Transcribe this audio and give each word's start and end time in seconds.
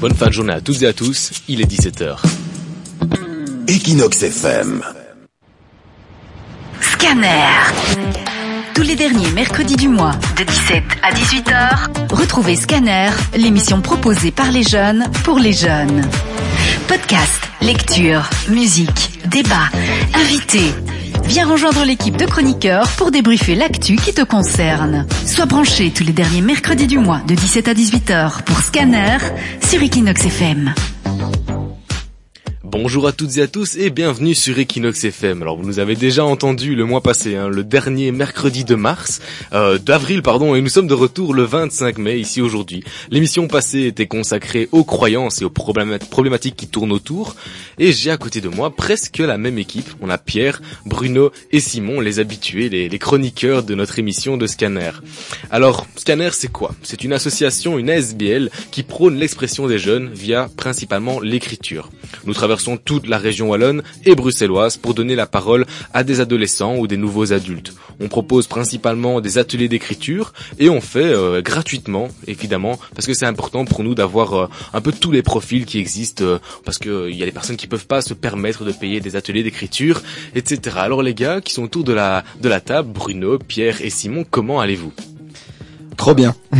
Bonne 0.00 0.14
fin 0.14 0.26
de 0.26 0.32
journée 0.32 0.52
à 0.52 0.60
toutes 0.60 0.82
et 0.82 0.86
à 0.86 0.92
tous, 0.92 1.30
il 1.48 1.62
est 1.62 1.70
17h. 1.70 2.18
Equinox 3.66 4.22
FM. 4.22 4.82
Scanner. 6.80 7.48
Tous 8.74 8.82
les 8.82 8.94
derniers 8.94 9.30
mercredis 9.30 9.76
du 9.76 9.88
mois, 9.88 10.12
de 10.36 10.44
17 10.44 10.82
à 11.02 11.12
18h, 11.12 12.14
retrouvez 12.14 12.56
Scanner, 12.56 13.08
l'émission 13.36 13.80
proposée 13.80 14.32
par 14.32 14.52
les 14.52 14.64
jeunes 14.64 15.06
pour 15.24 15.38
les 15.38 15.54
jeunes. 15.54 16.02
Podcast, 16.88 17.40
lecture, 17.62 18.28
musique, 18.48 19.18
débat, 19.30 19.70
invités. 20.12 20.74
Viens 21.28 21.46
rejoindre 21.50 21.84
l'équipe 21.84 22.16
de 22.16 22.24
chroniqueurs 22.24 22.88
pour 22.96 23.10
débriefer 23.10 23.54
l'actu 23.54 23.96
qui 23.96 24.14
te 24.14 24.22
concerne. 24.22 25.06
Sois 25.26 25.46
branché 25.46 25.90
tous 25.90 26.04
les 26.04 26.12
derniers 26.12 26.40
mercredis 26.40 26.86
du 26.86 26.98
mois 26.98 27.20
de 27.26 27.34
17 27.34 27.68
à 27.68 27.74
18h 27.74 28.42
pour 28.42 28.58
Scanner 28.60 29.18
sur 29.68 29.82
Equinox 29.82 30.24
FM. 30.24 30.72
Bonjour 32.78 33.06
à 33.06 33.12
toutes 33.12 33.38
et 33.38 33.42
à 33.42 33.48
tous 33.48 33.76
et 33.76 33.88
bienvenue 33.88 34.34
sur 34.34 34.58
Equinox 34.58 35.02
FM. 35.02 35.40
Alors 35.40 35.56
vous 35.56 35.66
nous 35.66 35.78
avez 35.78 35.96
déjà 35.96 36.26
entendu 36.26 36.74
le 36.74 36.84
mois 36.84 37.00
passé, 37.00 37.34
hein, 37.34 37.48
le 37.48 37.64
dernier 37.64 38.12
mercredi 38.12 38.64
de 38.64 38.74
mars, 38.74 39.22
euh, 39.54 39.78
d'avril 39.78 40.20
pardon, 40.20 40.54
et 40.54 40.60
nous 40.60 40.68
sommes 40.68 40.86
de 40.86 40.92
retour 40.92 41.32
le 41.32 41.44
25 41.44 41.96
mai 41.96 42.18
ici 42.18 42.42
aujourd'hui. 42.42 42.84
L'émission 43.10 43.48
passée 43.48 43.84
était 43.84 44.06
consacrée 44.06 44.68
aux 44.72 44.84
croyances 44.84 45.40
et 45.40 45.46
aux 45.46 45.50
problématiques 45.50 46.56
qui 46.56 46.68
tournent 46.68 46.92
autour, 46.92 47.34
et 47.78 47.92
j'ai 47.92 48.10
à 48.10 48.18
côté 48.18 48.42
de 48.42 48.48
moi 48.50 48.76
presque 48.76 49.18
la 49.18 49.38
même 49.38 49.56
équipe. 49.56 49.88
On 50.02 50.10
a 50.10 50.18
Pierre, 50.18 50.60
Bruno 50.84 51.32
et 51.52 51.60
Simon, 51.60 52.00
les 52.00 52.18
habitués, 52.18 52.68
les, 52.68 52.98
chroniqueurs 52.98 53.62
de 53.62 53.74
notre 53.74 53.98
émission 53.98 54.36
de 54.36 54.46
Scanner. 54.46 54.92
Alors 55.50 55.86
Scanner 55.96 56.30
c'est 56.32 56.52
quoi? 56.52 56.74
C'est 56.82 57.04
une 57.04 57.14
association, 57.14 57.78
une 57.78 57.88
ASBL, 57.88 58.50
qui 58.70 58.82
prône 58.82 59.16
l'expression 59.16 59.66
des 59.66 59.78
jeunes 59.78 60.10
via 60.12 60.50
principalement 60.58 61.20
l'écriture. 61.20 61.88
Nous 62.26 62.34
traversons 62.34 62.65
toute 62.76 63.06
la 63.06 63.18
région 63.18 63.50
wallonne 63.50 63.84
et 64.04 64.16
bruxelloise 64.16 64.76
pour 64.76 64.94
donner 64.94 65.14
la 65.14 65.26
parole 65.26 65.64
à 65.94 66.02
des 66.02 66.18
adolescents 66.20 66.76
ou 66.76 66.88
des 66.88 66.96
nouveaux 66.96 67.32
adultes. 67.32 67.72
On 68.00 68.08
propose 68.08 68.48
principalement 68.48 69.20
des 69.20 69.38
ateliers 69.38 69.68
d'écriture 69.68 70.32
et 70.58 70.68
on 70.68 70.80
fait 70.80 71.04
euh, 71.04 71.42
gratuitement, 71.42 72.08
évidemment, 72.26 72.78
parce 72.94 73.06
que 73.06 73.14
c'est 73.14 73.26
important 73.26 73.64
pour 73.64 73.84
nous 73.84 73.94
d'avoir 73.94 74.34
euh, 74.34 74.46
un 74.72 74.80
peu 74.80 74.92
tous 74.92 75.12
les 75.12 75.22
profils 75.22 75.64
qui 75.64 75.78
existent, 75.78 76.24
euh, 76.24 76.38
parce 76.64 76.78
qu'il 76.78 77.14
y 77.14 77.22
a 77.22 77.26
des 77.26 77.32
personnes 77.32 77.56
qui 77.56 77.68
peuvent 77.68 77.86
pas 77.86 78.02
se 78.02 78.14
permettre 78.14 78.64
de 78.64 78.72
payer 78.72 79.00
des 79.00 79.14
ateliers 79.14 79.44
d'écriture, 79.44 80.02
etc. 80.34 80.76
Alors 80.80 81.02
les 81.02 81.14
gars 81.14 81.40
qui 81.40 81.54
sont 81.54 81.62
autour 81.62 81.84
de 81.84 81.92
la 81.92 82.24
table, 82.64 82.92
Bruno, 82.92 83.38
Pierre 83.38 83.82
et 83.82 83.90
Simon, 83.90 84.24
comment 84.28 84.60
allez-vous? 84.60 84.92
Trop 85.96 86.14
bien. 86.14 86.34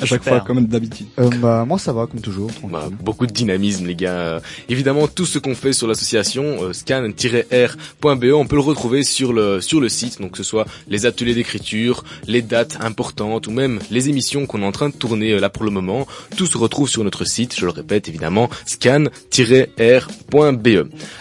à 0.00 0.04
chaque 0.04 0.22
fois, 0.22 0.40
comme 0.40 0.66
d'habitude. 0.66 1.06
Euh, 1.18 1.30
bah, 1.40 1.64
moi, 1.66 1.78
ça 1.78 1.92
va, 1.92 2.06
comme 2.06 2.20
toujours. 2.20 2.50
Bah, 2.64 2.88
beaucoup 3.02 3.26
de 3.26 3.32
dynamisme, 3.32 3.86
les 3.86 3.94
gars. 3.94 4.10
Euh, 4.10 4.40
évidemment, 4.68 5.08
tout 5.08 5.24
ce 5.24 5.38
qu'on 5.38 5.54
fait 5.54 5.72
sur 5.72 5.86
l'association 5.86 6.62
euh, 6.62 6.72
scan-r.be, 6.72 8.24
on 8.34 8.46
peut 8.46 8.56
le 8.56 8.62
retrouver 8.62 9.02
sur 9.02 9.32
le 9.32 9.60
sur 9.60 9.80
le 9.80 9.88
site. 9.88 10.20
Donc, 10.20 10.32
que 10.32 10.38
ce 10.38 10.44
soit 10.44 10.66
les 10.88 11.06
ateliers 11.06 11.34
d'écriture, 11.34 12.04
les 12.26 12.42
dates 12.42 12.76
importantes 12.80 13.46
ou 13.46 13.50
même 13.50 13.80
les 13.90 14.08
émissions 14.10 14.46
qu'on 14.46 14.62
est 14.62 14.66
en 14.66 14.72
train 14.72 14.90
de 14.90 14.94
tourner 14.94 15.32
euh, 15.32 15.40
là 15.40 15.48
pour 15.48 15.64
le 15.64 15.70
moment. 15.70 16.06
Tout 16.36 16.46
se 16.46 16.58
retrouve 16.58 16.88
sur 16.88 17.02
notre 17.02 17.24
site. 17.24 17.56
Je 17.58 17.64
le 17.64 17.70
répète, 17.70 18.08
évidemment, 18.08 18.50
scan-r.be. 18.66 19.08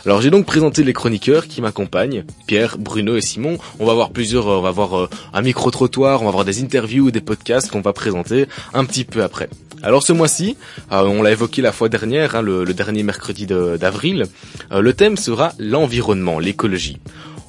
Alors, 0.06 0.22
j'ai 0.22 0.30
donc 0.30 0.46
présenté 0.46 0.84
les 0.84 0.94
chroniqueurs 0.94 1.48
qui 1.48 1.62
m'accompagnent, 1.62 2.26
Pierre, 2.48 2.78
Bruno 2.78 3.16
et 3.16 3.22
Simon. 3.22 3.58
On 3.80 3.86
va 3.86 3.94
avoir 3.94 4.12
plusieurs, 4.12 4.48
on 4.48 4.62
va 4.62 4.70
avoir 4.70 5.10
un 5.34 5.42
micro 5.42 5.72
trottoir, 5.72 6.22
on 6.22 6.26
va 6.26 6.30
avoir 6.30 6.46
des 6.46 6.62
interviews 6.62 7.13
des 7.14 7.22
podcasts 7.22 7.72
qu'on 7.72 7.80
va 7.80 7.94
présenter 7.94 8.48
un 8.74 8.84
petit 8.84 9.06
peu 9.06 9.24
après. 9.24 9.50
Alors 9.84 10.02
ce 10.02 10.14
mois-ci, 10.14 10.56
euh, 10.92 11.02
on 11.02 11.22
l'a 11.22 11.32
évoqué 11.32 11.62
la 11.62 11.74
fois 11.74 11.90
dernière, 11.90 12.36
hein, 12.36 12.42
le, 12.42 12.66
dernier 12.74 13.04
mercredi 13.04 13.46
d'avril, 13.46 14.26
euh, 14.72 14.82
le 14.82 14.94
thème 14.94 15.18
sera 15.18 15.54
l'environnement, 15.60 16.40
l'écologie. 16.40 17.00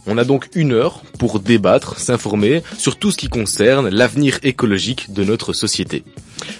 On 0.06 0.18
a 0.18 0.24
donc 0.24 0.48
une 0.54 0.72
heure 0.72 1.02
pour 1.18 1.40
débattre, 1.40 1.98
s'informer 1.98 2.62
sur 2.76 2.96
tout 2.96 3.10
ce 3.10 3.16
qui 3.16 3.28
concerne 3.28 3.88
l'avenir 3.88 4.38
écologique 4.42 5.12
de 5.12 5.24
notre 5.24 5.52
société. 5.52 6.04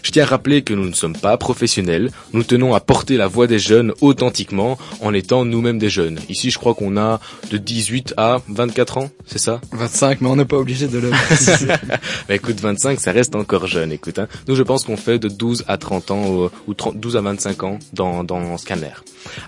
Je 0.02 0.10
tiens 0.10 0.22
à 0.24 0.26
rappeler 0.26 0.62
que 0.62 0.72
nous 0.72 0.88
ne 0.88 0.94
sommes 0.94 1.16
pas 1.16 1.36
professionnels, 1.36 2.10
nous 2.32 2.42
tenons 2.42 2.74
à 2.74 2.80
porter 2.80 3.16
la 3.16 3.26
voix 3.26 3.46
des 3.46 3.58
jeunes 3.58 3.92
authentiquement 4.00 4.78
en 5.00 5.12
étant 5.12 5.44
nous-mêmes 5.44 5.78
des 5.78 5.90
jeunes. 5.90 6.20
Ici 6.28 6.50
je 6.50 6.58
crois 6.58 6.74
qu'on 6.74 6.96
a 6.96 7.20
de 7.50 7.58
18 7.58 8.14
à 8.16 8.40
24 8.48 8.98
ans, 8.98 9.10
c'est 9.26 9.38
ça? 9.38 9.60
25 9.72 10.20
mais 10.20 10.28
on 10.28 10.36
n'est 10.36 10.44
pas 10.44 10.56
obligé 10.56 10.88
de 10.88 10.98
le... 10.98 11.10
bah 12.28 12.34
écoute 12.34 12.60
25 12.60 13.00
ça 13.00 13.12
reste 13.12 13.34
encore 13.34 13.66
jeune 13.66 13.92
écoute. 13.92 14.18
Hein. 14.18 14.28
Nous 14.48 14.54
je 14.54 14.62
pense 14.62 14.84
qu'on 14.84 14.96
fait 14.96 15.18
de 15.18 15.28
12 15.28 15.64
à 15.68 15.76
30 15.76 16.10
ans 16.12 16.48
ou 16.66 16.74
12 16.94 17.16
à 17.16 17.20
25 17.20 17.62
ans 17.64 17.78
dans, 17.92 18.24
dans 18.24 18.56
Scanner. 18.56 18.94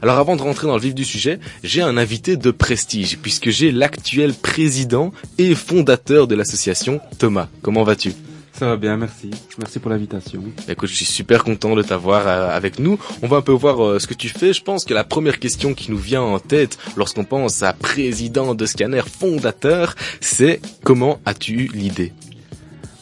Alors 0.03 0.19
avant 0.19 0.37
de 0.37 0.43
rentrer 0.43 0.67
dans 0.67 0.75
le 0.75 0.81
vif 0.81 0.95
du 0.95 1.05
sujet, 1.05 1.39
j'ai 1.63 1.83
un 1.83 1.97
invité 1.97 2.37
de 2.37 2.51
prestige 2.51 3.19
puisque 3.19 3.51
j'ai 3.51 3.73
l'actuel 3.87 4.35
président 4.35 5.13
et 5.39 5.55
fondateur 5.55 6.27
de 6.27 6.35
l'association 6.35 7.01
Thomas. 7.19 7.47
Comment 7.63 7.85
vas-tu? 7.85 8.15
Ça 8.53 8.67
va 8.67 8.77
bien, 8.77 8.97
merci. 8.97 9.31
Merci 9.59 9.79
pour 9.79 9.93
l'invitation. 9.93 10.43
Écoute, 10.67 10.89
je 10.89 10.95
suis 10.97 11.05
super 11.05 11.45
content 11.45 11.77
de 11.77 11.83
t'avoir 11.83 12.27
euh, 12.27 12.49
avec 12.49 12.81
nous. 12.81 12.99
On 13.23 13.29
va 13.29 13.37
un 13.37 13.43
peu 13.43 13.53
voir 13.53 13.85
euh, 13.85 13.99
ce 14.01 14.09
que 14.09 14.15
tu 14.15 14.29
fais. 14.29 14.53
Je 14.53 14.63
pense 14.63 14.85
que 14.85 14.93
la 14.93 15.05
première 15.05 15.39
question 15.39 15.73
qui 15.73 15.93
nous 15.93 15.99
vient 15.99 16.23
en 16.23 16.41
tête 16.41 16.79
lorsqu'on 16.97 17.23
pense 17.23 17.63
à 17.63 17.75
président 17.75 18.57
de 18.57 18.67
Scanner, 18.67 19.03
fondateur, 19.03 19.95
c'est 20.21 20.61
comment 20.83 21.21
as-tu 21.25 21.53
eu 21.53 21.71
l'idée? 21.73 22.13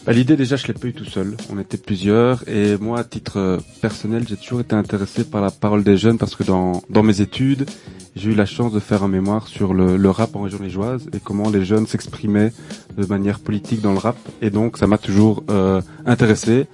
Bah, 0.06 0.12
L'idée 0.12 0.36
déjà 0.36 0.56
je 0.56 0.66
l'ai 0.66 0.74
pas 0.74 0.88
eu 0.88 0.92
tout 0.92 1.04
seul, 1.04 1.36
on 1.50 1.58
était 1.58 1.76
plusieurs. 1.76 2.48
Et 2.48 2.76
moi 2.78 3.00
à 3.00 3.04
titre 3.04 3.38
euh, 3.38 3.58
personnel 3.80 4.24
j'ai 4.28 4.36
toujours 4.36 4.60
été 4.60 4.74
intéressé 4.74 5.24
par 5.24 5.40
la 5.40 5.50
parole 5.50 5.82
des 5.82 5.96
jeunes 5.96 6.18
parce 6.18 6.36
que 6.36 6.44
dans, 6.44 6.82
mes 7.02 7.20
études 7.20 7.68
j'ai 8.16 8.30
eu 8.30 8.34
la 8.34 8.46
chance 8.46 8.72
de 8.72 8.80
faire 8.80 9.02
un 9.02 9.08
mémoire 9.08 9.48
sur 9.48 9.74
le, 9.74 9.96
le 9.96 10.10
rap 10.10 10.36
en 10.36 10.42
région 10.42 10.58
liégeoise 10.60 11.08
et 11.12 11.20
comment 11.20 11.50
les 11.50 11.64
jeunes 11.64 11.86
s'exprimaient 11.86 12.52
de 12.96 13.06
manière 13.06 13.40
politique 13.40 13.80
dans 13.80 13.92
le 13.92 13.98
rap. 13.98 14.16
Et 14.40 14.50
donc 14.50 14.78
ça 14.78 14.86
m'a 14.86 14.98
toujours 14.98 15.42
euh, 15.50 15.80
intéressé 16.06 16.66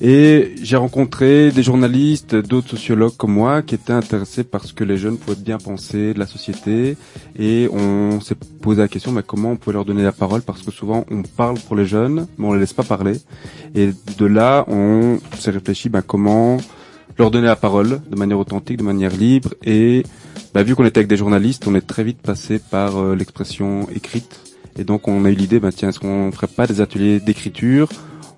et 0.00 0.54
j'ai 0.62 0.76
rencontré 0.76 1.50
des 1.50 1.62
journalistes, 1.62 2.34
d'autres 2.34 2.70
sociologues 2.70 3.16
comme 3.18 3.32
moi 3.32 3.60
qui 3.60 3.74
étaient 3.74 3.92
intéressés 3.92 4.44
par 4.44 4.64
ce 4.64 4.72
que 4.72 4.82
les 4.82 4.96
jeunes 4.96 5.18
pouvaient 5.18 5.36
bien 5.36 5.58
penser 5.58 6.14
de 6.14 6.18
la 6.18 6.26
société. 6.26 6.96
Et 7.38 7.68
on 7.70 8.18
s'est 8.20 8.36
posé 8.62 8.80
la 8.80 8.88
question, 8.88 9.12
mais 9.12 9.22
comment 9.22 9.50
on 9.50 9.56
pouvait 9.56 9.74
leur 9.74 9.84
donner 9.84 10.02
la 10.02 10.12
parole? 10.12 10.40
Parce 10.40 10.62
que 10.62 10.70
souvent 10.70 11.04
on 11.10 11.22
parle 11.22 11.58
pour 11.58 11.76
les 11.76 11.84
jeunes, 11.84 12.26
mais 12.38 12.46
on 12.46 12.54
les 12.54 12.60
laisse 12.60 12.72
pas 12.72 12.82
parler. 12.82 13.18
Et 13.74 13.90
de 14.16 14.26
là, 14.26 14.64
on 14.68 15.18
s'est 15.38 15.50
réfléchi, 15.50 15.90
ben, 15.90 16.00
comment 16.00 16.56
leur 17.18 17.30
donner 17.30 17.48
la 17.48 17.56
parole 17.56 18.00
de 18.08 18.16
manière 18.16 18.38
authentique, 18.38 18.78
de 18.78 18.82
manière 18.82 19.14
libre. 19.14 19.50
Et 19.62 20.04
ben, 20.54 20.62
vu 20.62 20.74
qu'on 20.74 20.86
était 20.86 21.00
avec 21.00 21.08
des 21.08 21.18
journalistes, 21.18 21.66
on 21.68 21.74
est 21.74 21.86
très 21.86 22.04
vite 22.04 22.22
passé 22.22 22.58
par 22.58 22.96
euh, 22.96 23.14
l'expression 23.14 23.86
écrite. 23.94 24.40
Et 24.78 24.84
donc 24.84 25.08
on 25.08 25.26
a 25.26 25.30
eu 25.30 25.34
l'idée, 25.34 25.60
ben, 25.60 25.70
tiens, 25.70 25.90
est-ce 25.90 26.00
qu'on 26.00 26.32
ferait 26.32 26.46
pas 26.46 26.66
des 26.66 26.80
ateliers 26.80 27.20
d'écriture 27.20 27.90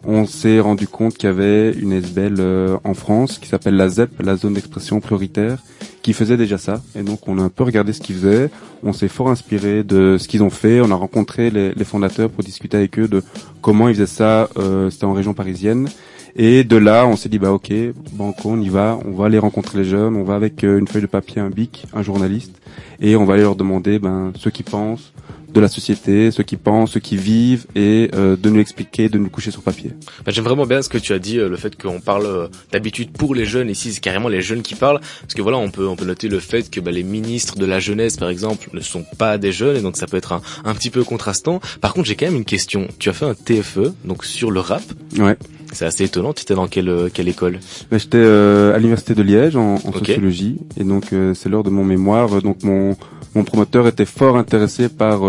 on 0.04 0.26
s'est 0.26 0.60
rendu 0.60 0.88
compte 0.88 1.14
qu'il 1.14 1.28
y 1.28 1.32
avait 1.32 1.72
une 1.72 1.92
SBL 1.92 2.36
euh, 2.38 2.76
en 2.84 2.94
France 2.94 3.38
qui 3.38 3.48
s'appelle 3.48 3.76
la 3.76 3.88
ZEP, 3.88 4.10
la 4.22 4.36
zone 4.36 4.54
d'expression 4.54 5.00
prioritaire, 5.00 5.58
qui 6.02 6.12
faisait 6.12 6.36
déjà 6.36 6.58
ça. 6.58 6.82
Et 6.96 7.02
donc 7.02 7.28
on 7.28 7.38
a 7.38 7.42
un 7.42 7.48
peu 7.48 7.64
regardé 7.64 7.92
ce 7.92 8.00
qu'ils 8.00 8.16
faisaient, 8.16 8.50
on 8.82 8.92
s'est 8.92 9.08
fort 9.08 9.30
inspiré 9.30 9.84
de 9.84 10.16
ce 10.18 10.26
qu'ils 10.26 10.42
ont 10.42 10.50
fait, 10.50 10.80
on 10.80 10.90
a 10.90 10.94
rencontré 10.94 11.50
les, 11.50 11.84
fondateurs 11.84 12.30
pour 12.30 12.42
discuter 12.42 12.76
avec 12.76 12.98
eux 12.98 13.08
de 13.08 13.22
comment 13.60 13.88
ils 13.88 13.94
faisaient 13.94 14.06
ça, 14.06 14.48
euh, 14.56 14.90
c'était 14.90 15.04
en 15.04 15.12
région 15.12 15.34
parisienne. 15.34 15.88
Et 16.34 16.64
de 16.64 16.76
là, 16.76 17.06
on 17.06 17.16
s'est 17.16 17.28
dit 17.28 17.38
bah 17.38 17.52
ok, 17.52 17.72
banco, 18.12 18.50
on 18.50 18.60
y 18.60 18.70
va, 18.70 18.98
on 19.04 19.12
va 19.12 19.26
aller 19.26 19.38
rencontrer 19.38 19.78
les 19.78 19.84
jeunes, 19.84 20.16
on 20.16 20.24
va 20.24 20.34
avec 20.34 20.64
euh, 20.64 20.78
une 20.78 20.88
feuille 20.88 21.02
de 21.02 21.06
papier, 21.06 21.42
un 21.42 21.50
bic, 21.50 21.86
un 21.92 22.02
journaliste, 22.02 22.60
et 23.00 23.16
on 23.16 23.24
va 23.24 23.34
aller 23.34 23.42
leur 23.42 23.56
demander 23.56 23.98
ben 23.98 24.32
ce 24.36 24.48
qu'ils 24.48 24.64
pensent, 24.64 25.12
de 25.52 25.60
la 25.60 25.68
société, 25.68 26.30
ceux 26.30 26.42
qui 26.42 26.56
pensent, 26.56 26.92
ceux 26.92 27.00
qui 27.00 27.16
vivent, 27.16 27.66
et 27.74 28.10
euh, 28.14 28.36
de 28.36 28.50
nous 28.50 28.60
expliquer, 28.60 29.08
de 29.08 29.18
nous 29.18 29.28
coucher 29.28 29.50
sur 29.50 29.62
papier. 29.62 29.92
Bah, 30.24 30.32
J'aime 30.32 30.44
vraiment 30.44 30.66
bien 30.66 30.82
ce 30.82 30.88
que 30.88 30.98
tu 30.98 31.12
as 31.12 31.18
dit, 31.18 31.38
euh, 31.38 31.48
le 31.48 31.56
fait 31.56 31.80
qu'on 31.80 32.00
parle 32.00 32.26
euh, 32.26 32.48
d'habitude 32.72 33.12
pour 33.12 33.34
les 33.34 33.44
jeunes. 33.44 33.68
Ici, 33.68 33.92
c'est 33.92 34.00
carrément 34.00 34.28
les 34.28 34.42
jeunes 34.42 34.62
qui 34.62 34.74
parlent, 34.74 35.00
parce 35.20 35.34
que 35.34 35.42
voilà, 35.42 35.58
on 35.58 35.70
peut 35.70 35.86
on 35.86 35.96
peut 35.96 36.04
noter 36.04 36.28
le 36.28 36.40
fait 36.40 36.70
que 36.70 36.80
bah, 36.80 36.90
les 36.90 37.02
ministres 37.02 37.56
de 37.58 37.66
la 37.66 37.80
jeunesse, 37.80 38.16
par 38.16 38.28
exemple, 38.30 38.68
ne 38.72 38.80
sont 38.80 39.04
pas 39.18 39.38
des 39.38 39.52
jeunes, 39.52 39.76
et 39.76 39.82
donc 39.82 39.96
ça 39.96 40.06
peut 40.06 40.16
être 40.16 40.32
un, 40.32 40.40
un 40.64 40.74
petit 40.74 40.90
peu 40.90 41.04
contrastant. 41.04 41.60
Par 41.80 41.92
contre, 41.92 42.08
j'ai 42.08 42.14
quand 42.16 42.26
même 42.26 42.36
une 42.36 42.44
question. 42.44 42.88
Tu 42.98 43.08
as 43.10 43.12
fait 43.12 43.26
un 43.26 43.34
TFE, 43.34 43.92
donc 44.04 44.24
sur 44.24 44.50
le 44.50 44.60
rap. 44.60 44.82
Ouais. 45.18 45.36
C'est 45.72 45.86
assez 45.86 46.04
étonnant. 46.04 46.34
Tu 46.34 46.42
étais 46.42 46.54
dans 46.54 46.66
quelle 46.66 47.10
quelle 47.14 47.28
école? 47.28 47.58
Bah, 47.90 47.96
J'étais 47.98 48.18
à 48.22 48.76
l'université 48.76 49.14
de 49.14 49.22
Liège 49.22 49.56
en, 49.56 49.74
en 49.74 49.92
sociologie, 49.92 50.58
et 50.78 50.84
donc 50.84 51.06
c'est 51.34 51.48
l'heure 51.48 51.62
de 51.62 51.70
mon 51.70 51.84
mémoire. 51.84 52.42
Donc 52.42 52.62
mon 52.62 52.96
mon 53.34 53.44
promoteur 53.44 53.86
était 53.86 54.04
fort 54.04 54.36
intéressé 54.36 54.88
par 54.88 55.22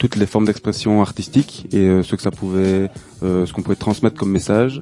toutes 0.00 0.16
les 0.16 0.24
formes 0.24 0.46
d'expression 0.46 1.02
artistique 1.02 1.66
et 1.72 1.80
euh, 1.80 2.02
ce 2.02 2.16
que 2.16 2.22
ça 2.22 2.30
pouvait, 2.30 2.90
euh, 3.22 3.44
ce 3.44 3.52
qu'on 3.52 3.60
pouvait 3.60 3.76
transmettre 3.76 4.18
comme 4.18 4.30
message. 4.30 4.80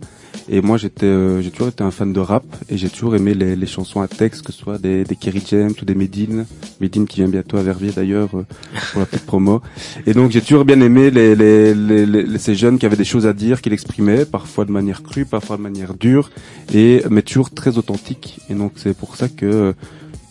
Et 0.48 0.60
moi, 0.60 0.76
j'étais, 0.76 1.06
euh, 1.06 1.42
j'ai 1.42 1.50
toujours 1.50 1.68
été 1.68 1.82
un 1.82 1.90
fan 1.90 2.12
de 2.12 2.20
rap 2.20 2.44
et 2.70 2.78
j'ai 2.78 2.88
toujours 2.88 3.16
aimé 3.16 3.34
les, 3.34 3.56
les, 3.56 3.66
chansons 3.66 4.00
à 4.00 4.06
texte, 4.06 4.46
que 4.46 4.52
ce 4.52 4.58
soit 4.60 4.78
des, 4.78 5.02
des 5.02 5.16
Kerry 5.16 5.42
James 5.48 5.72
ou 5.82 5.84
des 5.84 5.96
Medine, 5.96 6.46
Medine 6.80 7.04
qui 7.08 7.16
vient 7.16 7.28
bientôt 7.28 7.56
à 7.56 7.62
Verviers 7.64 7.90
d'ailleurs 7.90 8.28
pour 8.28 9.00
la 9.00 9.06
petite 9.06 9.26
promo. 9.26 9.60
Et 10.06 10.14
donc 10.14 10.30
j'ai 10.30 10.40
toujours 10.40 10.64
bien 10.64 10.80
aimé 10.80 11.10
les, 11.10 11.34
les, 11.34 11.74
les, 11.74 12.38
ces 12.38 12.54
jeunes 12.54 12.78
qui 12.78 12.86
avaient 12.86 12.96
des 12.96 13.04
choses 13.04 13.26
à 13.26 13.32
dire, 13.32 13.60
qui 13.60 13.70
l'exprimaient, 13.70 14.24
parfois 14.24 14.66
de 14.66 14.70
manière 14.70 15.02
crue, 15.02 15.24
parfois 15.24 15.56
de 15.56 15.62
manière 15.62 15.94
dure, 15.94 16.30
et 16.72 17.02
mais 17.10 17.22
toujours 17.22 17.50
très 17.50 17.76
authentique. 17.76 18.38
Et 18.48 18.54
donc 18.54 18.74
c'est 18.76 18.96
pour 18.96 19.16
ça 19.16 19.28
que 19.28 19.74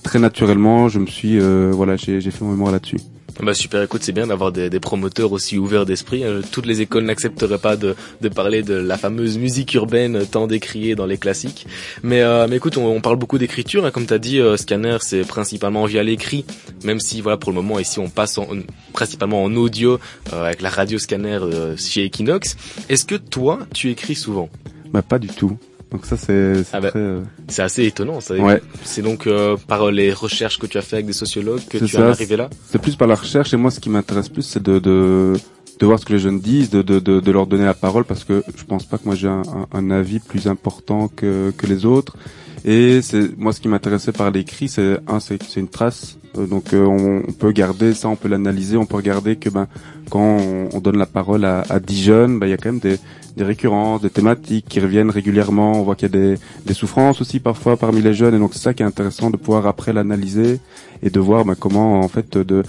très 0.07 0.19
naturellement, 0.19 0.89
je 0.89 0.99
me 0.99 1.05
suis, 1.07 1.39
voilà, 1.39 1.95
j'ai 1.95 2.21
fait 2.21 2.41
mon 2.41 2.51
mémoire 2.51 2.71
là-dessus. 2.71 2.97
Bah 3.39 3.53
super, 3.53 3.83
écoute, 3.83 4.01
c'est 4.03 4.13
bien 4.13 4.25
d'avoir 4.25 4.51
des, 4.51 4.69
des, 4.69 4.79
promoteurs 4.79 5.31
aussi 5.31 5.59
ouverts 5.59 5.85
d'esprit. 5.85 6.23
Hein. 6.23 6.41
Toutes 6.51 6.65
les 6.65 6.81
écoles 6.81 7.03
n'accepteraient 7.03 7.59
pas 7.59 7.75
de, 7.75 7.95
de, 8.21 8.29
parler 8.29 8.63
de 8.63 8.73
la 8.73 8.97
fameuse 8.97 9.37
musique 9.37 9.75
urbaine 9.75 10.25
tant 10.25 10.47
décriée 10.47 10.95
dans 10.95 11.05
les 11.05 11.17
classiques. 11.17 11.67
Mais, 12.01 12.21
euh, 12.21 12.47
mais 12.49 12.55
écoute, 12.55 12.77
on, 12.77 12.87
on, 12.87 12.99
parle 12.99 13.17
beaucoup 13.17 13.37
d'écriture, 13.37 13.85
hein. 13.85 13.91
comme 13.91 14.07
tu 14.07 14.13
as 14.13 14.17
dit, 14.17 14.39
euh, 14.39 14.57
Scanner, 14.57 14.97
c'est 15.01 15.21
principalement 15.21 15.85
via 15.85 16.01
l'écrit, 16.01 16.45
même 16.83 16.99
si 16.99 17.21
voilà 17.21 17.37
pour 17.37 17.51
le 17.51 17.57
moment 17.57 17.77
ici 17.77 17.99
on 17.99 18.09
passe 18.09 18.39
en, 18.39 18.47
principalement 18.93 19.43
en 19.43 19.55
audio 19.55 19.99
euh, 20.33 20.45
avec 20.45 20.61
la 20.63 20.69
radio 20.69 20.97
Scanner 20.97 21.39
euh, 21.41 21.77
chez 21.77 22.05
Equinox. 22.05 22.57
Est-ce 22.89 23.05
que 23.05 23.15
toi, 23.15 23.59
tu 23.71 23.91
écris 23.91 24.15
souvent? 24.15 24.49
Bah 24.91 25.03
pas 25.03 25.19
du 25.19 25.27
tout. 25.27 25.59
Donc 25.91 26.05
ça 26.05 26.17
c'est 26.17 26.63
ah 26.73 26.81
bah, 26.81 26.91
euh, 26.95 27.21
c'est 27.47 27.61
assez 27.61 27.85
étonnant. 27.85 28.19
Ça. 28.19 28.35
Ouais. 28.35 28.61
C'est 28.83 29.01
donc 29.01 29.25
euh, 29.25 29.55
par 29.67 29.89
les 29.89 30.11
recherches 30.11 30.59
que 30.59 30.67
tu 30.67 30.77
as 30.77 30.81
fait 30.81 30.97
avec 30.97 31.05
des 31.05 31.13
sociologues 31.13 31.61
que 31.69 31.77
tu 31.77 31.95
es 31.95 31.99
arrivé 31.99 32.35
là? 32.35 32.49
C'est 32.69 32.81
plus 32.81 32.95
par 32.95 33.07
la 33.07 33.15
recherche 33.15 33.53
et 33.53 33.57
moi 33.57 33.71
ce 33.71 33.79
qui 33.79 33.89
m'intéresse 33.89 34.29
plus 34.29 34.43
c'est 34.43 34.61
de, 34.61 34.79
de 34.79 35.33
de 35.79 35.85
voir 35.85 35.99
ce 35.99 36.05
que 36.05 36.13
les 36.13 36.19
jeunes 36.19 36.39
disent, 36.39 36.71
de, 36.71 36.81
de, 36.81 36.99
de, 36.99 37.31
leur 37.31 37.45
donner 37.45 37.65
la 37.65 37.75
parole 37.75 38.03
parce 38.03 38.23
que 38.23 38.43
je 38.55 38.63
pense 38.63 38.85
pas 38.85 38.97
que 38.97 39.05
moi 39.05 39.13
j'ai 39.13 39.27
un, 39.27 39.43
un, 39.71 39.91
avis 39.91 40.19
plus 40.19 40.47
important 40.47 41.07
que, 41.07 41.53
que 41.55 41.67
les 41.67 41.85
autres. 41.85 42.17
Et 42.65 43.01
c'est 43.03 43.37
moi 43.37 43.53
ce 43.53 43.61
qui 43.61 43.67
m'intéressait 43.67 44.11
par 44.11 44.31
l'écrit, 44.31 44.67
c'est 44.69 44.97
un 45.07 45.19
c'est 45.19 45.55
une 45.55 45.67
trace. 45.67 46.17
Euh, 46.37 46.47
donc 46.47 46.69
on, 46.73 47.21
on, 47.27 47.31
peut 47.31 47.51
garder 47.51 47.93
ça, 47.93 48.09
on 48.09 48.15
peut 48.15 48.27
l'analyser, 48.27 48.75
on 48.75 48.85
peut 48.85 48.97
regarder 48.97 49.35
que 49.35 49.49
ben 49.49 49.67
quand 50.09 50.19
on, 50.19 50.69
on 50.73 50.79
donne 50.79 50.97
la 50.97 51.05
parole 51.05 51.45
à, 51.45 51.63
à 51.69 51.79
10 51.79 52.03
jeunes, 52.03 52.39
ben 52.39 52.47
il 52.47 52.49
y 52.49 52.53
a 52.53 52.57
quand 52.57 52.71
même 52.71 52.79
des 52.79 52.97
des 53.37 53.43
récurrences, 53.43 54.01
des 54.01 54.09
thématiques 54.09 54.65
qui 54.67 54.79
reviennent 54.79 55.09
régulièrement. 55.09 55.73
On 55.73 55.83
voit 55.83 55.95
qu'il 55.95 56.11
y 56.11 56.15
a 56.15 56.17
des, 56.19 56.35
des, 56.65 56.73
souffrances 56.73 57.21
aussi 57.21 57.39
parfois 57.39 57.77
parmi 57.77 58.01
les 58.01 58.13
jeunes, 58.13 58.35
et 58.35 58.39
donc 58.39 58.53
c'est 58.53 58.59
ça 58.59 58.73
qui 58.73 58.83
est 58.83 58.85
intéressant 58.85 59.29
de 59.29 59.37
pouvoir 59.37 59.67
après 59.67 59.93
l'analyser 59.93 60.59
et 61.03 61.09
de 61.09 61.19
voir 61.19 61.45
ben, 61.45 61.55
comment 61.55 61.99
en 61.99 62.07
fait 62.07 62.37
de 62.37 62.63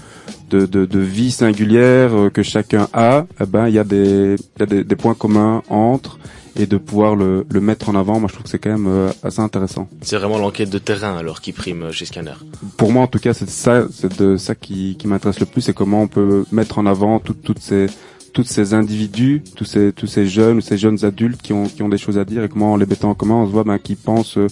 de, 0.49 0.65
de, 0.65 0.85
de 0.85 0.99
vie 0.99 1.31
singulière 1.31 2.13
euh, 2.15 2.29
que 2.29 2.43
chacun 2.43 2.87
a, 2.93 3.25
eh 3.39 3.45
ben 3.45 3.67
il 3.67 3.73
y 3.75 3.79
a 3.79 3.83
des, 3.83 4.35
y 4.59 4.63
a 4.63 4.65
des, 4.65 4.83
des 4.83 4.95
points 4.95 5.13
communs 5.13 5.61
entre 5.69 6.17
et 6.55 6.65
de 6.65 6.77
pouvoir 6.77 7.15
le, 7.15 7.45
le, 7.49 7.61
mettre 7.61 7.89
en 7.89 7.95
avant, 7.95 8.19
moi 8.19 8.27
je 8.27 8.33
trouve 8.33 8.43
que 8.43 8.49
c'est 8.49 8.59
quand 8.59 8.71
même 8.71 8.87
euh, 8.87 9.11
assez 9.23 9.39
intéressant. 9.39 9.87
C'est 10.01 10.17
vraiment 10.17 10.39
l'enquête 10.39 10.69
de 10.69 10.79
terrain 10.79 11.15
alors 11.15 11.39
qui 11.41 11.51
prime 11.51 11.91
chez 11.91 12.05
Scanner. 12.05 12.33
Pour 12.77 12.91
moi 12.91 13.03
en 13.03 13.07
tout 13.07 13.19
cas 13.19 13.33
c'est 13.33 13.49
ça, 13.49 13.85
c'est 13.91 14.19
de 14.19 14.37
ça 14.37 14.55
qui, 14.55 14.95
qui 14.97 15.07
m'intéresse 15.07 15.39
le 15.39 15.45
plus, 15.45 15.61
c'est 15.61 15.73
comment 15.73 16.01
on 16.01 16.07
peut 16.07 16.45
mettre 16.51 16.79
en 16.79 16.85
avant 16.85 17.19
toutes 17.19 17.43
toutes 17.43 17.59
ces 17.59 17.87
tous 18.33 18.43
ces 18.43 18.73
individus, 18.73 19.43
tous 19.55 19.65
ces 19.65 19.91
tous 19.93 20.07
ces 20.07 20.27
jeunes 20.27 20.61
ces 20.61 20.77
jeunes 20.77 21.03
adultes 21.05 21.41
qui 21.41 21.53
ont 21.53 21.65
qui 21.65 21.83
ont 21.83 21.89
des 21.89 21.97
choses 21.97 22.17
à 22.17 22.25
dire 22.25 22.43
et 22.43 22.49
comment 22.49 22.73
en 22.73 22.77
les 22.77 22.85
mettant 22.85 23.09
en 23.09 23.15
commun, 23.15 23.35
on 23.35 23.45
se 23.45 23.51
voit 23.51 23.63
ben 23.63 23.77
qui 23.77 23.95
pensent 23.95 24.37
euh, 24.37 24.47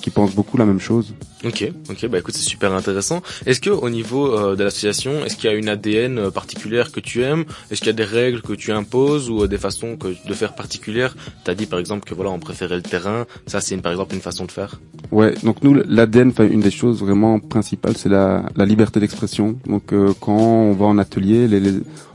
qui 0.00 0.10
pensent 0.10 0.34
beaucoup 0.34 0.56
la 0.56 0.66
même 0.66 0.80
chose. 0.80 1.14
Ok, 1.44 1.70
ok, 1.90 2.08
bah 2.08 2.18
écoute, 2.18 2.34
c'est 2.34 2.48
super 2.48 2.72
intéressant. 2.72 3.22
Est-ce 3.46 3.60
que 3.60 3.70
au 3.70 3.90
niveau 3.90 4.36
euh, 4.36 4.56
de 4.56 4.64
l'association, 4.64 5.24
est-ce 5.24 5.36
qu'il 5.36 5.50
y 5.50 5.52
a 5.52 5.56
une 5.56 5.68
ADN 5.68 6.18
euh, 6.18 6.30
particulière 6.30 6.90
que 6.90 7.00
tu 7.00 7.22
aimes? 7.22 7.44
Est-ce 7.70 7.80
qu'il 7.80 7.88
y 7.88 7.90
a 7.90 7.94
des 7.94 8.04
règles 8.04 8.40
que 8.40 8.54
tu 8.54 8.72
imposes 8.72 9.30
ou 9.30 9.46
des 9.46 9.58
façons 9.58 9.96
que, 9.96 10.08
de 10.26 10.34
faire 10.34 10.54
particulières? 10.54 11.14
T'as 11.44 11.54
dit 11.54 11.66
par 11.66 11.78
exemple 11.78 12.08
que 12.08 12.14
voilà, 12.14 12.30
on 12.30 12.38
préférait 12.38 12.76
le 12.76 12.82
terrain. 12.82 13.26
Ça, 13.46 13.60
c'est 13.60 13.76
par 13.76 13.92
exemple 13.92 14.14
une 14.14 14.20
façon 14.20 14.46
de 14.46 14.52
faire. 14.52 14.80
Ouais, 15.12 15.34
donc 15.42 15.62
nous, 15.62 15.74
l'ADN, 15.74 16.32
une 16.50 16.60
des 16.60 16.70
choses 16.70 17.00
vraiment 17.00 17.38
principales, 17.38 17.96
c'est 17.96 18.08
la, 18.08 18.46
la 18.56 18.64
liberté 18.64 18.98
d'expression. 18.98 19.56
Donc 19.66 19.92
quand 20.20 20.36
on 20.36 20.72
va 20.72 20.86
en 20.86 20.98
atelier, 20.98 21.46
les, 21.46 21.60
les 21.60 21.74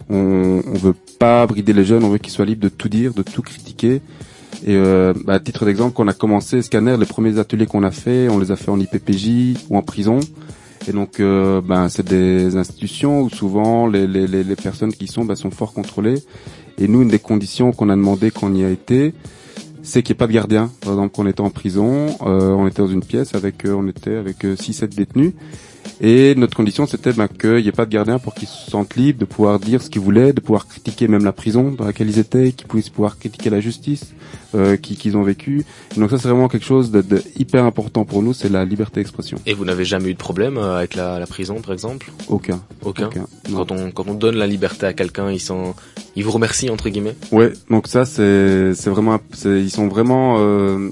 on, 0.10 0.62
on 0.66 0.74
veut 0.74 0.96
pas 1.20 1.46
brider 1.48 1.74
les 1.74 1.86
jeunes, 1.86 2.04
on 2.04 2.10
veut 2.10 2.18
qu'ils 2.18 2.34
soient 2.34 2.46
libres 2.46 2.64
de 2.64 2.70
tout 2.70 2.90
dire, 2.90 3.14
de 3.14 3.24
tout 3.24 3.42
critiquer. 3.42 4.02
Et 4.66 4.76
euh, 4.76 5.14
bah, 5.26 5.34
à 5.34 5.40
titre 5.40 5.66
d'exemple, 5.66 5.94
quand 5.96 6.04
on 6.04 6.08
a 6.08 6.14
commencé 6.14 6.62
Scanner, 6.62 6.98
les 6.98 7.06
premiers 7.06 7.40
ateliers 7.40 7.66
qu'on 7.66 7.84
a 7.84 7.92
fait, 7.92 8.28
on 8.30 8.40
les 8.40 8.52
a 8.52 8.56
fait 8.56 8.72
en 8.72 8.80
IPPJ 8.80 9.66
ou 9.70 9.78
en 9.78 9.82
prison. 9.82 10.20
Et 10.88 10.92
donc, 10.92 11.20
euh, 11.20 11.62
ben, 11.62 11.90
c'est 11.90 12.08
des 12.08 12.56
institutions 12.56 13.22
où 13.22 13.30
souvent 13.30 13.88
les, 13.88 14.08
les, 14.08 14.28
les 14.28 14.56
personnes 14.56 14.92
qui 14.92 15.06
y 15.06 15.08
sont 15.08 15.26
ben, 15.26 15.36
sont 15.36 15.52
fort 15.52 15.74
contrôlées. 15.74 16.22
Et 16.80 16.88
nous, 16.88 17.02
une 17.02 17.10
des 17.10 17.20
conditions 17.20 17.72
qu'on 17.72 17.90
a 17.90 17.96
demandé 17.96 18.32
quand 18.32 18.48
on 18.48 18.56
y 18.56 18.64
a 18.64 18.70
été, 18.70 19.14
c'est 19.84 20.04
qu'il 20.04 20.14
n'y 20.14 20.18
ait 20.18 20.20
pas 20.20 20.28
de 20.28 20.34
gardien. 20.34 20.72
Par 20.82 20.94
exemple, 20.94 21.14
quand 21.16 21.24
on 21.24 21.28
était 21.28 21.42
en 21.42 21.50
prison, 21.50 22.08
euh, 22.22 22.52
on 22.52 22.68
était 22.68 22.82
dans 22.82 22.88
une 22.88 23.04
pièce 23.04 23.36
avec, 23.36 23.66
euh, 23.66 23.74
on 23.74 23.88
était 23.88 24.16
avec 24.16 24.44
6-7 24.44 24.84
euh, 24.84 24.88
détenus. 24.88 25.34
Et 26.02 26.34
notre 26.36 26.56
condition, 26.56 26.86
c'était 26.86 27.12
ben, 27.12 27.28
qu'il 27.28 27.58
n'y 27.58 27.68
ait 27.68 27.74
pas 27.74 27.86
de 27.86 27.92
gardien 27.92 28.20
pour 28.20 28.34
qu'ils 28.34 28.48
se 28.48 28.72
sentent 28.72 28.96
libres 28.96 29.20
de 29.20 29.26
pouvoir 29.26 29.60
dire 29.60 29.82
ce 29.82 29.90
qu'ils 29.90 30.02
voulaient, 30.02 30.32
de 30.32 30.40
pouvoir 30.40 30.68
critiquer 30.68 31.08
même 31.08 31.26
la 31.26 31.34
prison 31.34 31.72
dans 31.72 31.86
laquelle 31.86 32.10
ils 32.10 32.20
étaient, 32.20 32.52
qu'ils 32.54 32.68
puissent 32.68 32.90
pouvoir 32.90 33.18
critiquer 33.20 33.50
la 33.50 33.60
justice 33.60 34.14
euh, 34.56 34.78
qu'ils 34.78 35.18
ont 35.18 35.24
vécu. 35.24 35.66
donc 35.98 36.10
ça, 36.10 36.18
c'est 36.18 36.30
vraiment 36.30 36.48
quelque 36.48 36.66
chose 36.66 36.92
de, 36.92 37.02
de, 37.02 37.22
hyper 37.38 37.66
important 37.66 38.06
pour 38.06 38.24
nous, 38.24 38.34
c'est 38.34 38.50
la 38.50 38.64
liberté 38.64 39.02
d'expression. 39.02 39.38
Et 39.46 39.54
vous 39.54 39.66
n'avez 39.66 39.86
jamais 39.86 40.10
eu 40.10 40.14
de 40.14 40.20
problème 40.20 40.58
euh, 40.58 40.78
avec 40.78 40.96
la, 40.96 41.20
la 41.20 41.28
prison, 41.28 41.62
par 41.62 41.74
exemple? 41.74 42.12
Aucun. 42.30 42.62
Aucun. 42.82 43.08
Aucun. 43.08 43.26
Quand 43.54 43.72
on 43.72 43.92
quand 43.92 44.08
on 44.08 44.14
donne 44.14 44.36
la 44.36 44.48
liberté 44.48 44.86
à 44.86 44.94
quelqu'un, 44.94 45.32
ils 45.32 45.40
sont 45.40 45.76
ils 46.16 46.24
vous 46.24 46.32
remercient 46.32 46.70
entre 46.70 46.90
guillemets? 46.90 47.16
Ouais. 47.32 47.54
Donc 47.70 47.88
ça, 47.88 48.06
c'est 48.06 48.74
c'est 48.74 48.90
vraiment 48.90 49.20
ils 49.46 49.72
sont 49.72 49.88
vraiment 49.88 50.38
euh, 50.40 50.90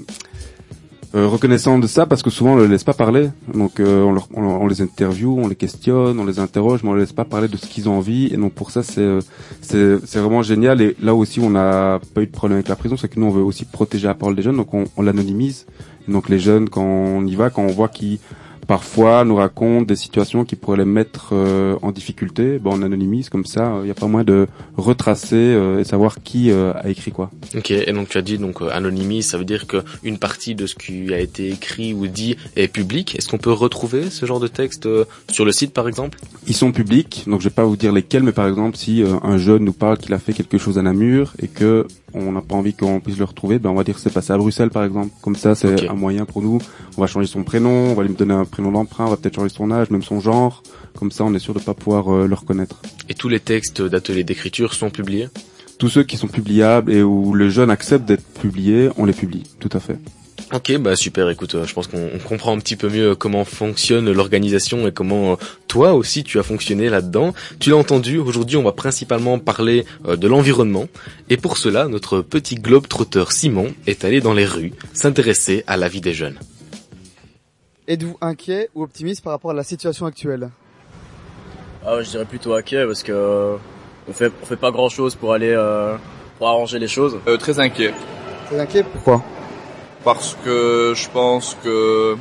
euh, 1.14 1.26
reconnaissant 1.26 1.78
de 1.78 1.86
ça 1.86 2.04
parce 2.04 2.22
que 2.22 2.28
souvent 2.28 2.52
on 2.52 2.58
les 2.58 2.68
laisse 2.68 2.84
pas 2.84 2.92
parler. 2.92 3.30
Donc 3.52 3.80
euh, 3.80 4.14
on, 4.34 4.66
les 4.66 4.82
interviewe, 4.82 5.38
on 5.38 5.48
les 5.48 5.56
questionne, 5.56 6.20
on 6.20 6.26
les 6.26 6.38
interroge, 6.38 6.82
mais 6.82 6.90
on 6.90 6.94
les 6.94 7.00
laisse 7.00 7.14
pas 7.14 7.24
parler 7.24 7.48
de 7.48 7.56
ce 7.56 7.66
qu'ils 7.66 7.88
ont 7.88 7.96
envie. 7.96 8.26
Et 8.26 8.36
donc 8.36 8.52
pour 8.52 8.70
ça 8.70 8.82
c'est 8.82 9.00
euh, 9.00 9.20
c'est 9.62 10.04
c'est 10.04 10.18
vraiment 10.18 10.42
génial. 10.42 10.82
Et 10.82 10.96
là 11.00 11.14
aussi 11.14 11.40
on 11.40 11.48
n'a 11.50 11.98
pas 12.12 12.20
eu 12.20 12.26
de 12.26 12.30
problème 12.30 12.56
avec 12.58 12.68
la 12.68 12.76
prison, 12.76 12.96
c'est 12.98 13.08
que 13.08 13.18
nous 13.18 13.26
on 13.26 13.30
veut 13.30 13.42
aussi 13.42 13.64
protéger 13.64 14.06
la 14.06 14.14
parole 14.14 14.36
des 14.36 14.42
jeunes, 14.42 14.56
donc 14.56 14.74
on, 14.74 14.84
on 14.98 15.02
l'anonymise. 15.02 15.66
Donc 16.08 16.28
les 16.28 16.38
jeunes 16.38 16.68
quand 16.68 16.84
on 16.84 17.24
y 17.26 17.34
va, 17.34 17.48
quand 17.48 17.62
on 17.62 17.68
voit 17.68 17.88
qu'ils 17.88 18.18
parfois 18.68 19.24
nous 19.24 19.34
racontent 19.34 19.86
des 19.86 19.96
situations 19.96 20.44
qui 20.44 20.54
pourraient 20.54 20.76
les 20.76 20.84
mettre 20.84 21.30
euh, 21.32 21.76
en 21.80 21.90
difficulté. 21.90 22.58
Bon, 22.58 22.78
on 22.78 22.82
anonymise 22.82 23.30
comme 23.30 23.46
ça, 23.46 23.78
il 23.80 23.86
n'y 23.86 23.90
a 23.90 23.94
pas 23.94 24.06
moyen 24.06 24.24
de 24.24 24.46
retracer 24.76 25.36
euh, 25.36 25.80
et 25.80 25.84
savoir 25.84 26.22
qui 26.22 26.50
euh, 26.50 26.74
a 26.74 26.90
écrit 26.90 27.10
quoi. 27.10 27.30
Ok, 27.56 27.70
et 27.70 27.92
donc 27.92 28.10
tu 28.10 28.18
as 28.18 28.22
dit 28.22 28.36
donc 28.36 28.60
anonymise, 28.70 29.26
ça 29.26 29.38
veut 29.38 29.46
dire 29.46 29.66
que 29.66 29.78
une 30.04 30.18
partie 30.18 30.54
de 30.54 30.66
ce 30.66 30.74
qui 30.74 31.12
a 31.14 31.18
été 31.18 31.48
écrit 31.48 31.94
ou 31.94 32.06
dit 32.06 32.36
est 32.56 32.68
public. 32.68 33.16
Est-ce 33.16 33.28
qu'on 33.28 33.38
peut 33.38 33.52
retrouver 33.52 34.10
ce 34.10 34.26
genre 34.26 34.38
de 34.38 34.48
texte 34.48 34.86
sur 35.30 35.46
le 35.46 35.52
site 35.52 35.72
par 35.72 35.88
exemple? 35.88 36.18
Ils 36.46 36.54
sont 36.54 36.70
publics, 36.70 37.24
donc 37.26 37.40
je 37.40 37.48
vais 37.48 37.54
pas 37.54 37.64
vous 37.64 37.76
dire 37.76 37.92
lesquels, 37.92 38.22
mais 38.22 38.32
par 38.32 38.46
exemple 38.46 38.76
si 38.76 39.02
un 39.22 39.38
jeune 39.38 39.64
nous 39.64 39.72
parle 39.72 39.96
qu'il 39.96 40.12
a 40.12 40.18
fait 40.18 40.34
quelque 40.34 40.58
chose 40.58 40.76
à 40.76 40.82
Namur 40.82 41.32
et 41.40 41.48
que 41.48 41.86
on 42.14 42.32
n'a 42.32 42.40
pas 42.40 42.54
envie 42.54 42.74
qu'on 42.74 43.00
puisse 43.00 43.18
le 43.18 43.24
retrouver, 43.24 43.58
ben 43.58 43.70
on 43.70 43.74
va 43.74 43.84
dire 43.84 43.94
que 43.94 44.00
c'est 44.00 44.12
passé 44.12 44.32
à 44.32 44.38
Bruxelles 44.38 44.70
par 44.70 44.84
exemple. 44.84 45.10
Comme 45.22 45.36
ça, 45.36 45.54
c'est 45.54 45.88
un 45.88 45.94
moyen 45.94 46.24
pour 46.24 46.42
nous. 46.42 46.58
On 46.96 47.00
va 47.00 47.06
changer 47.06 47.26
son 47.26 47.42
prénom, 47.42 47.90
on 47.90 47.94
va 47.94 48.02
lui 48.02 48.14
donner 48.14 48.34
un 48.34 48.44
prénom 48.44 48.72
d'emprunt, 48.72 49.06
on 49.06 49.10
va 49.10 49.16
peut-être 49.16 49.36
changer 49.36 49.54
son 49.54 49.70
âge, 49.70 49.90
même 49.90 50.02
son 50.02 50.20
genre. 50.20 50.62
Comme 50.98 51.10
ça, 51.10 51.24
on 51.24 51.34
est 51.34 51.38
sûr 51.38 51.54
de 51.54 51.60
pas 51.60 51.74
pouvoir 51.74 52.12
euh, 52.12 52.26
le 52.26 52.34
reconnaître. 52.34 52.80
Et 53.08 53.14
tous 53.14 53.28
les 53.28 53.40
textes 53.40 53.82
d'ateliers 53.82 54.24
d'écriture 54.24 54.74
sont 54.74 54.90
publiés? 54.90 55.28
Tous 55.78 55.88
ceux 55.88 56.02
qui 56.02 56.16
sont 56.16 56.26
publiables 56.26 56.92
et 56.92 57.02
où 57.02 57.34
le 57.34 57.50
jeune 57.50 57.70
accepte 57.70 58.04
d'être 58.04 58.24
publié, 58.40 58.90
on 58.96 59.04
les 59.04 59.12
publie, 59.12 59.44
tout 59.60 59.70
à 59.72 59.80
fait. 59.80 59.98
Ok, 60.50 60.74
bah 60.78 60.96
super. 60.96 61.28
Écoute, 61.28 61.54
euh, 61.54 61.66
je 61.66 61.74
pense 61.74 61.88
qu'on 61.88 62.08
comprend 62.26 62.56
un 62.56 62.58
petit 62.58 62.76
peu 62.76 62.88
mieux 62.88 63.14
comment 63.14 63.44
fonctionne 63.44 64.10
l'organisation 64.10 64.88
et 64.88 64.92
comment 64.92 65.32
euh, 65.32 65.36
toi 65.66 65.92
aussi 65.92 66.24
tu 66.24 66.38
as 66.38 66.42
fonctionné 66.42 66.88
là-dedans. 66.88 67.34
Tu 67.60 67.68
l'as 67.68 67.76
entendu. 67.76 68.16
Aujourd'hui, 68.16 68.56
on 68.56 68.62
va 68.62 68.72
principalement 68.72 69.38
parler 69.38 69.84
euh, 70.06 70.16
de 70.16 70.26
l'environnement. 70.26 70.86
Et 71.28 71.36
pour 71.36 71.58
cela, 71.58 71.86
notre 71.86 72.22
petit 72.22 72.54
globe 72.54 72.88
trotteur 72.88 73.32
Simon 73.32 73.74
est 73.86 74.06
allé 74.06 74.22
dans 74.22 74.32
les 74.32 74.46
rues 74.46 74.72
s'intéresser 74.94 75.64
à 75.66 75.76
la 75.76 75.88
vie 75.88 76.00
des 76.00 76.14
jeunes. 76.14 76.38
Êtes-vous 77.86 78.16
inquiet 78.22 78.70
ou 78.74 78.84
optimiste 78.84 79.22
par 79.22 79.34
rapport 79.34 79.50
à 79.50 79.54
la 79.54 79.64
situation 79.64 80.06
actuelle? 80.06 80.48
Ah, 81.84 82.02
je 82.02 82.08
dirais 82.08 82.24
plutôt 82.24 82.54
inquiet 82.54 82.86
parce 82.86 83.02
que 83.02 83.56
on 84.08 84.12
fait 84.14 84.32
on 84.42 84.46
fait 84.46 84.56
pas 84.56 84.70
grand 84.70 84.88
chose 84.88 85.14
pour 85.14 85.34
aller 85.34 85.54
pour 86.38 86.48
arranger 86.48 86.78
les 86.78 86.88
choses. 86.88 87.18
très 87.38 87.58
inquiet. 87.58 87.92
Très 88.46 88.60
inquiet. 88.60 88.82
Pourquoi? 88.82 89.22
Parce 90.04 90.36
que 90.44 90.92
je 90.96 91.08
pense 91.08 91.56
que 91.62 92.16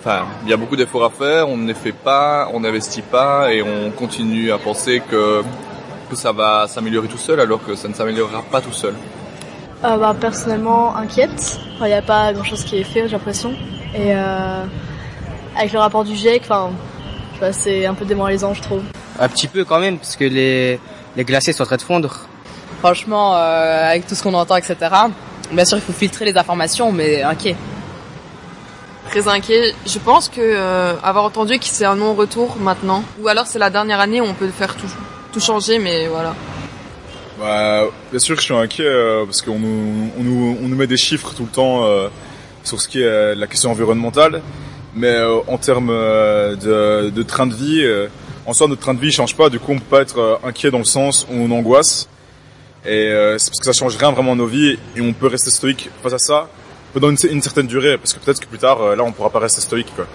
enfin, 0.00 0.26
il 0.44 0.50
y 0.50 0.52
a 0.52 0.56
beaucoup 0.56 0.76
d'efforts 0.76 1.04
à 1.04 1.10
faire, 1.10 1.48
on 1.48 1.56
ne 1.56 1.66
les 1.66 1.74
fait 1.74 1.92
pas, 1.92 2.48
on 2.52 2.60
n'investit 2.60 3.02
pas 3.02 3.52
et 3.52 3.62
on 3.62 3.90
continue 3.90 4.52
à 4.52 4.58
penser 4.58 5.02
que, 5.08 5.42
que 6.10 6.16
ça 6.16 6.32
va 6.32 6.66
s'améliorer 6.68 7.08
tout 7.08 7.18
seul 7.18 7.40
alors 7.40 7.64
que 7.64 7.74
ça 7.74 7.88
ne 7.88 7.94
s'améliorera 7.94 8.42
pas 8.42 8.60
tout 8.60 8.72
seul. 8.72 8.94
Euh, 9.84 9.96
bah, 9.96 10.14
personnellement 10.18 10.96
inquiète, 10.96 11.60
il 11.80 11.86
n'y 11.86 11.92
a 11.92 12.02
pas 12.02 12.32
grand 12.32 12.44
chose 12.44 12.64
qui 12.64 12.78
est 12.78 12.84
fait 12.84 13.02
j'ai 13.06 13.12
l'impression. 13.12 13.52
Et 13.94 14.14
euh, 14.14 14.64
avec 15.56 15.72
le 15.72 15.78
rapport 15.78 16.04
du 16.04 16.14
GIEC, 16.14 16.42
enfin, 16.44 16.70
c'est 17.52 17.86
un 17.86 17.94
peu 17.94 18.04
démoralisant 18.04 18.54
je 18.54 18.62
trouve. 18.62 18.82
Un 19.20 19.28
petit 19.28 19.46
peu 19.46 19.64
quand 19.64 19.78
même, 19.78 19.98
parce 19.98 20.16
que 20.16 20.24
les, 20.24 20.80
les 21.16 21.24
glaciers 21.24 21.52
sont 21.52 21.62
en 21.62 21.66
train 21.66 21.76
de 21.76 21.82
fondre. 21.82 22.26
Franchement, 22.80 23.34
euh, 23.34 23.90
avec 23.90 24.06
tout 24.06 24.14
ce 24.14 24.22
qu'on 24.22 24.34
entend, 24.34 24.56
etc. 24.56 24.76
Bien 25.52 25.64
sûr, 25.64 25.78
il 25.78 25.82
faut 25.82 25.92
filtrer 25.92 26.24
les 26.24 26.36
informations, 26.36 26.92
mais 26.92 27.22
inquiet. 27.22 27.56
Très 29.10 29.26
inquiet. 29.26 29.74
Je 29.86 29.98
pense 29.98 30.28
que 30.28 30.40
euh, 30.40 30.94
avoir 31.02 31.24
entendu 31.24 31.58
que 31.58 31.64
c'est 31.64 31.86
un 31.86 31.96
non-retour 31.96 32.56
maintenant, 32.60 33.02
ou 33.20 33.28
alors 33.28 33.46
c'est 33.46 33.58
la 33.58 33.70
dernière 33.70 34.00
année 34.00 34.20
où 34.20 34.24
on 34.24 34.34
peut 34.34 34.48
faire 34.48 34.76
tout, 34.76 34.90
tout 35.32 35.40
changer, 35.40 35.78
mais 35.78 36.06
voilà. 36.08 36.34
Bah, 37.40 37.84
bien 38.10 38.18
sûr 38.18 38.34
que 38.34 38.42
je 38.42 38.46
suis 38.46 38.54
inquiet 38.54 38.84
euh, 38.84 39.24
parce 39.24 39.40
qu'on 39.42 39.58
nous, 39.58 40.10
on 40.18 40.22
nous, 40.22 40.58
on 40.62 40.68
nous 40.68 40.76
met 40.76 40.86
des 40.86 40.96
chiffres 40.96 41.32
tout 41.34 41.44
le 41.44 41.48
temps 41.48 41.84
euh, 41.84 42.08
sur 42.64 42.80
ce 42.80 42.88
qui 42.88 43.00
est 43.00 43.06
euh, 43.06 43.34
la 43.34 43.46
question 43.46 43.70
environnementale, 43.70 44.42
mais 44.94 45.14
euh, 45.14 45.38
en 45.46 45.56
termes 45.56 45.90
euh, 45.90 46.56
de, 46.56 47.10
de 47.10 47.22
train 47.22 47.46
de 47.46 47.54
vie, 47.54 47.80
euh, 47.82 48.08
en 48.44 48.52
soi 48.52 48.66
notre 48.66 48.82
train 48.82 48.94
de 48.94 49.00
vie 49.00 49.12
change 49.12 49.34
pas. 49.36 49.48
Du 49.48 49.58
coup, 49.60 49.72
on 49.72 49.78
peut 49.78 49.84
pas 49.88 50.02
être 50.02 50.18
euh, 50.18 50.36
inquiet 50.44 50.70
dans 50.70 50.78
le 50.78 50.84
sens 50.84 51.26
où 51.30 51.34
on 51.34 51.50
angoisse. 51.52 52.08
Et 52.84 53.08
euh, 53.08 53.38
c'est 53.38 53.50
parce 53.50 53.60
que 53.60 53.66
ça 53.66 53.72
change 53.72 53.96
rien 53.96 54.12
vraiment 54.12 54.36
nos 54.36 54.46
vies 54.46 54.78
et 54.96 55.00
on 55.00 55.12
peut 55.12 55.26
rester 55.26 55.50
stoïque 55.50 55.90
face 56.02 56.12
à 56.12 56.18
ça 56.18 56.48
pendant 56.92 57.10
une, 57.10 57.42
certaine 57.42 57.66
durée, 57.66 57.98
parce 57.98 58.14
que 58.14 58.18
peut-être 58.20 58.40
que 58.40 58.46
plus 58.46 58.58
tard, 58.58 58.80
euh, 58.80 58.96
là, 58.96 59.04
on 59.04 59.12
pourra 59.12 59.30
pas 59.30 59.40
rester 59.40 59.60
stoïque. 59.60 59.94
Quoi. 59.94 60.06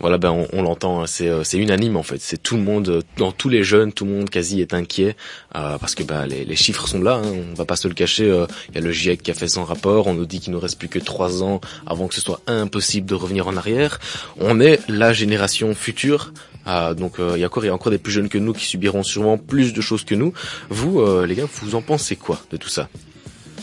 Voilà, 0.00 0.16
ben 0.16 0.46
on, 0.54 0.62
l'entend, 0.62 1.02
hein, 1.02 1.06
c'est 1.06 1.28
euh, 1.28 1.42
unanime 1.52 1.98
en 1.98 2.02
fait. 2.02 2.22
C'est 2.22 2.42
tout 2.42 2.56
le 2.56 2.62
monde, 2.62 2.88
euh, 2.88 3.02
dans 3.18 3.32
tous 3.32 3.50
les 3.50 3.62
jeunes, 3.62 3.92
tout 3.92 4.06
le 4.06 4.12
monde 4.12 4.30
quasi 4.30 4.62
est 4.62 4.72
inquiet 4.72 5.14
euh, 5.54 5.76
parce 5.76 5.94
que 5.94 6.02
ben 6.02 6.24
les, 6.24 6.56
chiffres 6.56 6.88
sont 6.88 7.02
là. 7.02 7.20
Hein, 7.22 7.32
on 7.52 7.54
va 7.54 7.66
pas 7.66 7.76
se 7.76 7.86
le 7.86 7.92
cacher. 7.92 8.24
Il 8.70 8.74
y 8.74 8.78
a 8.78 8.80
le 8.80 8.92
GIEC 8.92 9.22
qui 9.22 9.30
a 9.30 9.34
fait 9.34 9.46
son 9.46 9.62
rapport. 9.62 10.06
On 10.06 10.14
nous 10.14 10.24
dit 10.24 10.40
qu'il 10.40 10.54
nous 10.54 10.58
reste 10.58 10.78
plus 10.78 10.88
que 10.88 10.98
trois 10.98 11.42
ans 11.42 11.60
avant 11.86 12.08
que 12.08 12.14
ce 12.14 12.22
soit 12.22 12.40
impossible 12.46 13.06
de 13.06 13.14
revenir 13.14 13.46
en 13.46 13.58
arrière. 13.58 14.00
On 14.38 14.58
est 14.58 14.80
la 14.88 15.12
génération 15.12 15.74
future. 15.74 16.32
Ah, 16.66 16.94
donc 16.94 17.18
euh, 17.18 17.32
il 17.36 17.40
y 17.40 17.44
a 17.44 17.46
encore 17.46 17.64
y 17.64 17.68
a 17.68 17.74
encore 17.74 17.90
des 17.90 17.98
plus 17.98 18.12
jeunes 18.12 18.28
que 18.28 18.38
nous 18.38 18.52
qui 18.52 18.64
subiront 18.64 19.02
sûrement 19.02 19.38
plus 19.38 19.72
de 19.72 19.80
choses 19.80 20.04
que 20.04 20.14
nous. 20.14 20.32
Vous 20.68 21.00
euh, 21.00 21.26
les 21.26 21.34
gars, 21.34 21.46
vous 21.62 21.74
en 21.74 21.82
pensez 21.82 22.16
quoi 22.16 22.40
de 22.50 22.56
tout 22.56 22.68
ça? 22.68 22.88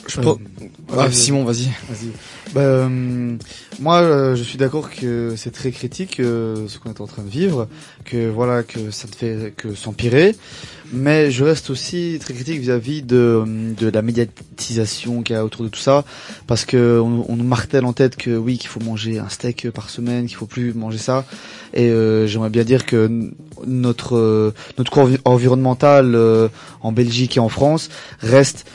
Je 0.08 0.22
pense- 0.22 0.38
Ah, 0.98 1.12
Simon, 1.12 1.44
vas-y. 1.44 1.66
Vas-y. 1.90 2.12
Bah, 2.54 2.62
euh, 2.62 3.36
moi, 3.80 3.98
euh, 4.00 4.36
je 4.38 4.44
suis 4.44 4.58
d'accord 4.58 4.90
que 4.90 5.34
c'est 5.36 5.52
très 5.52 5.72
critique 5.72 6.22
euh, 6.22 6.68
ce 6.70 6.80
qu'on 6.80 6.90
est 6.90 7.02
en 7.02 7.08
train 7.08 7.24
de 7.24 7.30
vivre, 7.30 7.68
que 8.06 8.30
voilà, 8.30 8.64
que 8.64 8.90
ça 8.92 9.08
ne 9.08 9.14
fait 9.14 9.54
que 9.56 9.76
s'empirer. 9.76 10.34
Mais 10.94 11.30
je 11.30 11.44
reste 11.44 11.70
aussi 11.70 12.18
très 12.22 12.34
critique 12.34 12.62
vis-à-vis 12.62 13.02
de, 13.02 13.44
de 13.78 13.90
la 13.90 14.02
médiatisation 14.02 15.22
qu'il 15.22 15.36
y 15.36 15.38
a 15.40 15.44
autour 15.44 15.64
de 15.64 15.68
tout 15.70 15.80
ça, 15.82 16.06
parce 16.48 16.64
que 16.64 17.02
on, 17.04 17.26
on 17.28 17.36
nous 17.36 17.44
martèle 17.44 17.84
en 17.84 17.92
tête 17.92 18.16
que 18.16 18.38
oui, 18.38 18.58
qu'il 18.58 18.70
faut 18.70 18.80
manger 18.80 19.20
un 19.20 19.28
steak 19.28 19.70
par 19.72 19.90
semaine, 19.90 20.28
qu'il 20.28 20.38
faut 20.38 20.46
plus 20.46 20.74
manger 20.74 20.98
ça. 21.00 21.26
Et 21.74 21.90
euh, 21.90 22.26
j'aimerais 22.28 22.50
bien 22.50 22.64
dire 22.64 22.86
que 22.86 23.32
notre 23.66 24.16
euh, 24.16 24.54
notre 24.78 24.98
envi- 25.00 25.20
environnemental 25.26 26.16
euh, 26.16 26.48
en 26.80 26.94
Belgique 26.94 27.36
et 27.36 27.42
en 27.42 27.50
France 27.50 27.90
reste 28.22 28.66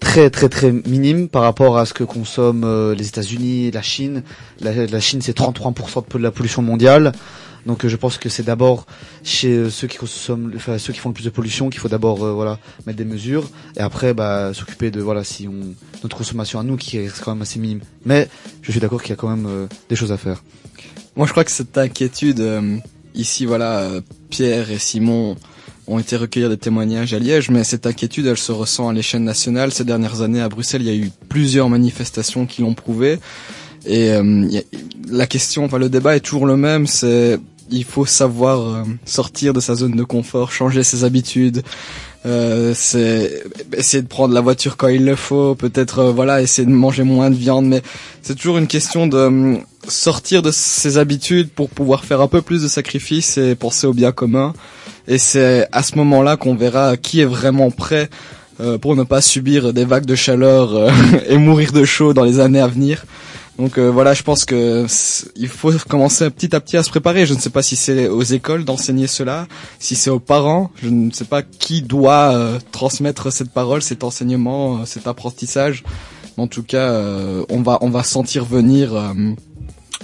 très 0.00 0.30
très 0.30 0.48
très 0.48 0.72
minime 0.72 1.28
par 1.28 1.42
rapport 1.42 1.78
à 1.78 1.86
ce 1.86 1.94
que 1.94 2.04
consomment 2.04 2.64
euh, 2.64 2.94
les 2.94 3.08
États-Unis, 3.08 3.70
la 3.70 3.82
Chine. 3.82 4.22
La, 4.60 4.86
la 4.86 5.00
Chine 5.00 5.22
c'est 5.22 5.36
33% 5.36 6.04
de 6.18 6.22
la 6.22 6.30
pollution 6.30 6.62
mondiale. 6.62 7.12
Donc 7.66 7.84
euh, 7.84 7.88
je 7.88 7.96
pense 7.96 8.18
que 8.18 8.28
c'est 8.28 8.42
d'abord 8.42 8.86
chez 9.22 9.52
euh, 9.52 9.70
ceux 9.70 9.86
qui 9.86 9.98
consomment, 9.98 10.52
enfin 10.56 10.78
ceux 10.78 10.92
qui 10.92 10.98
font 10.98 11.10
le 11.10 11.14
plus 11.14 11.24
de 11.24 11.30
pollution 11.30 11.68
qu'il 11.70 11.80
faut 11.80 11.88
d'abord 11.88 12.24
euh, 12.24 12.32
voilà 12.32 12.58
mettre 12.86 12.98
des 12.98 13.04
mesures 13.04 13.48
et 13.76 13.80
après 13.80 14.14
bah 14.14 14.52
s'occuper 14.54 14.90
de 14.90 15.00
voilà 15.00 15.24
si 15.24 15.48
on 15.48 15.74
notre 16.02 16.16
consommation 16.16 16.58
à 16.58 16.62
nous 16.62 16.76
qui 16.76 16.98
est 16.98 17.20
quand 17.20 17.32
même 17.34 17.42
assez 17.42 17.58
minime. 17.58 17.80
Mais 18.04 18.28
je 18.62 18.70
suis 18.70 18.80
d'accord 18.80 19.02
qu'il 19.02 19.10
y 19.10 19.12
a 19.12 19.16
quand 19.16 19.34
même 19.34 19.68
des 19.88 19.96
choses 19.96 20.12
à 20.12 20.16
faire. 20.16 20.42
Moi, 21.16 21.26
je 21.26 21.32
crois 21.32 21.44
que 21.44 21.50
cette 21.50 21.76
inquiétude, 21.76 22.42
ici, 23.14 23.44
voilà, 23.44 23.90
Pierre 24.30 24.70
et 24.70 24.78
Simon 24.78 25.36
ont 25.90 25.98
été 25.98 26.16
recueillir 26.16 26.48
des 26.48 26.56
témoignages 26.56 27.12
à 27.12 27.18
Liège, 27.18 27.50
mais 27.50 27.64
cette 27.64 27.86
inquiétude, 27.86 28.26
elle 28.26 28.38
se 28.38 28.52
ressent 28.52 28.88
à 28.88 28.92
l'échelle 28.92 29.24
nationale. 29.24 29.72
Ces 29.72 29.84
dernières 29.84 30.22
années, 30.22 30.40
à 30.40 30.48
Bruxelles, 30.48 30.82
il 30.82 30.88
y 30.88 30.90
a 30.90 30.94
eu 30.94 31.10
plusieurs 31.28 31.68
manifestations 31.68 32.46
qui 32.46 32.62
l'ont 32.62 32.74
prouvé. 32.74 33.18
Et 33.86 34.10
euh, 34.10 34.48
la 35.10 35.26
question, 35.26 35.64
enfin, 35.64 35.78
le 35.78 35.88
débat 35.88 36.16
est 36.16 36.20
toujours 36.20 36.46
le 36.46 36.56
même, 36.56 36.86
c'est 36.86 37.38
il 37.70 37.84
faut 37.84 38.06
savoir 38.06 38.60
euh, 38.60 38.82
sortir 39.04 39.52
de 39.52 39.60
sa 39.60 39.74
zone 39.74 39.92
de 39.92 40.04
confort, 40.04 40.52
changer 40.52 40.82
ses 40.82 41.04
habitudes. 41.04 41.62
Euh, 42.26 42.72
essayer 42.72 44.02
de 44.02 44.06
prendre 44.06 44.34
la 44.34 44.42
voiture 44.42 44.76
quand 44.76 44.88
il 44.88 45.06
le 45.06 45.16
faut, 45.16 45.54
peut-être 45.54 46.00
euh, 46.00 46.12
voilà 46.12 46.42
essayer 46.42 46.66
de 46.66 46.72
manger 46.72 47.02
moins 47.02 47.30
de 47.30 47.34
viande, 47.34 47.64
mais 47.64 47.80
c'est 48.20 48.34
toujours 48.34 48.58
une 48.58 48.66
question 48.66 49.06
de 49.06 49.16
hum, 49.16 49.60
sortir 49.88 50.42
de 50.42 50.50
ses 50.50 50.98
habitudes 50.98 51.48
pour 51.48 51.70
pouvoir 51.70 52.04
faire 52.04 52.20
un 52.20 52.28
peu 52.28 52.42
plus 52.42 52.62
de 52.62 52.68
sacrifices 52.68 53.38
et 53.38 53.54
penser 53.54 53.86
au 53.86 53.94
bien 53.94 54.12
commun. 54.12 54.52
Et 55.10 55.18
c'est 55.18 55.68
à 55.72 55.82
ce 55.82 55.96
moment-là 55.96 56.38
qu'on 56.38 56.54
verra 56.54 56.96
qui 56.96 57.20
est 57.20 57.26
vraiment 57.26 57.70
prêt 57.70 58.08
euh, 58.60 58.78
pour 58.78 58.96
ne 58.96 59.02
pas 59.02 59.20
subir 59.20 59.72
des 59.72 59.84
vagues 59.84 60.06
de 60.06 60.14
chaleur 60.14 60.74
euh, 60.74 60.90
et 61.28 61.36
mourir 61.36 61.72
de 61.72 61.84
chaud 61.84 62.14
dans 62.14 62.24
les 62.24 62.40
années 62.40 62.60
à 62.60 62.66
venir. 62.66 63.04
Donc 63.60 63.76
euh, 63.76 63.90
voilà, 63.90 64.14
je 64.14 64.22
pense 64.22 64.46
que 64.46 64.86
il 65.36 65.48
faut 65.48 65.70
commencer 65.86 66.30
petit 66.30 66.56
à 66.56 66.60
petit 66.60 66.78
à 66.78 66.82
se 66.82 66.88
préparer. 66.88 67.26
Je 67.26 67.34
ne 67.34 67.38
sais 67.38 67.50
pas 67.50 67.60
si 67.60 67.76
c'est 67.76 68.08
aux 68.08 68.22
écoles 68.22 68.64
d'enseigner 68.64 69.06
cela, 69.06 69.48
si 69.78 69.96
c'est 69.96 70.08
aux 70.08 70.18
parents. 70.18 70.70
Je 70.82 70.88
ne 70.88 71.10
sais 71.10 71.26
pas 71.26 71.42
qui 71.42 71.82
doit 71.82 72.34
euh, 72.34 72.58
transmettre 72.72 73.30
cette 73.30 73.50
parole, 73.50 73.82
cet 73.82 74.02
enseignement, 74.02 74.78
euh, 74.78 74.84
cet 74.86 75.06
apprentissage. 75.06 75.84
En 76.38 76.46
tout 76.46 76.62
cas, 76.62 76.88
euh, 76.88 77.44
on 77.50 77.60
va 77.60 77.76
on 77.82 77.90
va 77.90 78.02
sentir 78.02 78.46
venir 78.46 78.92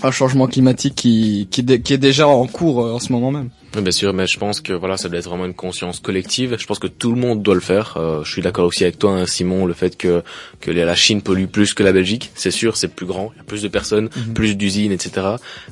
un 0.03 0.11
changement 0.11 0.47
climatique 0.47 0.95
qui 0.95 1.49
qui, 1.51 1.65
qui 1.81 1.93
est 1.95 1.99
déjà 1.99 2.29
en 2.29 2.47
cours 2.47 2.85
euh, 2.85 2.93
en 2.93 2.99
ce 2.99 3.13
moment 3.13 3.31
même. 3.31 3.51
Oui, 3.75 3.83
bien 3.83 3.91
sûr, 3.93 4.13
mais 4.15 4.27
je 4.27 4.39
pense 4.39 4.61
que 4.61 4.73
voilà, 4.73 4.97
ça 4.97 5.09
doit 5.09 5.19
être 5.19 5.29
vraiment 5.29 5.45
une 5.45 5.55
conscience 5.55 6.01
collective. 6.01 6.57
Je 6.59 6.67
pense 6.67 6.79
que 6.79 6.87
tout 6.87 7.11
le 7.13 7.21
monde 7.21 7.43
doit 7.43 7.55
le 7.55 7.61
faire. 7.61 7.95
Euh, 7.99 8.25
je 8.25 8.31
suis 8.33 8.41
d'accord 8.43 8.65
aussi 8.67 8.85
avec 8.85 8.99
toi, 8.99 9.13
hein, 9.13 9.27
Simon, 9.27 9.67
le 9.67 9.75
fait 9.75 9.97
que 9.97 10.23
que 10.61 10.71
la 10.71 10.95
Chine 10.95 11.21
pollue 11.23 11.47
plus 11.47 11.75
que 11.75 11.83
la 11.83 11.93
Belgique, 11.93 12.31
c'est 12.35 12.51
sûr, 12.51 12.77
c'est 12.77 12.89
plus 12.89 13.07
grand, 13.07 13.33
il 13.35 13.39
y 13.39 13.41
a 13.41 13.45
plus 13.45 13.63
de 13.63 13.69
personnes, 13.69 14.09
Mhm. 14.17 14.35
plus 14.35 14.57
d'usines, 14.57 14.93
etc. 14.93 15.27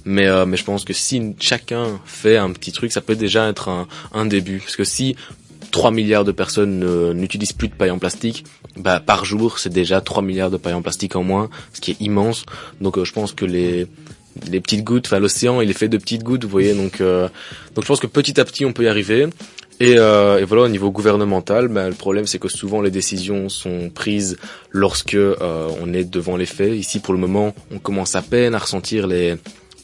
Mais 0.04 0.26
euh, 0.26 0.44
mais 0.46 0.56
je 0.56 0.64
pense 0.64 0.84
que 0.84 0.92
si 0.92 1.34
chacun 1.40 2.00
fait 2.04 2.36
un 2.36 2.50
petit 2.50 2.72
truc, 2.72 2.92
ça 2.92 3.00
peut 3.00 3.16
déjà 3.16 3.48
être 3.48 3.68
un 3.68 3.86
un 4.12 4.26
début, 4.26 4.58
parce 4.58 4.76
que 4.76 4.84
si 4.84 5.16
3 5.70 5.90
milliards 5.90 6.24
de 6.24 6.32
personnes 6.32 6.78
ne- 6.78 7.12
n'utilisent 7.14 7.52
plus 7.54 7.68
de 7.68 7.74
paille 7.74 7.90
en 7.90 7.98
plastique, 7.98 8.44
bah 8.76 9.00
par 9.00 9.24
jour, 9.24 9.58
c'est 9.58 9.72
déjà 9.72 10.00
3 10.00 10.22
milliards 10.22 10.50
de 10.50 10.56
paille 10.56 10.74
en 10.74 10.82
plastique 10.82 11.16
en 11.16 11.22
moins, 11.24 11.48
ce 11.72 11.80
qui 11.80 11.92
est 11.92 12.00
immense. 12.00 12.44
Donc 12.80 12.98
euh, 12.98 13.04
je 13.04 13.12
pense 13.12 13.32
que 13.32 13.44
les 13.44 13.86
les 14.50 14.60
petites 14.60 14.84
gouttes, 14.84 15.06
enfin 15.06 15.18
l'océan 15.18 15.60
il 15.60 15.70
est 15.70 15.78
fait 15.78 15.88
de 15.88 15.98
petites 15.98 16.22
gouttes, 16.22 16.44
vous 16.44 16.50
voyez, 16.50 16.74
donc 16.74 17.00
euh, 17.00 17.28
donc 17.74 17.84
je 17.84 17.88
pense 17.88 18.00
que 18.00 18.06
petit 18.06 18.40
à 18.40 18.44
petit 18.44 18.64
on 18.64 18.72
peut 18.72 18.84
y 18.84 18.88
arriver. 18.88 19.28
Et, 19.80 19.96
euh, 19.98 20.38
et 20.38 20.44
voilà 20.44 20.62
au 20.62 20.68
niveau 20.68 20.92
gouvernemental, 20.92 21.66
ben, 21.66 21.88
le 21.88 21.94
problème 21.94 22.26
c'est 22.26 22.38
que 22.38 22.48
souvent 22.48 22.80
les 22.80 22.92
décisions 22.92 23.48
sont 23.48 23.90
prises 23.90 24.36
lorsque 24.70 25.14
euh, 25.14 25.68
on 25.82 25.92
est 25.92 26.04
devant 26.04 26.36
les 26.36 26.46
faits. 26.46 26.72
Ici 26.72 27.00
pour 27.00 27.12
le 27.12 27.20
moment 27.20 27.54
on 27.72 27.78
commence 27.78 28.14
à 28.14 28.22
peine 28.22 28.54
à 28.54 28.58
ressentir 28.58 29.06
les 29.06 29.36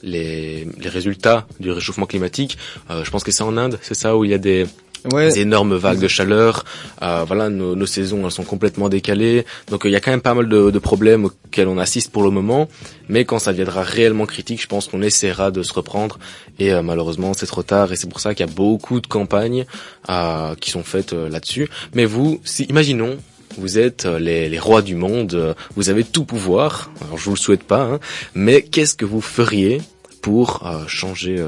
les, 0.03 0.67
les 0.79 0.89
résultats 0.89 1.47
du 1.59 1.71
réchauffement 1.71 2.07
climatique. 2.07 2.57
Euh, 2.91 3.05
je 3.05 3.11
pense 3.11 3.25
que 3.25 3.33
c'est 3.33 3.43
en 3.43 3.57
Inde, 3.57 3.79
c'est 3.83 3.95
ça 3.95 4.17
où 4.17 4.25
il 4.25 4.31
y 4.31 4.35
a 4.35 4.39
des 4.39 4.67
Ouais. 5.13 5.39
énormes 5.39 5.77
vagues 5.77 6.01
de 6.01 6.09
chaleur. 6.09 6.65
Euh, 7.03 7.25
voilà, 7.27 7.49
nos, 7.49 7.87
saisons 7.87 8.25
elles 8.25 8.31
sont 8.31 8.45
complètement 8.45 8.89
décalées. 8.89 9.45
Donc 9.69 9.85
euh, 9.85 9.89
il 9.89 9.93
y 9.93 9.97
a 9.97 10.01
quand 10.01 10.11
même 10.11 10.21
pas 10.21 10.35
mal 10.35 10.49
de, 10.49 10.79
problèmes 10.79 11.27
auxquels 11.27 11.69
on 11.69 11.79
assiste 11.79 12.13
pour 12.13 12.23
le 12.23 12.31
moment. 12.31 12.69
Mais 13.09 13.25
quand 13.25 13.39
ça 13.39 13.53
deviendra 13.53 13.83
réellement 13.83 14.27
critique, 14.27 14.61
je 14.61 14.67
pense 14.67 14.89
qu'on 14.89 15.03
essaiera 15.03 15.51
de 15.51 15.63
se 15.63 15.73
reprendre. 15.73 16.19
Et 16.59 16.73
euh, 16.73 16.83
malheureusement, 16.83 17.33
c'est 17.35 17.47
trop 17.47 17.63
tard. 17.63 17.93
Et 17.93 17.97
c'est 17.97 18.09
pour 18.09 18.21
ça 18.21 18.35
qu'il 18.35 18.47
y 18.47 18.49
a 18.49 18.53
beaucoup 18.53 19.01
de 19.01 19.07
campagnes 19.07 19.65
euh, 20.09 20.55
qui 20.57 20.71
sont 20.71 20.83
faites 20.83 21.13
là-dessus. 21.13 21.69
Mais 21.95 22.05
vous, 22.05 22.41
si, 22.45 22.65
imaginons. 22.65 23.19
Vous 23.59 23.81
êtes 23.81 24.05
les, 24.05 24.61
rois 24.61 24.81
du 24.81 24.95
monde, 24.95 25.57
vous 25.75 25.91
avez 25.91 26.05
tout 26.05 26.25
pouvoir. 26.25 26.93
Alors 27.03 27.19
je 27.19 27.25
vous 27.25 27.35
le 27.35 27.37
souhaite 27.37 27.65
pas, 27.65 27.83
hein, 27.83 27.99
mais 28.33 28.63
qu'est-ce 28.63 28.95
que 28.95 29.05
vous 29.05 29.21
feriez 29.21 29.83
pour 30.23 30.63
changer 30.87 31.43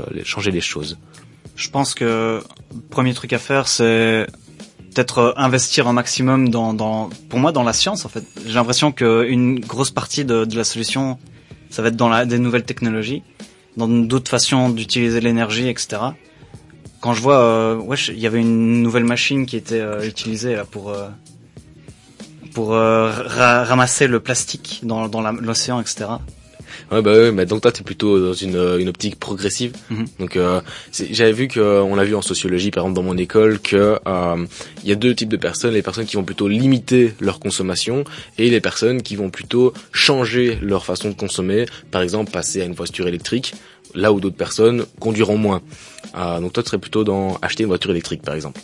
les 0.50 0.60
choses? 0.60 0.98
Je 1.56 1.68
pense 1.70 1.94
que 1.94 2.42
premier 2.90 3.14
truc 3.14 3.32
à 3.32 3.38
faire, 3.38 3.68
c'est 3.68 4.26
peut-être 4.94 5.18
euh, 5.18 5.32
investir 5.36 5.88
un 5.88 5.92
maximum 5.92 6.48
dans, 6.48 6.74
dans, 6.74 7.08
pour 7.28 7.38
moi, 7.38 7.52
dans 7.52 7.62
la 7.62 7.72
science, 7.72 8.04
en 8.04 8.08
fait. 8.08 8.24
J'ai 8.46 8.54
l'impression 8.54 8.92
qu'une 8.92 9.60
grosse 9.60 9.90
partie 9.90 10.24
de, 10.24 10.44
de 10.44 10.56
la 10.56 10.64
solution, 10.64 11.18
ça 11.70 11.82
va 11.82 11.88
être 11.88 11.96
dans 11.96 12.08
la, 12.08 12.24
des 12.26 12.38
nouvelles 12.38 12.64
technologies, 12.64 13.22
dans 13.76 13.88
d'autres 13.88 14.30
façons 14.30 14.68
d'utiliser 14.70 15.20
l'énergie, 15.20 15.68
etc. 15.68 16.02
Quand 17.00 17.14
je 17.14 17.20
vois, 17.22 17.38
euh, 17.40 17.76
wesh, 17.76 18.08
il 18.08 18.18
y 18.18 18.26
avait 18.26 18.40
une 18.40 18.82
nouvelle 18.82 19.04
machine 19.04 19.44
qui 19.46 19.56
était 19.56 19.80
euh, 19.80 20.06
utilisée 20.06 20.54
là 20.56 20.64
pour 20.64 20.90
euh, 20.90 21.08
pour 22.54 22.74
euh, 22.74 23.10
ra- 23.10 23.64
ramasser 23.64 24.06
le 24.06 24.20
plastique 24.20 24.80
dans, 24.82 25.08
dans 25.08 25.20
l'océan, 25.32 25.80
etc. 25.80 26.04
Ouais, 26.90 27.02
bah 27.02 27.12
ouais, 27.12 27.32
mais 27.32 27.46
donc 27.46 27.62
toi 27.62 27.72
t'es 27.72 27.82
plutôt 27.82 28.20
dans 28.20 28.32
une, 28.32 28.56
euh, 28.56 28.78
une 28.78 28.88
optique 28.88 29.18
progressive. 29.18 29.72
Mhm. 29.90 30.06
Donc 30.18 30.36
euh, 30.36 30.60
j'avais 30.92 31.32
vu 31.32 31.48
que 31.48 31.60
euh, 31.60 31.82
on 31.82 31.94
l'a 31.94 32.04
vu 32.04 32.14
en 32.14 32.22
sociologie 32.22 32.70
par 32.70 32.84
exemple 32.84 32.96
dans 32.96 33.02
mon 33.02 33.16
école 33.16 33.60
que 33.60 33.98
euh, 34.06 34.46
il 34.82 34.88
y 34.88 34.92
a 34.92 34.96
deux 34.96 35.14
types 35.14 35.28
de 35.28 35.36
personnes, 35.36 35.74
les 35.74 35.82
personnes 35.82 36.06
qui 36.06 36.16
vont 36.16 36.24
plutôt 36.24 36.48
limiter 36.48 37.14
leur 37.20 37.40
consommation 37.40 38.04
et 38.38 38.50
les 38.50 38.60
personnes 38.60 39.02
qui 39.02 39.16
vont 39.16 39.30
plutôt 39.30 39.72
changer 39.92 40.58
leur 40.60 40.84
façon 40.84 41.08
de 41.10 41.14
consommer, 41.14 41.66
par 41.90 42.02
exemple 42.02 42.30
passer 42.30 42.62
à 42.62 42.64
une 42.64 42.74
voiture 42.74 43.06
électrique 43.08 43.54
là 43.94 44.12
où 44.12 44.20
d'autres 44.20 44.36
personnes 44.36 44.84
conduiront 45.00 45.36
moins. 45.36 45.62
Euh, 46.16 46.40
donc 46.40 46.52
toi 46.52 46.62
tu 46.62 46.68
serais 46.68 46.78
plutôt 46.78 47.04
dans 47.04 47.38
acheter 47.42 47.62
une 47.62 47.68
voiture 47.68 47.90
électrique 47.90 48.22
par 48.22 48.34
exemple. 48.34 48.60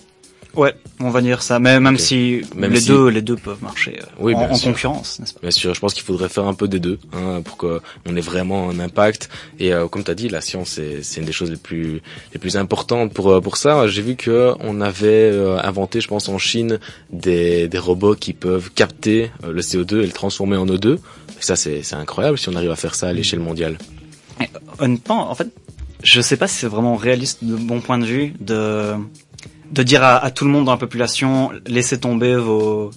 Ouais, 0.59 0.75
on 0.99 1.11
va 1.11 1.21
dire 1.21 1.41
ça. 1.41 1.61
Mais 1.61 1.79
même 1.79 1.99
si 1.99 2.43
Même 2.57 2.73
les 2.73 2.81
si- 2.81 2.89
deux, 2.89 3.09
les 3.09 3.23
deux 3.23 3.37
peuvent 3.37 3.63
marcher 3.63 4.01
euh, 4.03 4.07
Oui, 4.19 4.35
en, 4.35 4.41
en 4.51 4.59
concurrence, 4.59 5.21
n'est-ce 5.21 5.33
pas 5.35 5.41
Bien 5.43 5.53
sûr, 5.53 5.73
je 5.73 5.79
pense 5.81 5.95
qu'il 5.95 6.03
faudrait 6.03 6.29
faire 6.29 6.47
un 6.47 6.55
peu 6.55 6.67
des 6.67 6.81
deux 6.81 6.99
hein, 7.13 7.43
pour 7.45 7.57
qu'on 7.59 7.79
ait 8.17 8.21
vraiment 8.21 8.69
un 8.69 8.81
impact. 8.81 9.29
Et 9.61 9.73
euh, 9.73 9.87
comme 9.87 10.03
tu 10.03 10.11
as 10.11 10.17
dit, 10.17 10.29
la 10.29 10.41
science 10.41 10.81
c'est 11.03 11.21
une 11.21 11.27
des 11.27 11.33
choses 11.33 11.51
les 11.53 11.57
plus 11.57 12.03
les 12.33 12.41
plus 12.41 12.57
importantes 12.57 13.13
pour 13.15 13.31
euh, 13.31 13.41
pour 13.41 13.57
ça. 13.57 13.87
J'ai 13.87 14.03
vu 14.03 14.17
que 14.17 14.53
on 14.59 14.81
avait 14.81 15.31
euh, 15.33 15.59
inventé, 15.63 16.01
je 16.01 16.09
pense 16.09 16.29
en 16.29 16.39
Chine, 16.39 16.81
des 17.13 17.69
des 17.69 17.79
robots 17.79 18.17
qui 18.17 18.33
peuvent 18.33 18.71
capter 18.75 19.31
le 19.47 19.61
CO2 19.63 20.03
et 20.03 20.07
le 20.07 20.13
transformer 20.13 20.57
en 20.57 20.67
O2. 20.67 20.95
Et 20.97 20.99
ça 21.39 21.55
c'est 21.55 21.85
c'est 21.85 21.95
incroyable 21.95 22.37
si 22.37 22.49
on 22.49 22.57
arrive 22.57 22.73
à 22.73 22.77
faire 22.77 22.97
ça 22.97 23.07
à 23.07 23.13
l'échelle 23.13 23.39
mondiale. 23.41 23.79
Honnêtement, 24.81 25.31
en 25.31 25.35
fait, 25.37 25.49
je 26.03 26.21
sais 26.21 26.37
pas 26.37 26.49
si 26.49 26.57
c'est 26.57 26.67
vraiment 26.69 26.97
réaliste 26.97 27.45
de 27.45 27.55
mon 27.57 27.81
point 27.81 27.99
de 27.99 28.05
vue 28.07 28.35
de 28.41 28.95
de 29.71 29.83
dire 29.83 30.03
à, 30.03 30.31
tout 30.31 30.45
le 30.45 30.51
monde 30.51 30.65
dans 30.65 30.73
la 30.73 30.79
population 30.79 31.51
laissez 31.67 31.99
tomber 31.99 32.37
vos 32.37 32.91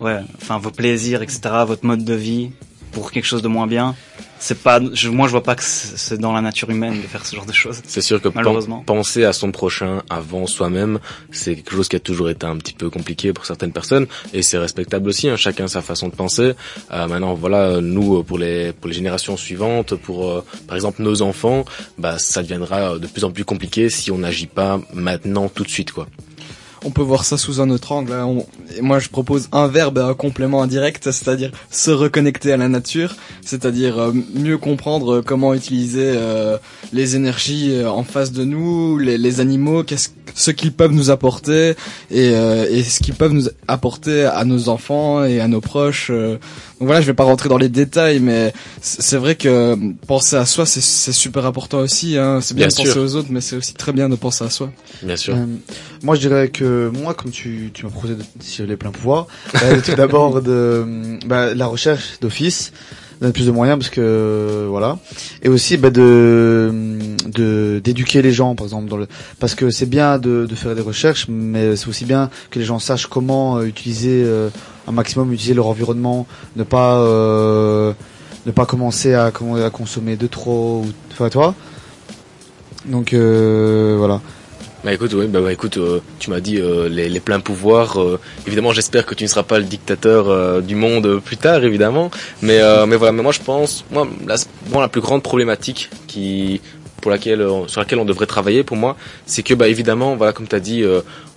ouais, 0.00 0.20
enfin 0.36 0.58
vos 0.58 0.70
plaisirs, 0.70 1.22
etc., 1.22 1.40
votre 1.66 1.84
mode 1.84 2.04
de 2.04 2.14
vie 2.14 2.50
pour 2.94 3.10
quelque 3.12 3.26
chose 3.26 3.42
de 3.42 3.48
moins 3.48 3.66
bien. 3.66 3.94
C'est 4.38 4.62
pas, 4.62 4.78
je, 4.92 5.08
moi 5.08 5.26
je 5.26 5.32
vois 5.32 5.42
pas 5.42 5.54
que 5.54 5.62
c'est 5.64 6.18
dans 6.18 6.32
la 6.32 6.42
nature 6.42 6.68
humaine 6.68 7.00
de 7.00 7.06
faire 7.06 7.24
ce 7.24 7.34
genre 7.34 7.46
de 7.46 7.52
choses. 7.52 7.80
C'est 7.86 8.02
sûr 8.02 8.20
que 8.20 8.28
pen- 8.28 8.42
malheureusement. 8.42 8.82
penser 8.84 9.24
à 9.24 9.32
son 9.32 9.50
prochain 9.52 10.02
avant 10.10 10.46
soi-même, 10.46 10.98
c'est 11.30 11.54
quelque 11.56 11.72
chose 11.74 11.88
qui 11.88 11.96
a 11.96 12.00
toujours 12.00 12.28
été 12.28 12.44
un 12.44 12.56
petit 12.58 12.74
peu 12.74 12.90
compliqué 12.90 13.32
pour 13.32 13.46
certaines 13.46 13.72
personnes 13.72 14.06
et 14.34 14.42
c'est 14.42 14.58
respectable 14.58 15.08
aussi. 15.08 15.28
Hein, 15.30 15.36
chacun 15.36 15.66
sa 15.66 15.80
façon 15.80 16.08
de 16.08 16.14
penser. 16.14 16.52
Euh, 16.92 17.06
maintenant, 17.08 17.32
voilà, 17.34 17.80
nous 17.80 18.22
pour 18.22 18.36
les 18.38 18.72
pour 18.74 18.88
les 18.88 18.94
générations 18.94 19.36
suivantes, 19.38 19.94
pour 19.94 20.28
euh, 20.28 20.44
par 20.66 20.76
exemple 20.76 21.02
nos 21.02 21.22
enfants, 21.22 21.64
bah 21.96 22.18
ça 22.18 22.42
deviendra 22.42 22.98
de 22.98 23.06
plus 23.06 23.24
en 23.24 23.30
plus 23.30 23.46
compliqué 23.46 23.88
si 23.88 24.10
on 24.10 24.18
n'agit 24.18 24.46
pas 24.46 24.78
maintenant 24.92 25.48
tout 25.48 25.64
de 25.64 25.70
suite, 25.70 25.92
quoi. 25.92 26.06
On 26.84 26.90
peut 26.90 27.02
voir 27.02 27.24
ça 27.24 27.38
sous 27.38 27.62
un 27.62 27.70
autre 27.70 27.92
angle. 27.92 28.12
hein. 28.12 28.36
Et 28.76 28.82
moi, 28.82 28.98
je 28.98 29.08
propose 29.08 29.48
un 29.52 29.68
verbe 29.68 29.98
un 29.98 30.14
complément 30.14 30.62
indirect, 30.62 31.10
c'est-à-dire 31.10 31.50
se 31.70 31.90
reconnecter 31.90 32.52
à 32.52 32.58
la 32.58 32.68
nature, 32.68 33.16
c'est-à-dire 33.42 33.98
euh, 33.98 34.12
mieux 34.34 34.58
comprendre 34.58 35.14
euh, 35.14 35.22
comment 35.22 35.54
utiliser 35.54 36.12
euh, 36.14 36.58
les 36.92 37.16
énergies 37.16 37.82
en 37.84 38.04
face 38.04 38.32
de 38.32 38.44
nous, 38.44 38.98
les, 38.98 39.40
animaux, 39.40 39.82
qu'est-ce 39.82 40.10
ce 40.36 40.50
qu'ils 40.50 40.72
peuvent 40.72 40.90
nous 40.90 41.10
apporter 41.10 41.74
et 42.10 42.32
ce 42.82 42.98
qu'ils 42.98 43.14
peuvent 43.14 43.32
nous 43.32 43.48
apporter 43.68 44.24
à 44.24 44.44
nos 44.44 44.68
enfants 44.68 45.24
et 45.24 45.40
à 45.40 45.46
nos 45.46 45.60
proches. 45.60 46.10
Donc 46.80 46.86
voilà, 46.88 47.00
je 47.00 47.06
vais 47.06 47.14
pas 47.14 47.24
rentrer 47.24 47.48
dans 47.48 47.56
les 47.56 47.68
détails, 47.68 48.18
mais 48.20 48.52
c'est 48.80 49.16
vrai 49.16 49.36
que 49.36 49.76
penser 50.06 50.34
à 50.36 50.44
soi, 50.44 50.66
c'est- 50.66 50.80
c'est 50.82 51.12
super 51.12 51.46
important 51.46 51.78
aussi. 51.78 52.18
Hein. 52.18 52.40
C'est 52.42 52.54
bien, 52.54 52.66
Bien 52.66 52.68
de 52.68 52.74
penser 52.82 52.90
sûr. 52.92 53.02
aux 53.02 53.14
autres, 53.14 53.28
mais 53.30 53.40
c'est 53.40 53.56
aussi 53.56 53.74
très 53.74 53.92
bien 53.92 54.08
de 54.08 54.16
penser 54.16 54.42
à 54.44 54.50
soi. 54.50 54.70
Bien 55.02 55.16
sûr. 55.16 55.34
Euh, 55.36 55.46
moi, 56.02 56.16
je 56.16 56.20
dirais 56.20 56.48
que 56.48 56.90
moi, 56.92 57.14
comme 57.14 57.30
tu, 57.30 57.70
tu 57.72 57.84
m'as 57.84 57.90
proposé 57.92 58.16
de, 58.16 58.22
si 58.40 58.56
j'avais 58.58 58.76
plein 58.76 58.90
pouvoir, 58.90 59.28
euh, 59.62 59.80
tout 59.84 59.94
d'abord 59.94 60.42
de 60.42 60.84
bah, 61.26 61.54
la 61.54 61.66
recherche 61.66 62.18
d'office, 62.20 62.72
donner 63.20 63.32
plus 63.32 63.46
de 63.46 63.52
moyens 63.52 63.78
parce 63.78 63.90
que 63.90 64.66
voilà, 64.68 64.98
et 65.44 65.48
aussi 65.48 65.76
bah, 65.76 65.90
de 65.90 66.98
de 67.26 67.80
d'éduquer 67.82 68.20
les 68.20 68.32
gens, 68.32 68.56
par 68.56 68.66
exemple, 68.66 68.88
dans 68.88 68.96
le 68.96 69.06
parce 69.38 69.54
que 69.54 69.70
c'est 69.70 69.86
bien 69.86 70.18
de, 70.18 70.46
de 70.46 70.54
faire 70.56 70.74
des 70.74 70.82
recherches, 70.82 71.26
mais 71.28 71.76
c'est 71.76 71.86
aussi 71.88 72.04
bien 72.04 72.30
que 72.50 72.58
les 72.58 72.64
gens 72.64 72.80
sachent 72.80 73.06
comment 73.06 73.58
euh, 73.58 73.64
utiliser 73.66 74.24
euh, 74.24 74.50
un 74.86 74.92
maximum, 74.92 75.32
utiliser 75.32 75.54
leur 75.54 75.66
environnement, 75.66 76.26
ne 76.56 76.64
pas 76.64 76.98
euh, 76.98 77.92
ne 78.46 78.52
pas 78.52 78.66
commencer 78.66 79.14
à, 79.14 79.30
consommer 79.30 80.16
de 80.16 80.26
trop, 80.26 80.82
ou, 80.84 80.92
enfin, 81.12 81.28
toi. 81.28 81.54
Donc 82.86 83.12
euh, 83.14 83.94
voilà. 83.98 84.20
Bah 84.84 84.92
écoute, 84.92 85.14
oui, 85.14 85.26
bah, 85.28 85.40
bah, 85.40 85.50
écoute, 85.50 85.78
euh, 85.78 86.00
tu 86.18 86.28
m'as 86.28 86.40
dit 86.40 86.58
euh, 86.60 86.90
les, 86.90 87.20
pleins 87.20 87.40
pouvoirs. 87.40 87.98
euh, 87.98 88.20
évidemment, 88.46 88.72
j'espère 88.72 89.06
que 89.06 89.14
tu 89.14 89.24
ne 89.24 89.28
seras 89.28 89.42
pas 89.42 89.58
le 89.58 89.64
dictateur 89.64 90.60
du 90.60 90.74
monde 90.74 91.20
plus 91.24 91.38
tard, 91.38 91.64
évidemment. 91.64 92.10
Mais 92.42 92.60
mais 92.86 92.96
voilà, 92.96 93.12
mais 93.12 93.22
moi 93.22 93.32
je 93.32 93.40
pense, 93.40 93.84
moi 93.90 94.06
la, 94.26 94.88
plus 94.88 95.00
grande 95.00 95.22
problématique 95.22 95.88
qui 96.06 96.60
pour 97.00 97.10
laquelle 97.10 97.46
sur 97.66 97.80
laquelle 97.80 97.98
on 97.98 98.04
devrait 98.04 98.26
travailler, 98.26 98.62
pour 98.62 98.76
moi, 98.76 98.96
c'est 99.24 99.42
que 99.42 99.54
bah 99.54 99.68
évidemment, 99.68 100.16
voilà, 100.16 100.34
comme 100.34 100.46
tu 100.46 100.54
as 100.56 100.60
dit, 100.60 100.84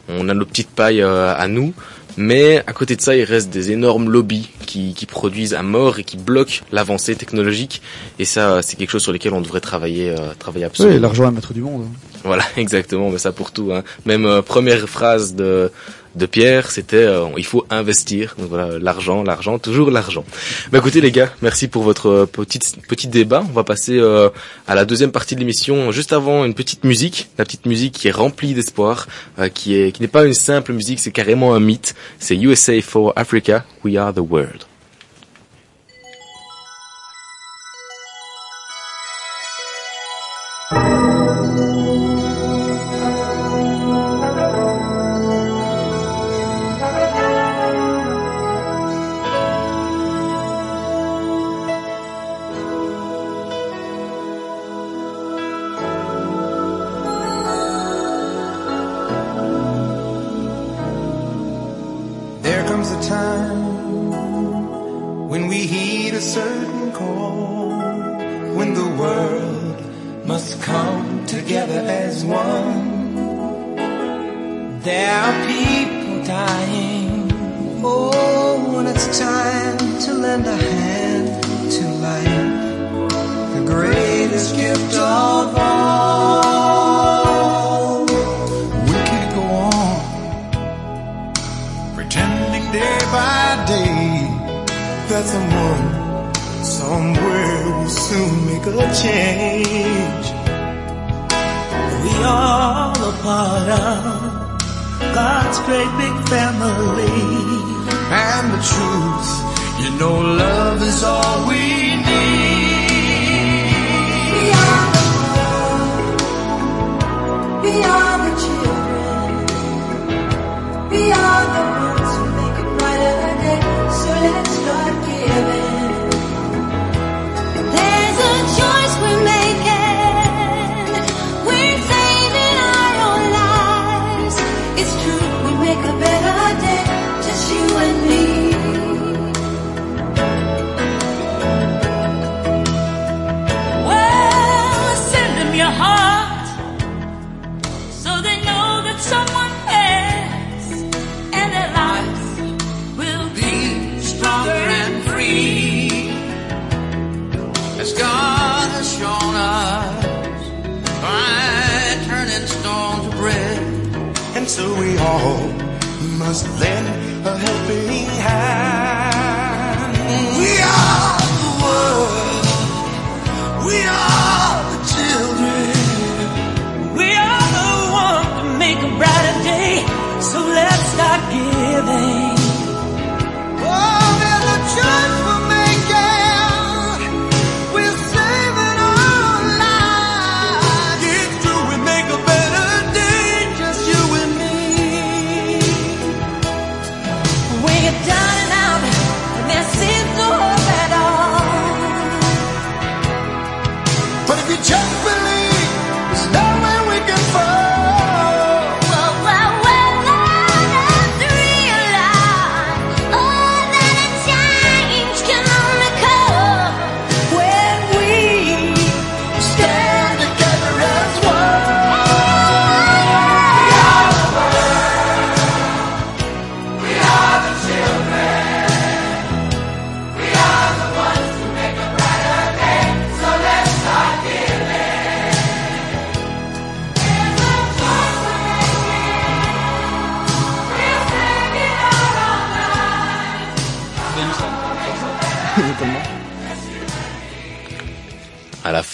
on 0.10 0.30
a 0.30 0.34
nos 0.34 0.46
petites 0.46 0.70
pailles 0.70 1.02
euh, 1.02 1.34
à 1.36 1.48
nous. 1.48 1.74
Mais 2.18 2.64
à 2.66 2.74
côté 2.74 2.96
de 2.96 3.02
ça, 3.02 3.16
il 3.16 3.24
reste 3.24 3.52
des 3.52 3.72
énormes 3.72 4.10
lobbies 4.10 4.50
qui, 4.66 4.96
qui 4.96 5.06
produisent 5.06 5.54
à 5.54 5.62
mort 5.62 6.00
et 6.00 6.04
qui 6.04 6.18
bloquent 6.18 6.62
l'avancée 6.72 7.16
technologique. 7.16 7.82
Et 8.18 8.26
ça, 8.26 8.64
c'est 8.64 8.76
quelque 8.76 8.90
chose 8.90 9.04
sur 9.04 9.14
lequel 9.14 9.34
on 9.34 9.42
devrait 9.42 9.62
travailler, 9.62 10.10
euh, 10.10 10.34
travailler 10.40 10.66
absolument. 10.66 10.96
Oui, 10.96 11.02
l'argent 11.02 11.26
le 11.26 11.32
maître 11.32 11.54
du 11.54 11.62
monde. 11.62 11.86
Voilà, 12.24 12.44
exactement, 12.58 13.12
mais 13.12 13.20
ça 13.20 13.32
pour 13.32 13.52
tout. 13.52 13.72
Hein. 13.72 13.84
Même 14.06 14.26
euh, 14.26 14.42
première 14.42 14.90
phrase 14.90 15.36
de 15.36 15.72
de 16.18 16.26
Pierre, 16.26 16.72
c'était 16.72 16.98
euh, 16.98 17.28
il 17.38 17.46
faut 17.46 17.66
investir. 17.70 18.36
Donc 18.38 18.50
voilà, 18.50 18.80
l'argent, 18.80 19.24
l'argent, 19.24 19.60
toujours 19.60 19.92
l'argent. 19.92 20.26
Bah 20.72 20.80
écoutez 20.80 21.02
les 21.02 21.12
gars, 21.12 21.32
merci 21.42 21.68
pour 21.68 21.84
votre 21.84 22.10
euh, 22.10 22.26
petit 22.26 23.08
débat. 23.08 23.44
On 23.48 23.54
va 23.54 23.64
passer 23.64 23.98
euh, 23.98 24.30
à 24.68 24.76
la 24.76 24.86
deuxième 24.86 25.12
partie 25.12 25.36
de 25.36 25.40
l'émission. 25.40 25.92
Juste 25.92 26.14
avant, 26.14 26.46
une 26.46 26.54
petite 26.54 26.84
musique, 26.84 27.30
la 27.38 27.46
petite 27.46 27.66
musique 27.66 27.94
qui 27.94 28.08
est 28.08 28.12
remplie 28.12 28.54
d'espoir, 28.54 29.08
euh, 29.40 29.50
qui 29.50 29.76
est 29.76 29.92
qui 29.92 30.02
n'est 30.02 30.08
pas 30.08 30.26
une 30.26 30.34
simple 30.34 30.74
musique, 30.74 31.00
c'est 31.00 31.12
carrément 31.12 31.54
un 31.54 31.60
mythe. 31.60 31.96
C'est 32.20 32.36
USA 32.36 32.82
for 32.82 33.14
Africa, 33.16 33.66
We 33.84 33.96
Are 33.98 34.14
the 34.14 34.20
World. 34.20 34.67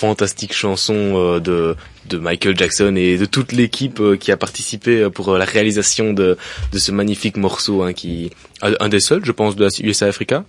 Fantastique 0.08 0.54
chanson 0.54 1.14
euh, 1.16 1.40
de 1.40 1.78
de 2.10 2.18
Michael 2.18 2.58
Jackson 2.58 2.94
et 2.98 3.18
de 3.18 3.24
toute 3.26 3.54
l'équipe 3.54 4.02
euh, 4.02 4.18
qui 4.18 4.34
a 4.34 4.38
participé 4.38 5.00
euh, 5.00 5.10
pour 5.10 5.38
la 5.38 5.46
réalisation 5.46 6.12
de 6.12 6.38
de 6.74 6.78
ce 6.78 6.92
magnifique 6.92 7.38
morceau 7.38 7.84
hein, 7.84 7.94
qui 7.94 8.30
un 8.62 8.90
des 8.90 9.00
seuls 9.00 9.24
je 9.24 9.32
pense 9.32 9.56
de 9.56 9.64
la 9.64 9.70
USA 9.82 10.08
Africa 10.08 10.44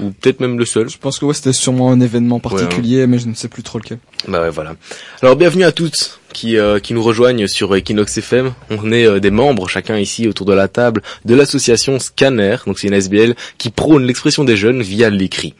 ou 0.00 0.10
peut-être 0.10 0.40
même 0.40 0.58
le 0.58 0.64
seul. 0.64 0.88
Je 0.88 0.98
pense 0.98 1.18
que 1.18 1.24
ouais, 1.24 1.34
c'était 1.34 1.52
sûrement 1.52 1.90
un 1.90 2.00
événement 2.00 2.38
particulier, 2.38 3.06
mais 3.06 3.18
je 3.18 3.26
ne 3.26 3.34
sais 3.34 3.48
plus 3.48 3.62
trop 3.62 3.78
lequel. 3.78 3.98
Bah 4.28 4.40
ouais, 4.40 4.48
voilà. 4.48 4.76
Alors 5.20 5.34
bienvenue 5.34 5.64
à 5.64 5.72
toutes 5.72 6.19
qui 6.32 6.58
euh, 6.58 6.78
qui 6.78 6.94
nous 6.94 7.02
rejoignent 7.02 7.46
sur 7.46 7.74
Equinox 7.74 8.18
FM. 8.18 8.52
On 8.70 8.92
est 8.92 9.06
euh, 9.06 9.20
des 9.20 9.30
membres 9.30 9.68
chacun 9.68 9.98
ici 9.98 10.28
autour 10.28 10.46
de 10.46 10.52
la 10.52 10.68
table 10.68 11.02
de 11.24 11.34
l'association 11.34 11.98
Scanner. 11.98 12.56
Donc 12.66 12.78
c'est 12.78 12.88
une 12.88 12.94
SBL 12.94 13.34
qui 13.58 13.70
prône 13.70 14.04
l'expression 14.04 14.44
des 14.44 14.56
jeunes 14.56 14.82
via 14.82 15.10
l'écrit. 15.10 15.54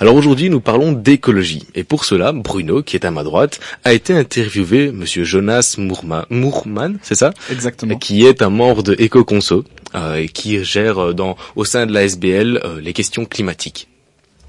Alors 0.00 0.16
aujourd'hui, 0.16 0.50
nous 0.50 0.60
parlons 0.60 0.92
d'écologie 0.92 1.66
et 1.74 1.84
pour 1.84 2.04
cela, 2.04 2.32
Bruno 2.32 2.82
qui 2.82 2.96
est 2.96 3.04
à 3.04 3.10
ma 3.10 3.22
droite 3.22 3.60
a 3.84 3.92
été 3.92 4.12
interviewé 4.12 4.92
monsieur 4.92 5.24
Jonas 5.24 5.76
Mourma, 5.78 6.26
Mourman, 6.30 6.98
c'est 7.02 7.14
ça? 7.14 7.32
Exactement. 7.50 7.96
Qui 7.96 8.26
est 8.26 8.42
un 8.42 8.50
membre 8.50 8.82
de 8.82 8.94
EcoConso 8.94 9.64
euh, 9.94 10.16
et 10.16 10.28
qui 10.28 10.62
gère 10.64 10.98
euh, 10.98 11.14
dans 11.14 11.36
au 11.54 11.64
sein 11.64 11.86
de 11.86 11.92
la 11.92 12.02
SBL 12.02 12.60
euh, 12.64 12.80
les 12.80 12.92
questions 12.92 13.24
climatiques. 13.24 13.88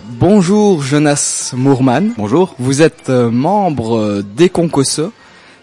Bonjour 0.04 0.82
Jonas 0.82 1.52
Mourman. 1.56 2.14
Bonjour. 2.18 2.56
Vous 2.60 2.82
êtes 2.82 3.10
membre 3.10 4.22
d'Econcoso. 4.36 5.12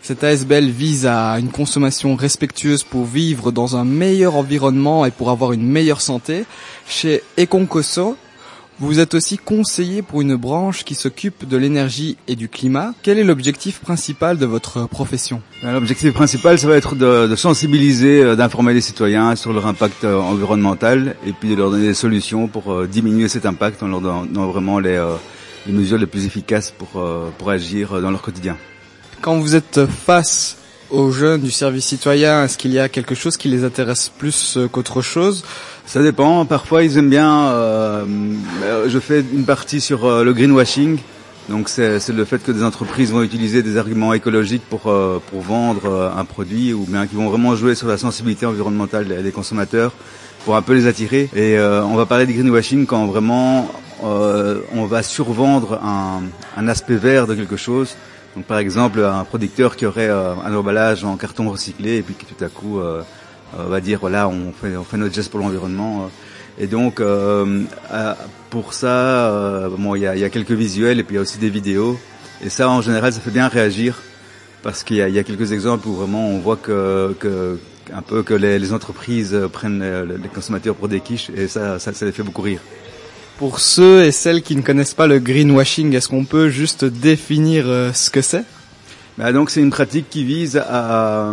Cette 0.07 0.23
ASBL 0.23 0.67
vise 0.67 1.07
à 1.07 1.39
une 1.39 1.49
consommation 1.49 2.15
respectueuse 2.15 2.83
pour 2.83 3.07
vivre 3.07 3.53
dans 3.53 3.77
un 3.77 3.87
meilleur 3.87 4.37
environnement 4.37 5.07
et 5.07 5.11
pour 5.11 5.31
avoir 5.31 5.53
une 5.53 5.67
meilleure 5.67 6.03
santé. 6.03 6.45
Chez 6.87 7.23
Econcoso, 7.39 8.15
vous 8.81 9.01
êtes 9.01 9.15
aussi 9.15 9.39
conseiller 9.39 10.03
pour 10.03 10.21
une 10.21 10.37
branche 10.37 10.85
qui 10.85 10.95
s'occupe 10.95 11.49
de 11.49 11.57
l'énergie 11.57 12.19
et 12.29 12.37
du 12.37 12.51
climat. 12.51 12.93
Quel 13.03 13.19
est 13.19 13.25
l'objectif 13.25 13.81
principal 13.81 14.37
de 14.37 14.45
votre 14.45 14.87
profession? 14.87 15.41
Ben, 15.63 15.73
L'objectif 15.73 16.13
principal, 16.13 16.59
ça 16.59 16.69
va 16.69 16.77
être 16.77 16.95
de, 16.97 17.35
sensibiliser, 17.35 18.23
euh, 18.23 18.37
d'informer 18.37 18.75
les 18.75 18.83
citoyens 18.83 19.35
sur 19.37 19.55
leur 19.55 19.67
impact 19.67 20.05
euh, 20.05 20.19
environnemental 20.19 21.17
et 21.27 21.33
puis 21.33 21.49
de 21.49 21.55
leur 21.55 21.71
donner 21.71 21.87
des 21.87 21.95
solutions 21.95 22.47
pour 22.47 22.75
euh, 22.75 22.87
diminuer 22.87 23.29
cet 23.29 23.47
impact 23.47 23.83
en 23.83 23.89
leur 23.89 24.03
donnant 24.03 24.49
vraiment 24.49 24.81
les, 24.81 25.03
les 25.67 25.73
mesures 25.73 25.97
les 25.97 26.05
plus 26.05 26.27
efficaces 26.27 26.75
pour, 26.77 27.03
pour 27.39 27.49
agir 27.49 28.03
dans 28.03 28.11
leur 28.11 28.21
quotidien. 28.21 28.59
Quand 29.25 29.39
vous 29.39 29.57
êtes 29.57 29.87
face 29.87 30.59
aux 30.91 31.11
jeunes 31.11 31.41
du 31.41 31.51
service 31.51 31.87
citoyen, 31.87 32.45
est-ce 32.45 32.59
qu'il 32.59 32.73
y 32.73 32.79
a 32.79 32.91
quelque 32.91 33.15
chose 33.15 33.39
qui 33.39 33.49
les 33.49 33.65
intéresse 33.65 34.11
plus 34.19 34.59
euh, 34.59 34.69
qu'autre 34.69 35.01
chose? 35.01 35.47
Ça 35.87 36.03
dépend. 36.03 36.45
Parfois, 36.45 36.83
ils 36.83 36.99
aiment 36.99 37.09
bien. 37.09 37.47
euh, 37.47 38.05
euh, 38.65 38.85
je 38.87 38.99
fais 38.99 39.25
une 39.33 39.47
partie 39.47 39.81
sur 39.81 40.05
euh, 40.05 40.25
le 40.25 40.35
greenwashing. 40.35 40.99
Donc, 41.49 41.71
c'est 41.71 42.07
le 42.11 42.25
fait 42.27 42.45
que 42.45 42.53
des 42.53 42.63
entreprises 42.63 43.13
vont 43.13 43.23
utiliser 43.23 43.63
des 43.63 43.79
arguments 43.79 44.13
écologiques 44.13 44.69
pour 44.69 44.83
pour 44.83 45.41
vendre 45.41 46.13
un 46.15 46.25
produit, 46.27 46.75
ou 46.75 46.85
bien 46.87 47.07
qui 47.07 47.15
vont 47.15 47.31
vraiment 47.31 47.57
jouer 47.57 47.75
sur 47.75 47.89
la 47.89 47.97
sensibilité 47.97 48.45
environnementale 48.45 49.23
des 49.23 49.33
consommateurs 49.33 49.93
pour 50.45 50.55
un 50.55 50.61
peu 50.61 50.75
les 50.75 50.87
attirer. 50.87 51.31
Et 51.35 51.59
on 51.59 51.97
va 51.97 52.05
parler 52.05 52.27
de 52.27 52.33
greenwashing 52.33 52.85
quand 52.85 53.07
vraiment 53.07 53.71
on 54.03 54.85
va 54.87 55.03
survendre 55.03 55.81
un, 55.83 56.23
un 56.59 56.69
aspect 56.69 56.97
vert 56.97 57.27
de 57.27 57.35
quelque 57.35 57.57
chose. 57.57 57.97
Donc, 58.37 58.47
par 58.47 58.59
exemple, 58.59 59.01
un 59.01 59.25
producteur 59.25 59.77
qui 59.77 59.87
aurait 59.87 60.09
euh, 60.09 60.35
un 60.35 60.55
emballage 60.55 61.05
en 61.05 61.17
carton 61.17 61.49
recyclé 61.51 61.97
et 61.99 62.03
puis 62.03 62.15
qui 62.15 62.27
tout 62.27 62.45
à 62.45 62.49
coup 62.49 62.81
euh, 62.81 63.03
euh, 63.59 63.65
va 63.69 63.81
dire 63.81 64.01
voilà 64.01 64.29
on 64.29 64.53
fait 64.53 64.97
notre 64.97 65.15
geste 65.15 65.31
pour 65.31 65.39
l'environnement 65.39 66.05
euh. 66.05 66.63
et 66.63 66.67
donc 66.67 67.01
pour 68.51 68.75
ça 68.75 69.69
bon 69.79 69.95
il 69.95 70.03
y 70.03 70.07
a, 70.07 70.31
quelques 70.31 70.53
visuels 70.53 70.99
et 70.99 71.05
puis 71.05 71.15
il 71.15 71.17
y 71.17 71.19
a 71.19 71.23
aussi 71.23 71.39
des 71.39 71.51
vidéos 71.51 71.99
et 72.45 72.49
ça 72.49 72.69
en 72.69 72.81
général 72.81 73.13
ça 73.13 73.21
fait 73.21 73.31
bien 73.31 73.49
réagir 73.49 74.01
parce 74.63 74.83
qu'il 74.83 74.97
y 74.97 75.19
a, 75.19 75.23
quelques 75.23 75.53
exemples 75.53 75.87
où 75.89 75.95
vraiment 75.95 76.29
on 76.29 76.39
voit 76.39 76.57
que, 76.57 77.15
peu 78.07 78.23
que 78.23 78.35
les, 78.35 78.73
entreprises 78.73 79.37
prennent 79.53 79.85
les, 80.05 80.29
consommateurs 80.29 80.75
pour 80.75 80.89
des 80.89 81.01
quiches 81.01 81.31
et 81.31 81.47
ça 81.49 81.79
ça 81.79 81.93
les 82.05 82.13
fait 82.13 82.23
beaucoup 82.23 82.43
rire. 82.43 82.61
Pour 83.39 83.59
ceux 83.59 84.05
et 84.05 84.13
celles 84.13 84.43
qui 84.43 84.55
ne 84.55 84.63
connaissent 84.63 84.95
pas 84.95 85.09
le 85.09 85.19
greenwashing, 85.19 85.93
est-ce 85.95 86.09
qu'on 86.09 86.25
peut 86.25 86.51
juste 86.51 86.85
définir 86.85 87.65
euh, 87.67 87.93
ce 87.93 88.09
que 88.09 88.23
c'est? 88.23 88.45
Bah, 89.19 89.33
donc 89.33 89.51
c'est 89.51 89.61
une 89.61 89.71
pratique 89.71 90.09
qui 90.09 90.23
vise 90.23 90.57
à, 90.57 91.33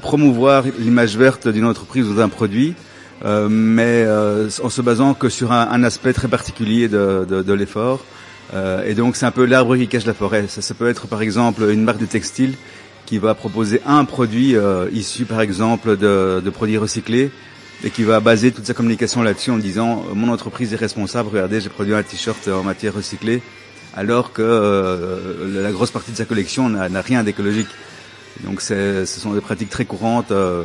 promouvoir 0.00 0.62
l'image 0.78 1.16
verte 1.16 1.48
d'une 1.48 1.64
entreprise 1.64 2.06
ou 2.06 2.14
d'un 2.14 2.28
produit, 2.28 2.74
euh, 3.24 3.48
mais 3.50 4.04
euh, 4.06 4.48
en 4.62 4.68
se 4.68 4.80
basant 4.80 5.14
que 5.14 5.28
sur 5.28 5.50
un, 5.50 5.82
aspect 5.82 6.12
très 6.12 6.28
particulier 6.28 6.86
de, 6.88 7.52
l'effort. 7.52 8.04
Et 8.86 8.94
donc 8.94 9.16
c'est 9.16 9.26
un 9.26 9.30
peu 9.32 9.44
l'arbre 9.44 9.76
qui 9.76 9.88
cache 9.88 10.06
la 10.06 10.14
forêt. 10.14 10.46
Ça, 10.48 10.74
peut 10.74 10.88
être 10.88 11.08
par 11.08 11.20
exemple 11.20 11.68
une 11.68 11.82
marque 11.82 12.00
de 12.00 12.06
textile 12.06 12.54
qui 13.06 13.18
va 13.18 13.34
proposer 13.34 13.80
un 13.86 14.04
produit 14.04 14.54
issu 14.92 15.24
par 15.24 15.40
exemple 15.40 15.96
de 15.96 16.50
produits 16.50 16.78
recyclés 16.78 17.30
et 17.84 17.90
qui 17.90 18.04
va 18.04 18.20
baser 18.20 18.52
toute 18.52 18.66
sa 18.66 18.74
communication 18.74 19.22
là-dessus 19.22 19.50
en 19.50 19.58
disant 19.58 20.04
euh, 20.10 20.14
mon 20.14 20.28
entreprise 20.28 20.72
est 20.72 20.76
responsable, 20.76 21.28
regardez 21.30 21.60
j'ai 21.60 21.70
produit 21.70 21.94
un 21.94 22.02
t-shirt 22.02 22.48
en 22.48 22.62
matière 22.62 22.94
recyclée 22.94 23.42
alors 23.96 24.32
que 24.32 24.42
euh, 24.42 25.62
la 25.62 25.72
grosse 25.72 25.90
partie 25.90 26.12
de 26.12 26.16
sa 26.16 26.24
collection 26.24 26.68
n'a 26.68 27.00
rien 27.00 27.24
d'écologique. 27.24 27.68
Donc 28.44 28.60
ce 28.60 29.04
sont 29.06 29.32
des 29.32 29.40
pratiques 29.40 29.70
très 29.70 29.84
courantes. 29.84 30.30
euh, 30.30 30.64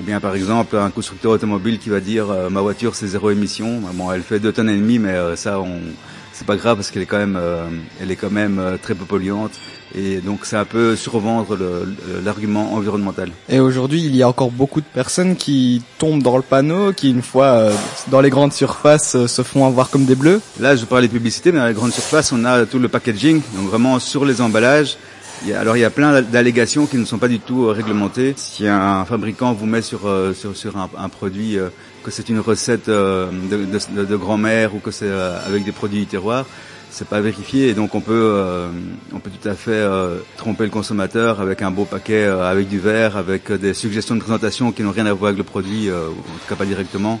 ou 0.00 0.04
bien 0.04 0.20
par 0.20 0.34
exemple 0.34 0.76
un 0.76 0.90
constructeur 0.90 1.32
automobile 1.32 1.78
qui 1.78 1.90
va 1.90 2.00
dire 2.00 2.30
euh, 2.30 2.48
ma 2.48 2.60
voiture 2.60 2.94
c'est 2.94 3.06
zéro 3.06 3.30
émission. 3.30 3.80
Bon, 3.94 4.10
elle 4.12 4.22
fait 4.22 4.40
deux 4.40 4.52
tonnes 4.52 4.70
et 4.70 4.76
demie, 4.76 4.98
mais 4.98 5.10
euh, 5.10 5.36
ça 5.36 5.58
c'est 6.32 6.46
pas 6.46 6.56
grave 6.56 6.76
parce 6.76 6.90
qu'elle 6.90 7.02
est 7.02 7.06
quand 7.06 7.18
même 7.18 7.36
euh, 7.38 7.68
elle 8.00 8.10
est 8.10 8.16
quand 8.16 8.30
même 8.30 8.58
euh, 8.58 8.76
très 8.80 8.94
peu 8.94 9.04
polluante. 9.04 9.52
Et 9.94 10.18
donc 10.18 10.40
c'est 10.44 10.56
un 10.56 10.64
peu 10.64 10.94
survendre 10.96 11.58
l'argument 12.24 12.74
environnemental. 12.74 13.30
Et 13.48 13.58
aujourd'hui, 13.58 14.04
il 14.04 14.14
y 14.14 14.22
a 14.22 14.28
encore 14.28 14.50
beaucoup 14.50 14.80
de 14.80 14.86
personnes 14.86 15.36
qui 15.36 15.82
tombent 15.98 16.22
dans 16.22 16.36
le 16.36 16.42
panneau, 16.42 16.92
qui 16.92 17.10
une 17.10 17.22
fois 17.22 17.46
euh, 17.46 17.72
dans 18.08 18.20
les 18.20 18.30
grandes 18.30 18.52
surfaces 18.52 19.16
euh, 19.16 19.26
se 19.26 19.42
font 19.42 19.66
avoir 19.66 19.90
comme 19.90 20.04
des 20.04 20.14
bleus. 20.14 20.40
Là, 20.60 20.76
je 20.76 20.84
parle 20.84 21.02
des 21.02 21.08
publicités, 21.08 21.50
mais 21.50 21.58
dans 21.58 21.66
les 21.66 21.74
grandes 21.74 21.92
surfaces, 21.92 22.32
on 22.32 22.44
a 22.44 22.66
tout 22.66 22.78
le 22.78 22.88
packaging, 22.88 23.40
donc 23.56 23.68
vraiment 23.68 23.98
sur 23.98 24.24
les 24.24 24.40
emballages. 24.40 24.96
Il 25.42 25.48
y 25.48 25.54
a, 25.54 25.60
alors 25.60 25.76
il 25.76 25.80
y 25.80 25.84
a 25.84 25.90
plein 25.90 26.20
d'allégations 26.22 26.86
qui 26.86 26.98
ne 26.98 27.04
sont 27.04 27.18
pas 27.18 27.28
du 27.28 27.40
tout 27.40 27.64
euh, 27.64 27.72
réglementées. 27.72 28.34
Si 28.36 28.66
un 28.68 29.04
fabricant 29.04 29.52
vous 29.54 29.66
met 29.66 29.82
sur 29.82 30.00
sur, 30.34 30.56
sur 30.56 30.76
un, 30.76 30.88
un 30.98 31.08
produit 31.08 31.56
que 32.04 32.10
c'est 32.10 32.28
une 32.28 32.40
recette 32.40 32.88
de, 32.88 33.26
de, 33.96 34.04
de 34.04 34.16
grand-mère 34.16 34.74
ou 34.74 34.78
que 34.78 34.90
c'est 34.90 35.10
avec 35.10 35.64
des 35.64 35.72
produits 35.72 36.00
du 36.00 36.06
terroir, 36.06 36.44
c'est 36.90 37.08
pas 37.08 37.20
vérifié 37.20 37.68
et 37.68 37.74
donc 37.74 37.94
on 37.94 38.00
peut 38.00 38.12
euh, 38.12 38.68
on 39.14 39.18
peut 39.18 39.30
tout 39.30 39.48
à 39.48 39.54
fait 39.54 39.70
euh, 39.72 40.18
tromper 40.36 40.64
le 40.64 40.70
consommateur 40.70 41.40
avec 41.40 41.62
un 41.62 41.70
beau 41.70 41.84
paquet 41.84 42.24
euh, 42.24 42.50
avec 42.50 42.68
du 42.68 42.78
verre 42.78 43.16
avec 43.16 43.50
euh, 43.50 43.58
des 43.58 43.74
suggestions 43.74 44.14
de 44.16 44.20
présentation 44.20 44.72
qui 44.72 44.82
n'ont 44.82 44.90
rien 44.90 45.06
à 45.06 45.12
voir 45.12 45.28
avec 45.28 45.38
le 45.38 45.44
produit 45.44 45.88
euh, 45.88 46.08
ou 46.08 46.10
en 46.12 46.38
tout 46.38 46.48
cas 46.48 46.56
pas 46.56 46.66
directement. 46.66 47.20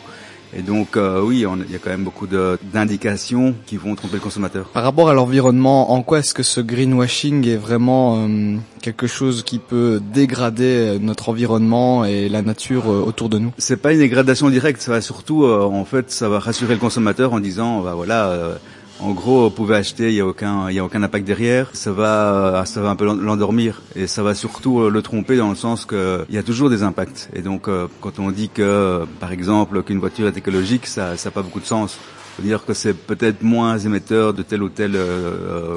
Et 0.52 0.62
donc 0.62 0.96
euh, 0.96 1.22
oui 1.22 1.46
il 1.68 1.72
y 1.72 1.76
a 1.76 1.78
quand 1.78 1.90
même 1.90 2.02
beaucoup 2.02 2.26
de- 2.26 2.58
d'indications 2.74 3.54
qui 3.66 3.76
vont 3.76 3.94
tromper 3.94 4.14
le 4.14 4.20
consommateur. 4.20 4.64
Par 4.70 4.82
rapport 4.82 5.08
à 5.08 5.14
l'environnement, 5.14 5.92
en 5.92 6.02
quoi 6.02 6.18
est-ce 6.18 6.34
que 6.34 6.42
ce 6.42 6.60
greenwashing 6.60 7.46
est 7.46 7.56
vraiment 7.56 8.26
euh, 8.26 8.56
quelque 8.82 9.06
chose 9.06 9.44
qui 9.44 9.60
peut 9.60 10.00
dégrader 10.12 10.98
notre 11.00 11.28
environnement 11.28 12.04
et 12.04 12.28
la 12.28 12.42
nature 12.42 12.88
autour 12.88 13.28
de 13.28 13.38
nous? 13.38 13.52
C'est 13.58 13.76
pas 13.80 13.92
une 13.92 14.00
dégradation 14.00 14.50
directe, 14.50 14.80
ça 14.82 14.90
va 14.90 15.00
surtout, 15.00 15.44
euh, 15.44 15.62
en 15.62 15.84
fait, 15.84 16.10
ça 16.10 16.28
va 16.28 16.40
rassurer 16.40 16.74
le 16.74 16.80
consommateur 16.80 17.32
en 17.32 17.38
disant, 17.38 17.82
bah 17.82 17.92
voilà, 17.94 18.30
euh, 18.30 18.54
en 19.02 19.12
gros, 19.12 19.44
vous 19.44 19.50
pouvez 19.50 19.76
acheter, 19.76 20.08
il 20.10 20.14
y 20.14 20.20
a 20.20 20.26
aucun, 20.26 20.68
il 20.70 20.78
a 20.78 20.84
aucun 20.84 21.02
impact 21.02 21.26
derrière. 21.26 21.70
Ça 21.72 21.92
va, 21.92 22.60
euh, 22.60 22.64
ça 22.64 22.80
va 22.82 22.90
un 22.90 22.96
peu 22.96 23.04
l'en- 23.06 23.14
l'endormir 23.14 23.82
et 23.96 24.06
ça 24.06 24.22
va 24.22 24.34
surtout 24.34 24.80
euh, 24.80 24.90
le 24.90 25.02
tromper 25.02 25.36
dans 25.36 25.48
le 25.48 25.54
sens 25.56 25.84
que 25.84 26.24
il 26.28 26.34
y 26.34 26.38
a 26.38 26.42
toujours 26.42 26.68
des 26.70 26.82
impacts. 26.82 27.30
Et 27.34 27.42
donc, 27.42 27.68
euh, 27.68 27.86
quand 28.00 28.18
on 28.18 28.30
dit 28.30 28.50
que, 28.50 29.04
par 29.18 29.32
exemple, 29.32 29.82
qu'une 29.82 29.98
voiture 30.00 30.26
est 30.28 30.36
écologique, 30.36 30.86
ça, 30.86 31.14
n'a 31.22 31.30
pas 31.30 31.42
beaucoup 31.42 31.60
de 31.60 31.66
sens. 31.66 31.98
Faut 32.36 32.42
dire 32.42 32.64
que 32.64 32.74
c'est 32.74 32.94
peut-être 32.94 33.42
moins 33.42 33.78
émetteur 33.78 34.34
de 34.34 34.42
tel 34.42 34.62
ou 34.62 34.68
tel 34.68 34.96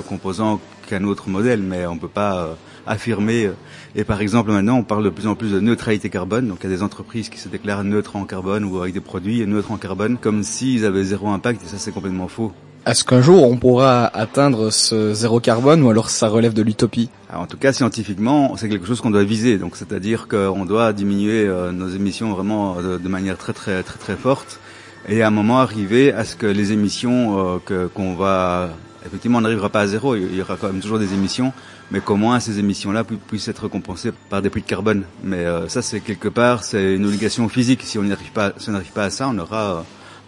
composant 0.08 0.60
qu'un 0.88 1.04
autre 1.04 1.28
modèle, 1.30 1.62
mais 1.62 1.86
on 1.88 1.98
peut 1.98 2.08
pas 2.08 2.56
affirmer. 2.86 3.50
Et 3.96 4.04
par 4.04 4.22
exemple, 4.22 4.52
maintenant, 4.52 4.78
on 4.78 4.84
parle 4.84 5.04
de 5.04 5.10
plus 5.10 5.28
en 5.28 5.36
plus 5.36 5.52
de 5.52 5.60
neutralité 5.60 6.10
carbone. 6.10 6.48
Donc, 6.48 6.60
il 6.62 6.70
y 6.70 6.74
a 6.74 6.76
des 6.76 6.84
entreprises 6.84 7.30
qui 7.30 7.40
se 7.40 7.50
déclarent 7.50 7.84
neutres 7.84 8.16
en 8.16 8.26
carbone 8.26 8.66
ou 8.66 8.80
avec 8.82 8.94
des 8.94 9.02
produits 9.02 9.46
neutres 9.48 9.72
en 9.72 9.78
carbone, 9.78 10.18
comme 10.18 10.44
s'ils 10.44 10.86
avaient 10.86 11.04
zéro 11.04 11.30
impact. 11.30 11.64
Et 11.64 11.68
ça, 11.68 11.78
c'est 11.78 11.92
complètement 11.92 12.28
faux. 12.28 12.52
Est-ce 12.86 13.06
qu'un 13.06 13.22
jour 13.22 13.44
on 13.50 13.56
pourra 13.56 14.06
atteindre 14.08 14.70
ce 14.70 15.14
zéro 15.14 15.40
carbone 15.40 15.82
ou 15.84 15.90
alors 15.90 16.10
ça 16.10 16.28
relève 16.28 16.54
de 16.54 16.62
l'utopie 16.62 17.10
Alors, 17.30 17.44
en 17.44 17.48
tout 17.48 17.56
cas, 17.58 17.72
scientifiquement, 17.72 18.58
c'est 18.58 18.68
quelque 18.68 18.86
chose 18.86 19.00
qu'on 19.00 19.10
doit 19.12 19.24
viser. 19.24 19.58
Donc, 19.58 19.78
c'est-à-dire 19.78 20.28
qu'on 20.28 20.66
doit 20.66 20.92
diminuer 20.92 21.48
euh, 21.48 21.72
nos 21.72 21.88
émissions 21.88 22.34
vraiment 22.34 22.76
de, 22.82 22.98
de 22.98 23.08
manière 23.08 23.38
très, 23.38 23.54
très, 23.54 23.84
très, 23.84 23.98
très 23.98 24.16
forte. 24.18 24.60
Et 25.08 25.22
à 25.22 25.28
un 25.28 25.32
moment 25.32 25.60
arriver 25.60 26.12
à 26.12 26.26
ce 26.26 26.36
que 26.36 26.46
les 26.46 26.74
émissions 26.74 27.56
euh, 27.56 27.58
que 27.66 27.88
qu'on 27.88 28.16
va 28.16 28.70
effectivement 29.06 29.38
on 29.40 29.42
n'arrivera 29.42 29.70
pas 29.70 29.82
à 29.82 29.88
zéro. 29.88 30.16
Il 30.18 30.36
y 30.36 30.42
aura 30.42 30.56
quand 30.58 30.68
même 30.68 30.80
toujours 30.82 31.00
des 31.00 31.14
émissions, 31.14 31.52
mais 31.92 32.00
qu'au 32.02 32.16
moins 32.18 32.40
ces 32.42 32.60
émissions-là 32.60 33.04
pu- 33.06 33.16
puissent 33.16 33.48
être 33.50 33.68
compensées 33.70 34.12
par 34.30 34.42
des 34.42 34.50
prix 34.50 34.62
de 34.62 34.66
carbone. 34.68 35.04
Mais 35.24 35.38
euh, 35.46 35.70
ça, 35.70 35.82
c'est 35.82 36.02
quelque 36.02 36.28
part, 36.30 36.66
c'est 36.66 36.96
une 36.96 37.06
obligation 37.06 37.48
physique. 37.48 37.82
Si 37.84 37.98
on 37.98 38.04
n'arrive 38.04 38.32
pas, 38.34 38.52
si 38.58 38.70
on 38.70 38.74
n'arrive 38.74 38.92
pas 38.92 39.06
à 39.06 39.10
ça, 39.10 39.30
on 39.30 39.38
aura 39.40 39.62
euh, 39.72 39.82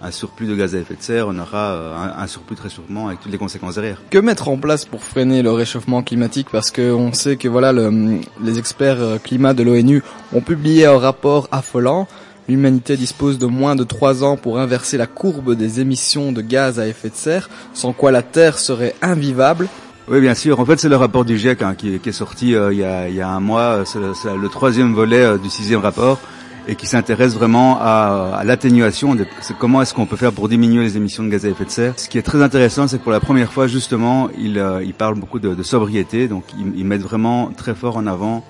un 0.06 0.12
surplus 0.12 0.48
de 0.48 0.56
gaz 0.56 0.76
à 0.76 0.80
effet 0.80 0.96
de 0.96 1.02
serre, 1.02 1.28
on 1.28 1.38
aura 1.40 1.72
euh, 1.72 1.96
un, 1.96 2.24
un 2.24 2.28
surplus 2.28 2.56
très 2.56 2.70
sûrement 2.70 3.08
avec 3.08 3.20
toutes 3.22 3.32
les 3.32 3.38
conséquences 3.38 3.76
derrière. 3.76 4.02
Que 4.10 4.18
mettre 4.20 4.48
en 4.48 4.58
place 4.58 4.86
pour 4.86 5.04
freiner 5.04 5.42
le 5.42 5.52
réchauffement 5.52 6.04
climatique? 6.04 6.48
Parce 6.52 6.72
que 6.72 6.92
on 6.94 7.12
sait 7.14 7.38
que 7.38 7.48
voilà, 7.48 7.72
le- 7.74 8.20
les 8.44 8.60
experts 8.60 8.98
euh, 9.00 9.18
climat 9.18 9.54
de 9.54 9.64
l'ONU 9.64 10.04
ont 10.34 10.42
publié 10.42 10.86
un 10.86 10.98
rapport 11.00 11.48
affolant. 11.52 12.08
L'humanité 12.48 12.96
dispose 12.96 13.40
de 13.40 13.48
moins 13.48 13.76
de 13.76 13.84
trois 13.84 14.24
ans 14.24 14.38
pour 14.38 14.60
inverser 14.60 14.98
la 14.98 15.08
courbe 15.08 15.56
des 15.56 15.80
émissions 15.80 16.32
de 16.32 16.42
gaz 16.42 16.80
à 16.80 16.88
effet 16.88 17.10
de 17.10 17.16
serre, 17.16 17.50
sans 17.74 17.92
quoi 17.92 18.12
la 18.12 18.22
Terre 18.22 18.60
serait 18.60 18.94
invivable. 19.02 19.68
Oui, 20.08 20.22
bien 20.22 20.36
sûr. 20.36 20.60
En 20.60 20.66
fait, 20.66 20.80
c'est 20.80 20.88
le 20.90 20.98
rapport 20.98 21.26
du 21.26 21.40
GIEC 21.40 21.64
hein, 21.64 21.74
qui, 21.76 21.96
est- 21.96 21.98
qui 22.00 22.10
est 22.10 22.12
sorti 22.12 22.54
euh, 22.54 22.72
il, 22.72 22.78
y 22.78 22.84
a, 22.84 23.10
il 23.10 23.16
y 23.16 23.22
a 23.22 23.30
un 23.30 23.40
mois. 23.40 23.82
C'est 23.86 23.98
le, 24.00 24.50
troisième 24.50 24.94
volet 24.94 25.24
euh, 25.24 25.38
du 25.40 25.50
sixième 25.50 25.80
rapport 25.80 26.20
et 26.68 26.76
qui 26.76 26.88
s'intéresse 26.88 27.34
vraiment 27.34 27.78
à, 27.80 28.42
l'atténuation. 28.44 29.16
Comment 29.60 29.82
est-ce 29.82 29.94
qu'on 29.94 30.06
peut 30.06 30.16
faire 30.16 30.34
pour 30.34 30.50
diminuer 30.50 30.84
les 30.84 30.98
émissions 30.98 31.24
de 31.24 31.30
gaz 31.30 31.46
à 31.46 31.50
effet 31.50 31.66
de 31.66 31.70
serre 31.70 31.94
Ce 31.98 32.10
qui 32.10 32.18
est 32.18 32.24
très 32.24 32.42
intéressant, 32.42 32.88
c'est 32.88 32.98
que 32.98 33.04
pour 33.04 33.12
la 33.12 33.20
première 33.20 33.52
fois, 33.52 33.68
justement, 33.68 34.30
il, 34.38 34.58
euh, 34.58 34.84
il 34.84 34.94
parle 34.94 35.16
beaucoup 35.16 35.40
de, 35.40 35.64
sobriété. 35.64 36.28
Donc, 36.28 36.44
ils 36.58 36.86
mettent 36.86 37.02
vraiment 37.02 37.52
très 37.56 37.76
fort 37.76 37.98
en 37.98 38.08
avant 38.08 38.44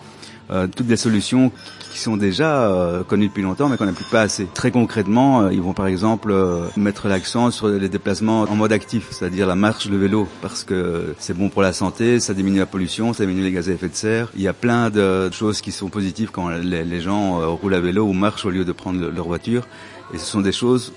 euh, 0.51 0.67
toutes 0.67 0.87
les 0.87 0.97
solutions 0.97 1.51
qui 1.91 1.99
sont 1.99 2.17
déjà 2.17 2.63
euh, 2.69 3.03
connues 3.03 3.27
depuis 3.27 3.41
longtemps 3.41 3.69
mais 3.69 3.77
qu'on 3.77 3.85
n'applique 3.85 4.09
pas 4.09 4.21
assez. 4.21 4.47
Très 4.53 4.69
concrètement, 4.71 5.41
euh, 5.41 5.53
ils 5.53 5.61
vont 5.61 5.73
par 5.73 5.87
exemple 5.87 6.35
mettre 6.77 7.07
l'accent 7.07 7.51
sur 7.51 7.67
les 7.67 7.89
déplacements 7.89 8.41
en 8.41 8.55
mode 8.55 8.71
actif, 8.71 9.07
c'est-à-dire 9.11 9.47
la 9.47 9.55
marche, 9.55 9.87
le 9.87 9.97
vélo, 9.97 10.27
parce 10.41 10.63
que 10.63 11.15
c'est 11.19 11.35
bon 11.35 11.49
pour 11.49 11.61
la 11.61 11.73
santé, 11.73 12.19
ça 12.19 12.33
diminue 12.33 12.59
la 12.59 12.65
pollution, 12.65 13.13
ça 13.13 13.25
diminue 13.25 13.43
les 13.43 13.51
gaz 13.51 13.69
à 13.69 13.73
effet 13.73 13.89
de 13.89 13.95
serre. 13.95 14.29
Il 14.35 14.41
y 14.41 14.47
a 14.47 14.53
plein 14.53 14.89
de 14.89 15.29
choses 15.31 15.61
qui 15.61 15.71
sont 15.71 15.89
positives 15.89 16.29
quand 16.31 16.49
les, 16.49 17.01
gens 17.01 17.55
roulent 17.55 17.73
à 17.75 17.79
vélo 17.79 18.03
ou 18.05 18.13
marchent 18.13 18.45
au 18.45 18.49
lieu 18.49 18.65
de 18.65 18.71
prendre 18.71 18.99
le- 18.99 19.09
leur 19.09 19.27
voiture. 19.27 19.67
Et 20.13 20.17
ce 20.17 20.25
sont 20.25 20.41
des 20.41 20.51
choses 20.51 20.93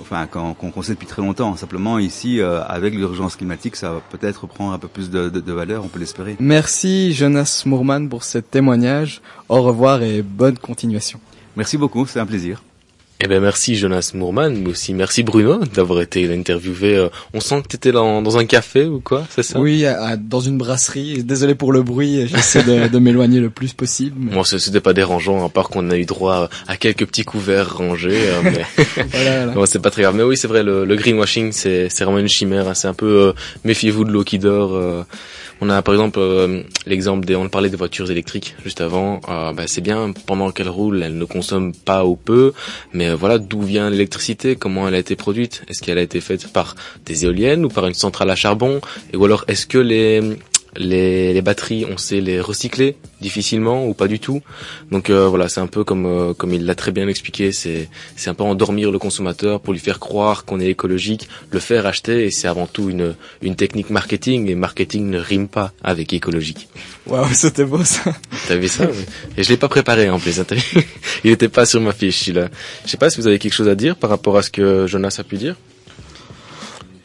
enfin 0.00 0.26
qu'on 0.26 0.54
qu'on 0.54 0.82
sait 0.82 0.92
depuis 0.94 1.06
très 1.06 1.22
longtemps. 1.22 1.56
Simplement 1.56 1.98
ici, 1.98 2.40
euh, 2.40 2.62
avec 2.64 2.94
l'urgence 2.94 3.36
climatique, 3.36 3.76
ça 3.76 3.92
va 3.92 4.00
peut-être 4.10 4.46
prendre 4.46 4.72
un 4.72 4.78
peu 4.78 4.88
plus 4.88 5.10
de, 5.10 5.28
de, 5.28 5.40
de 5.40 5.52
valeur, 5.52 5.84
on 5.84 5.88
peut 5.88 6.00
l'espérer. 6.00 6.36
Merci 6.40 7.12
Jonas 7.12 7.62
Moorman 7.66 8.08
pour 8.08 8.24
ce 8.24 8.38
témoignage. 8.38 9.22
Au 9.48 9.62
revoir 9.62 10.02
et 10.02 10.22
bonne 10.22 10.58
continuation. 10.58 11.20
Merci 11.56 11.76
beaucoup, 11.78 12.06
c'est 12.06 12.20
un 12.20 12.26
plaisir. 12.26 12.62
Eh 13.20 13.28
ben 13.28 13.40
merci 13.40 13.76
Jonas 13.76 14.10
Moorman, 14.12 14.54
mais 14.60 14.70
aussi 14.70 14.92
merci 14.92 15.22
Bruno 15.22 15.64
d'avoir 15.64 16.02
été 16.02 16.30
interviewé. 16.34 16.96
euh, 16.96 17.08
On 17.32 17.40
sent 17.40 17.62
que 17.62 17.68
tu 17.68 17.76
étais 17.76 17.92
dans, 17.92 18.20
dans 18.20 18.36
un 18.38 18.44
café 18.44 18.84
ou 18.86 19.00
quoi, 19.00 19.24
c'est 19.30 19.44
ça? 19.44 19.58
Oui, 19.60 19.86
à- 19.86 20.16
dans 20.16 20.40
une 20.40 20.58
brasserie. 20.58 21.22
Désolé 21.22 21.54
pour 21.54 21.72
le 21.72 21.82
bruit, 21.84 22.26
j'essaie 22.26 22.64
de, 22.64 22.88
de 22.88 22.98
m'éloigner 22.98 23.38
le 23.40 23.50
plus 23.50 23.72
possible. 23.72 24.16
mais- 24.18 24.34
Bon, 24.34 24.42
ce- 24.42 24.58
c'était 24.58 24.80
pas 24.80 24.92
dérangeant, 24.92 25.46
à 25.46 25.48
part 25.48 25.68
qu'on 25.68 25.88
a 25.90 25.96
eu 25.96 26.04
droit 26.06 26.50
à 26.66 26.76
quelques 26.76 27.06
petits 27.06 27.24
couverts 27.24 27.76
rangés. 27.76 28.18
euh, 28.20 28.40
mais... 28.42 28.64
Voilà, 29.12 29.36
voilà. 29.44 29.52
Bon, 29.54 29.64
c'est 29.64 29.78
pas 29.80 29.90
très 29.90 30.02
grave. 30.02 30.16
Mais 30.16 30.24
oui, 30.24 30.36
c'est 30.36 30.48
vrai, 30.48 30.64
le, 30.64 30.84
le 30.84 30.96
greenwashing, 30.96 31.52
c'est 31.52 31.88
c'est 31.90 32.02
vraiment 32.04 32.18
une 32.18 32.28
chimère. 32.28 32.68
hein. 32.68 32.74
C'est 32.74 32.88
un 32.88 32.94
peu 32.94 33.06
euh, 33.28 33.32
méfiez-vous 33.64 34.04
de 34.04 34.10
l'eau 34.10 34.24
qui 34.24 34.38
dort. 34.40 34.74
euh. 34.74 35.02
On 35.60 35.70
a 35.70 35.82
par 35.82 35.94
exemple 35.94 36.18
euh, 36.18 36.62
l'exemple 36.86 37.24
des, 37.24 37.36
on 37.36 37.48
parlait 37.48 37.70
des 37.70 37.76
voitures 37.76 38.10
électriques 38.10 38.56
juste 38.64 38.80
avant. 38.80 39.20
Euh, 39.28 39.52
bah, 39.52 39.64
c'est 39.66 39.80
bien 39.80 40.12
pendant 40.26 40.50
qu'elles 40.50 40.68
roulent, 40.68 41.02
elles 41.02 41.16
ne 41.16 41.24
consomment 41.24 41.74
pas 41.74 42.04
ou 42.04 42.16
peu. 42.16 42.52
Mais 42.92 43.08
euh, 43.08 43.16
voilà, 43.16 43.38
d'où 43.38 43.62
vient 43.62 43.88
l'électricité? 43.90 44.56
Comment 44.56 44.88
elle 44.88 44.94
a 44.94 44.98
été 44.98 45.16
produite? 45.16 45.62
Est-ce 45.68 45.82
qu'elle 45.82 45.98
a 45.98 46.02
été 46.02 46.20
faite 46.20 46.52
par 46.52 46.74
des 47.06 47.24
éoliennes 47.24 47.64
ou 47.64 47.68
par 47.68 47.86
une 47.86 47.94
centrale 47.94 48.30
à 48.30 48.36
charbon? 48.36 48.80
Et 49.12 49.16
ou 49.16 49.24
alors 49.24 49.44
est-ce 49.48 49.66
que 49.66 49.78
les 49.78 50.20
les, 50.76 51.32
les 51.32 51.42
batteries, 51.42 51.86
on 51.90 51.96
sait 51.96 52.20
les 52.20 52.40
recycler 52.40 52.96
difficilement 53.20 53.86
ou 53.86 53.94
pas 53.94 54.08
du 54.08 54.18
tout. 54.18 54.42
Donc 54.90 55.10
euh, 55.10 55.28
voilà, 55.28 55.48
c'est 55.48 55.60
un 55.60 55.66
peu 55.66 55.84
comme 55.84 56.06
euh, 56.06 56.34
comme 56.34 56.52
il 56.52 56.66
l'a 56.66 56.74
très 56.74 56.92
bien 56.92 57.08
expliqué, 57.08 57.52
c'est 57.52 57.88
c'est 58.16 58.30
un 58.30 58.34
peu 58.34 58.44
endormir 58.44 58.90
le 58.90 58.98
consommateur 58.98 59.60
pour 59.60 59.72
lui 59.72 59.80
faire 59.80 59.98
croire 59.98 60.44
qu'on 60.44 60.60
est 60.60 60.68
écologique, 60.68 61.28
le 61.50 61.58
faire 61.60 61.86
acheter 61.86 62.24
et 62.24 62.30
c'est 62.30 62.48
avant 62.48 62.66
tout 62.66 62.90
une 62.90 63.14
une 63.42 63.56
technique 63.56 63.90
marketing 63.90 64.48
et 64.50 64.54
marketing 64.54 65.08
ne 65.10 65.18
rime 65.18 65.48
pas 65.48 65.72
avec 65.82 66.12
écologique. 66.12 66.68
Waouh, 67.06 67.32
c'était 67.32 67.64
beau 67.64 67.84
ça. 67.84 68.14
T'as 68.48 68.56
vu 68.56 68.68
ça. 68.68 68.86
Et 69.36 69.42
je 69.42 69.48
l'ai 69.50 69.56
pas 69.56 69.68
préparé 69.68 70.10
en 70.10 70.18
plus. 70.18 70.38
hein, 70.40 70.44
il 71.24 71.30
était 71.30 71.48
pas 71.48 71.66
sur 71.66 71.80
ma 71.80 71.92
fiche. 71.92 72.24
Je 72.26 72.40
sais 72.90 72.96
pas 72.96 73.10
si 73.10 73.20
vous 73.20 73.26
avez 73.26 73.38
quelque 73.38 73.52
chose 73.52 73.68
à 73.68 73.74
dire 73.74 73.96
par 73.96 74.10
rapport 74.10 74.36
à 74.36 74.42
ce 74.42 74.50
que 74.50 74.86
Jonas 74.86 75.16
a 75.18 75.24
pu 75.24 75.36
dire. 75.36 75.56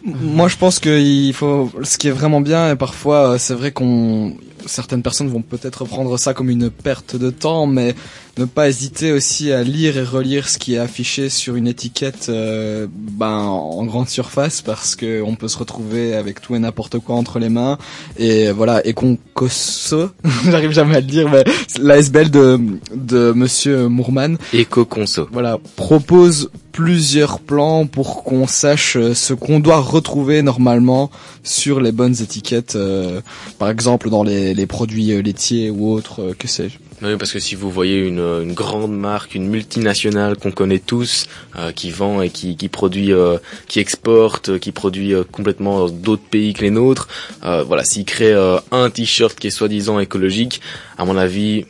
Moi, 0.04 0.48
je 0.48 0.58
pense 0.58 0.80
que 0.80 1.00
il 1.00 1.34
faut. 1.34 1.70
Ce 1.84 1.98
qui 1.98 2.08
est 2.08 2.12
vraiment 2.12 2.42
bien, 2.42 2.72
et 2.72 2.76
parfois, 2.76 3.32
euh, 3.32 3.38
c'est 3.38 3.54
vrai 3.54 3.72
qu'on 3.72 4.36
certaines 4.66 5.02
personnes 5.02 5.30
vont 5.30 5.42
peut-être 5.42 5.86
prendre 5.86 6.18
ça 6.18 6.34
comme 6.34 6.50
une 6.50 6.70
perte 6.70 7.16
de 7.16 7.30
temps, 7.30 7.66
mais 7.66 7.96
ne 8.40 8.46
pas 8.46 8.70
hésiter 8.70 9.12
aussi 9.12 9.52
à 9.52 9.64
lire 9.64 9.98
et 9.98 10.04
relire 10.04 10.48
ce 10.48 10.58
qui 10.58 10.76
est 10.76 10.78
affiché 10.78 11.28
sur 11.30 11.56
une 11.56 11.68
étiquette, 11.68 12.28
euh, 12.30 12.88
ben 12.90 13.28
en 13.28 13.84
grande 13.86 14.08
surface, 14.08 14.62
parce 14.62 14.96
que 14.96 15.22
on 15.22 15.36
peut 15.36 15.50
se 15.50 15.58
retrouver 15.58 16.16
avec 16.16 16.40
tout 16.40 16.56
et 16.56 16.60
n'importe 16.60 17.00
quoi 17.00 17.16
entre 17.16 17.38
les 17.40 17.50
mains. 17.50 17.78
Et 18.18 18.52
voilà, 18.52 18.86
et 18.88 18.94
qu'on 18.94 19.18
cosso, 19.34 20.10
j'arrive 20.46 20.72
jamais 20.72 20.96
à 20.96 21.02
le 21.02 21.06
dire, 21.06 21.30
mais 21.30 21.44
l'ASBL 21.82 22.30
de 22.30 22.60
de 22.96 23.34
Monsieur 23.34 23.90
Moorman 23.90 24.38
Éco-conso. 24.54 25.28
voilà, 25.32 25.58
propose 25.76 26.50
plusieurs 26.72 27.40
plans 27.40 27.88
pour 27.88 28.24
qu'on 28.24 28.48
sache 28.48 28.96
euh, 28.96 29.14
ce 29.14 29.34
qu'on 29.34 29.60
doit 29.60 29.82
retrouver 29.82 30.42
normalement 30.42 31.12
sur 31.44 31.82
les 31.82 31.92
bonnes 31.92 32.16
étiquettes, 32.22 32.78
euh, 32.78 33.20
par 33.58 33.70
exemple 33.70 34.10
dans 34.10 34.24
les, 34.24 34.54
les 34.54 34.66
produits 34.66 35.12
euh, 35.12 35.22
laitiers 35.22 35.70
ou 35.70 35.92
autres, 35.92 36.34
que 36.40 36.48
sais-je. 36.48 36.78
Oui, 37.02 37.16
parce 37.18 37.32
que 37.32 37.40
si 37.40 37.56
vous 37.56 37.72
voyez 37.72 37.98
une, 37.98 38.20
une 38.20 38.54
grande 38.54 38.92
marque, 38.92 39.34
une 39.34 39.48
multinationale 39.48 40.36
qu'on 40.36 40.52
connaît 40.52 40.80
tous, 40.80 41.28
euh, 41.58 41.72
qui 41.72 41.92
vend 41.92 42.22
et 42.22 42.30
qui, 42.30 42.58
qui 42.58 42.68
produit, 42.68 43.14
euh, 43.14 43.38
qui 43.68 43.80
exporte, 43.80 44.50
euh, 44.50 44.60
qui 44.60 44.74
produit 44.74 45.14
euh, 45.14 45.24
complètement 45.24 45.88
d'autres 45.88 46.28
pays 46.30 46.54
que 46.54 46.62
les 46.62 46.72
nôtres, 46.72 47.08
euh, 47.46 47.64
voilà, 47.64 47.86
s'il 47.86 48.04
crée 48.04 48.34
euh, 48.34 48.58
un 48.72 48.90
t-shirt 48.90 49.40
qui 49.40 49.48
est 49.48 49.52
soi-disant 49.52 50.00
écologique, 50.00 50.60
à 50.98 51.06
mon 51.06 51.16
avis, 51.18 51.66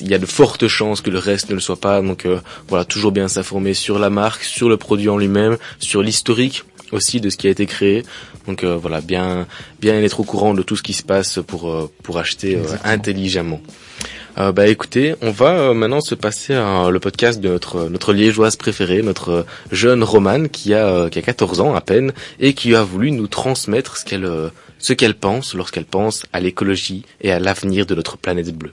il 0.00 0.08
y 0.08 0.14
a 0.14 0.18
de 0.18 0.26
fortes 0.26 0.68
chances 0.68 1.00
que 1.00 1.10
le 1.10 1.18
reste 1.18 1.48
ne 1.50 1.54
le 1.54 1.60
soit 1.60 1.80
pas. 1.80 2.02
Donc 2.02 2.26
euh, 2.26 2.40
voilà, 2.68 2.84
toujours 2.84 3.12
bien 3.12 3.28
s'informer 3.28 3.74
sur 3.74 3.98
la 3.98 4.10
marque, 4.10 4.44
sur 4.44 4.68
le 4.68 4.76
produit 4.76 5.08
en 5.08 5.16
lui-même, 5.16 5.56
sur 5.78 6.02
l'historique 6.02 6.64
aussi 6.92 7.20
de 7.20 7.30
ce 7.30 7.36
qui 7.36 7.46
a 7.46 7.50
été 7.50 7.66
créé. 7.66 8.02
Donc 8.46 8.64
euh, 8.64 8.76
voilà, 8.76 9.00
bien 9.00 9.46
bien 9.80 10.00
être 10.02 10.20
au 10.20 10.24
courant 10.24 10.54
de 10.54 10.62
tout 10.62 10.76
ce 10.76 10.82
qui 10.82 10.92
se 10.92 11.02
passe 11.02 11.38
pour 11.46 11.70
euh, 11.70 11.90
pour 12.02 12.18
acheter 12.18 12.56
euh, 12.56 12.64
intelligemment. 12.84 13.60
Euh, 14.36 14.50
bah 14.50 14.66
écoutez, 14.66 15.14
on 15.22 15.30
va 15.30 15.50
euh, 15.50 15.74
maintenant 15.74 16.00
se 16.00 16.16
passer 16.16 16.54
à 16.54 16.90
le 16.90 16.98
podcast 16.98 17.40
de 17.40 17.48
notre 17.48 17.88
notre 17.88 18.12
liégeoise 18.12 18.56
préférée, 18.56 19.00
notre 19.00 19.28
euh, 19.28 19.42
jeune 19.70 20.02
Romane 20.02 20.48
qui 20.48 20.74
a 20.74 20.88
euh, 20.88 21.08
qui 21.08 21.20
a 21.20 21.22
14 21.22 21.60
ans 21.60 21.74
à 21.76 21.80
peine 21.80 22.12
et 22.40 22.52
qui 22.52 22.74
a 22.74 22.82
voulu 22.82 23.12
nous 23.12 23.28
transmettre 23.28 23.96
ce 23.96 24.04
qu'elle 24.04 24.24
euh, 24.24 24.48
ce 24.80 24.92
qu'elle 24.92 25.14
pense 25.14 25.54
lorsqu'elle 25.54 25.84
pense 25.84 26.24
à 26.32 26.40
l'écologie 26.40 27.04
et 27.20 27.30
à 27.30 27.38
l'avenir 27.38 27.86
de 27.86 27.94
notre 27.94 28.18
planète 28.18 28.52
bleue. 28.56 28.72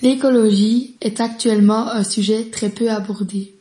L'écologie 0.00 0.94
est 1.00 1.20
actuellement 1.20 1.90
un 1.90 2.04
sujet 2.04 2.44
très 2.52 2.68
peu 2.68 2.90
abordé. 2.90 3.52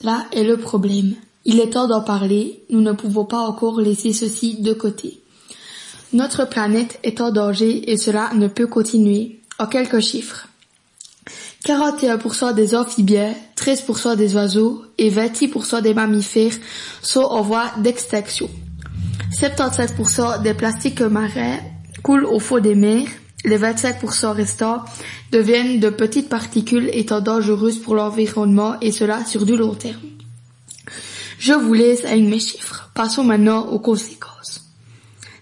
Là 0.00 0.24
est 0.32 0.44
le 0.44 0.56
problème. 0.56 1.16
Il 1.44 1.60
est 1.60 1.70
temps 1.70 1.86
d'en 1.86 2.00
parler, 2.00 2.62
nous 2.70 2.80
ne 2.80 2.92
pouvons 2.92 3.26
pas 3.26 3.40
encore 3.40 3.82
laisser 3.82 4.14
ceci 4.14 4.62
de 4.62 4.72
côté. 4.72 5.20
Notre 6.14 6.48
planète 6.48 6.98
est 7.02 7.20
en 7.20 7.30
danger 7.30 7.92
et 7.92 7.98
cela 7.98 8.30
ne 8.34 8.48
peut 8.48 8.66
continuer. 8.66 9.38
En 9.58 9.66
quelques 9.66 10.00
chiffres. 10.00 10.48
41% 11.64 12.54
des 12.54 12.74
amphibiens, 12.74 13.34
13% 13.56 14.16
des 14.16 14.34
oiseaux 14.34 14.84
et 14.98 15.10
26% 15.10 15.82
des 15.82 15.94
mammifères 15.94 16.52
sont 17.02 17.22
en 17.22 17.42
voie 17.42 17.72
d'extinction. 17.78 18.48
77% 19.32 20.42
des 20.42 20.54
plastiques 20.54 21.00
marins 21.00 21.58
coulent 22.02 22.26
au 22.26 22.38
fond 22.38 22.60
des 22.60 22.74
mers. 22.74 23.08
Les 23.44 23.58
25% 23.58 24.28
restants 24.28 24.84
deviennent 25.32 25.80
de 25.80 25.88
petites 25.88 26.28
particules 26.28 26.90
étant 26.92 27.20
dangereuses 27.20 27.78
pour 27.78 27.94
l'environnement 27.94 28.76
et 28.80 28.92
cela 28.92 29.24
sur 29.24 29.44
du 29.44 29.56
long 29.56 29.74
terme. 29.74 30.00
Je 31.38 31.52
vous 31.52 31.74
laisse 31.74 32.04
avec 32.04 32.24
mes 32.24 32.40
chiffres. 32.40 32.90
Passons 32.94 33.24
maintenant 33.24 33.66
aux 33.66 33.78
conséquences. 33.78 34.64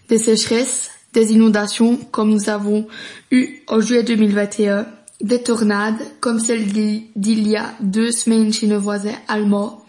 Des 0.08 0.18
sécheresses, 0.18 0.90
des 1.14 1.32
inondations 1.32 1.96
comme 2.10 2.30
nous 2.30 2.50
avons 2.50 2.86
eu 3.30 3.62
en 3.68 3.80
juillet 3.80 4.02
2021, 4.02 4.86
des 5.20 5.42
tornades 5.42 6.00
comme 6.20 6.40
celle 6.40 6.66
d'il 6.66 7.48
y 7.48 7.56
a 7.56 7.72
deux 7.80 8.10
semaines 8.10 8.52
chez 8.52 8.66
nos 8.66 8.80
voisins 8.80 9.14
allemands, 9.28 9.84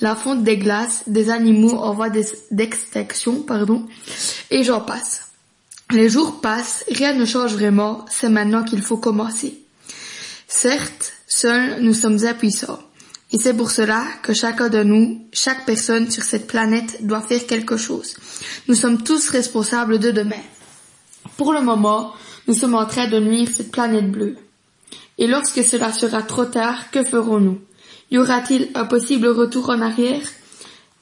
la 0.00 0.14
fonte 0.14 0.44
des 0.44 0.56
glaces, 0.56 1.02
des 1.08 1.28
animaux 1.30 1.76
en 1.76 1.92
voie 1.92 2.08
d'ex- 2.08 2.44
d'extinction, 2.52 3.42
pardon, 3.42 3.86
et 4.50 4.62
j'en 4.62 4.80
passe. 4.80 5.22
Les 5.90 6.08
jours 6.08 6.40
passent, 6.40 6.84
rien 6.90 7.12
ne 7.14 7.24
change 7.24 7.54
vraiment, 7.54 8.04
c'est 8.08 8.28
maintenant 8.28 8.62
qu'il 8.62 8.82
faut 8.82 8.98
commencer. 8.98 9.58
Certes, 10.46 11.12
seuls 11.26 11.80
nous 11.80 11.94
sommes 11.94 12.24
impuissants. 12.24 12.78
Et 13.32 13.38
c'est 13.38 13.54
pour 13.54 13.70
cela 13.70 14.04
que 14.22 14.32
chacun 14.32 14.68
de 14.68 14.82
nous, 14.82 15.20
chaque 15.32 15.66
personne 15.66 16.10
sur 16.10 16.22
cette 16.22 16.46
planète 16.46 17.04
doit 17.06 17.20
faire 17.20 17.46
quelque 17.46 17.76
chose. 17.76 18.16
Nous 18.68 18.74
sommes 18.74 19.02
tous 19.02 19.28
responsables 19.28 19.98
de 19.98 20.10
demain. 20.10 20.40
Pour 21.38 21.52
le 21.52 21.62
moment, 21.62 22.12
nous 22.48 22.54
sommes 22.54 22.74
en 22.74 22.84
train 22.84 23.06
de 23.08 23.20
nuire 23.20 23.48
cette 23.50 23.70
planète 23.70 24.10
bleue. 24.10 24.36
Et 25.18 25.26
lorsque 25.28 25.62
cela 25.64 25.92
sera 25.92 26.22
trop 26.22 26.44
tard, 26.44 26.90
que 26.90 27.04
ferons-nous? 27.04 27.60
Y 28.10 28.18
aura-t-il 28.18 28.68
un 28.74 28.84
possible 28.86 29.28
retour 29.28 29.70
en 29.70 29.80
arrière? 29.80 30.20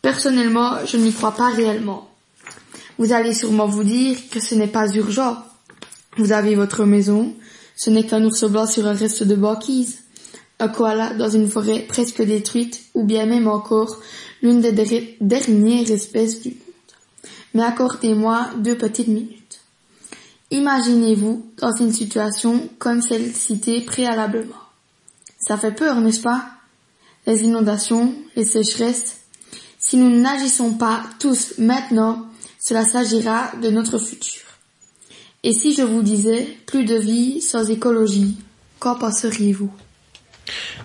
Personnellement, 0.03 0.72
je 0.87 0.99
n'y 0.99 1.12
crois 1.12 1.33
pas 1.33 1.49
réellement. 1.51 2.11
Vous 2.99 3.12
allez 3.14 3.33
sûrement 3.33 3.66
vous 3.66 3.83
dire 3.85 4.16
que 4.31 4.38
ce 4.40 4.55
n'est 4.55 4.66
pas 4.66 4.88
urgent. 4.94 5.38
Vous 6.18 6.33
avez 6.33 6.55
votre 6.55 6.85
maison, 6.85 7.35
ce 7.75 7.88
n'est 7.88 8.05
qu'un 8.07 8.22
ours 8.25 8.44
blanc 8.44 8.66
sur 8.66 8.87
un 8.87 8.92
reste 8.94 9.22
de 9.22 9.35
banquise, 9.37 10.01
un 10.61 10.68
koala 10.68 11.14
dans 11.14 11.31
une 11.31 11.49
forêt 11.49 11.81
presque 11.81 12.22
détruite, 12.22 12.83
ou 12.94 13.05
bien 13.05 13.25
même 13.25 13.49
encore 13.49 14.01
l'une 14.42 14.61
des 14.61 14.72
der- 14.72 15.14
dernières 15.20 15.90
espèces 15.90 16.40
du 16.42 16.51
monde. 16.51 16.59
Mais 17.55 17.62
accordez-moi 17.62 18.49
deux 18.59 18.77
petites 18.77 19.09
minutes. 19.09 19.46
Imaginez-vous 20.51 21.45
dans 21.59 21.73
une 21.73 21.93
situation 21.93 22.69
comme 22.79 23.03
celle 23.03 23.35
citée 23.35 23.81
préalablement. 23.81 24.55
Ça 25.39 25.57
fait 25.57 25.73
peur, 25.73 26.01
n'est-ce 26.01 26.21
pas? 26.21 26.47
Les 27.27 27.43
inondations, 27.43 28.15
les 28.37 28.45
sécheresses. 28.45 29.17
Si 29.79 29.97
nous 29.97 30.21
n'agissons 30.21 30.75
pas 30.75 31.03
tous 31.19 31.55
maintenant, 31.59 32.27
cela 32.61 32.85
s'agira 32.85 33.51
de 33.61 33.71
notre 33.71 33.99
futur. 33.99 34.43
Et 35.43 35.53
si 35.53 35.75
je 35.75 35.83
vous 35.83 36.03
disais 36.03 36.57
plus 36.67 36.85
de 36.85 36.97
vie 36.97 37.41
sans 37.41 37.69
écologie, 37.71 38.37
qu'en 38.79 38.95
penseriez-vous? 38.95 39.71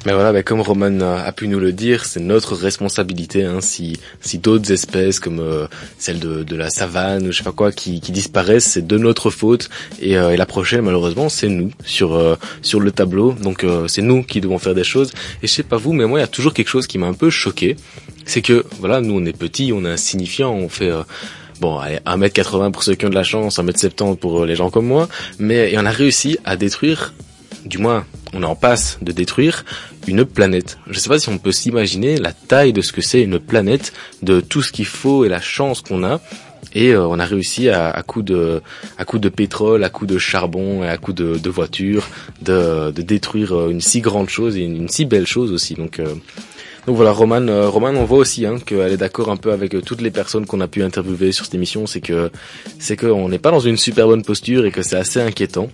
Mais 0.06 0.14
voilà, 0.14 0.34
bah, 0.34 0.44
comme 0.44 0.62
Roman 0.62 1.00
a, 1.02 1.32
pu 1.32 1.48
nous 1.48 1.60
le 1.60 1.72
dire, 1.72 2.06
c'est 2.06 2.20
notre 2.20 2.56
responsabilité. 2.56 3.44
Hein, 3.44 3.62
si 3.62 4.00
si 4.22 4.40
d'autres 4.40 4.72
espèces 4.72 5.20
comme 5.20 5.40
euh, 5.40 5.68
celle 5.98 6.20
de, 6.20 6.44
de 6.44 6.56
la 6.56 6.70
savane 6.70 7.28
ou 7.28 7.32
je 7.32 7.38
sais 7.38 7.44
pas 7.44 7.52
quoi 7.52 7.72
qui, 7.72 8.02
qui 8.02 8.12
disparaissent, 8.12 8.66
c'est 8.66 8.86
de 8.86 8.98
notre 8.98 9.30
faute. 9.30 9.70
Et, 10.02 10.18
euh, 10.18 10.32
et 10.32 10.38
la 10.38 10.46
prochaine, 10.46 10.82
malheureusement, 10.82 11.30
c'est 11.30 11.50
nous 11.50 11.72
sur 11.86 12.14
euh, 12.14 12.36
sur 12.62 12.80
le 12.80 12.92
tableau. 12.92 13.34
Donc 13.34 13.64
euh, 13.64 13.88
c'est 13.88 14.02
nous 14.02 14.24
qui 14.24 14.42
devons 14.42 14.58
faire 14.58 14.76
des 14.76 14.84
choses. 14.84 15.12
Et 15.44 15.48
je 15.48 15.54
sais 15.54 15.64
pas 15.64 15.78
vous, 15.78 15.94
mais 15.94 16.06
moi, 16.06 16.20
il 16.20 16.22
y 16.22 16.26
a 16.26 16.28
toujours 16.28 16.54
quelque 16.54 16.70
chose 16.70 16.88
qui 16.88 16.98
m'a 16.98 17.08
un 17.08 17.14
peu 17.14 17.30
choqué. 17.30 17.76
C'est 18.26 18.42
que 18.42 18.66
voilà, 18.80 19.02
nous 19.02 19.16
on 19.16 19.26
est 19.26 19.38
petits, 19.38 19.72
on 19.74 19.84
est 19.86 19.90
insignifiants, 19.90 20.54
on 20.54 20.70
fait 20.70 20.90
euh, 20.90 21.04
Bon, 21.62 21.78
allez, 21.78 21.98
1m80 22.08 22.72
pour 22.72 22.82
ceux 22.82 22.96
qui 22.96 23.06
ont 23.06 23.10
de 23.10 23.14
la 23.16 23.24
chance, 23.24 23.60
1m70 23.60 24.16
pour 24.16 24.42
euh, 24.42 24.46
les 24.48 24.56
gens 24.56 24.72
comme 24.72 24.88
moi, 24.88 25.08
mais 25.38 25.72
et 25.72 25.78
on 25.78 25.86
a 25.86 25.92
réussi 25.92 26.40
à 26.44 26.56
détruire, 26.56 27.14
du 27.66 27.78
moins, 27.78 28.04
on 28.34 28.44
en 28.44 28.56
passe 28.56 28.98
de 29.02 29.12
détruire 29.12 29.66
une 30.08 30.26
planète. 30.26 30.78
Je 30.90 31.00
sais 31.00 31.10
pas 31.10 31.20
si 31.20 31.30
on 31.30 31.38
peut 31.38 31.52
s'imaginer 31.52 32.18
la 32.18 32.34
taille 32.34 32.74
de 32.74 32.82
ce 32.82 32.92
que 32.92 33.02
c'est 33.02 33.22
une 33.22 33.40
planète, 33.40 33.94
de 34.22 34.42
tout 34.42 34.62
ce 34.62 34.72
qu'il 34.72 34.86
faut 34.86 35.26
et 35.26 35.30
la 35.30 35.42
chance 35.42 35.82
qu'on 35.82 36.04
a. 36.04 36.20
Et 36.74 36.94
euh, 36.94 37.06
on 37.06 37.20
a 37.20 37.26
réussi 37.26 37.70
à, 37.70 37.90
à 37.90 38.04
coup 38.04 38.22
de 38.22 38.62
à 38.98 39.04
coup 39.04 39.20
de 39.20 39.30
pétrole, 39.30 39.84
à 39.84 39.90
coup 39.90 40.06
de 40.06 40.18
charbon 40.18 40.84
et 40.84 40.88
à 40.88 40.98
coup 40.98 41.12
de, 41.12 41.38
de 41.38 41.50
voitures 41.50 42.08
de, 42.42 42.92
de 42.92 43.02
détruire 43.02 43.54
euh, 43.54 43.70
une 43.70 43.82
si 43.82 44.00
grande 44.00 44.30
chose 44.30 44.56
et 44.56 44.62
une, 44.62 44.78
une 44.78 44.90
si 44.90 45.06
belle 45.06 45.28
chose 45.28 45.52
aussi. 45.52 45.74
Donc 45.74 46.00
euh, 46.00 46.16
donc 46.88 46.96
voilà, 46.96 47.12
Roman, 47.12 47.48
euh, 47.48 47.70
Roman, 47.70 47.90
on 47.90 48.06
voit 48.06 48.18
aussi 48.18 48.46
hein, 48.46 48.58
qu'elle 48.66 48.92
est 48.92 48.98
d'accord 48.98 49.30
un 49.30 49.38
peu 49.38 49.52
avec 49.52 49.76
euh, 49.76 49.82
toutes 49.82 50.02
les 50.02 50.10
personnes 50.10 50.48
qu'on 50.48 50.62
a 50.62 50.68
pu 50.68 50.82
interviewer 50.82 51.32
sur 51.32 51.46
cette 51.46 51.54
émission, 51.54 51.86
c'est 51.86 52.02
que 52.02 52.32
c'est 52.80 52.98
qu'on 52.98 53.30
n'est 53.30 53.38
pas 53.40 53.52
dans 53.52 53.60
une 53.60 53.78
super 53.78 54.08
bonne 54.08 54.24
posture 54.24 54.66
et 54.66 54.72
que 54.72 54.82
c'est 54.82 54.96
assez 54.96 55.22
inquiétant. 55.22 55.70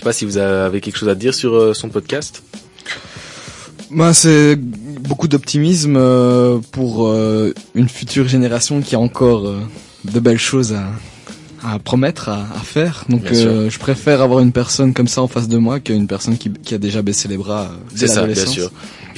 Je 0.00 0.04
sais 0.04 0.08
pas 0.08 0.12
si 0.14 0.24
vous 0.24 0.38
avez 0.38 0.80
quelque 0.80 0.96
chose 0.96 1.10
à 1.10 1.14
dire 1.14 1.34
sur 1.34 1.54
euh, 1.54 1.74
son 1.74 1.90
podcast. 1.90 2.42
Bah, 3.90 4.14
c'est 4.14 4.56
beaucoup 4.56 5.28
d'optimisme 5.28 5.96
euh, 5.98 6.58
pour 6.72 7.06
euh, 7.06 7.52
une 7.74 7.90
future 7.90 8.26
génération 8.26 8.80
qui 8.80 8.94
a 8.94 8.98
encore 8.98 9.42
de 10.06 10.20
belles 10.20 10.38
choses 10.38 10.72
à, 10.72 10.86
à 11.62 11.78
promettre, 11.78 12.30
à, 12.30 12.46
à 12.54 12.60
faire. 12.60 13.04
Donc 13.10 13.30
euh, 13.30 13.68
je 13.68 13.78
préfère 13.78 14.22
avoir 14.22 14.40
une 14.40 14.52
personne 14.52 14.94
comme 14.94 15.08
ça 15.08 15.20
en 15.20 15.28
face 15.28 15.48
de 15.48 15.58
moi 15.58 15.80
qu'une 15.80 16.06
personne 16.06 16.38
qui, 16.38 16.50
qui 16.50 16.74
a 16.74 16.78
déjà 16.78 17.02
baissé 17.02 17.28
les 17.28 17.36
bras 17.36 17.70
C'est 17.94 18.06
ça, 18.06 18.24
bien 18.26 18.46
sûr. 18.46 18.70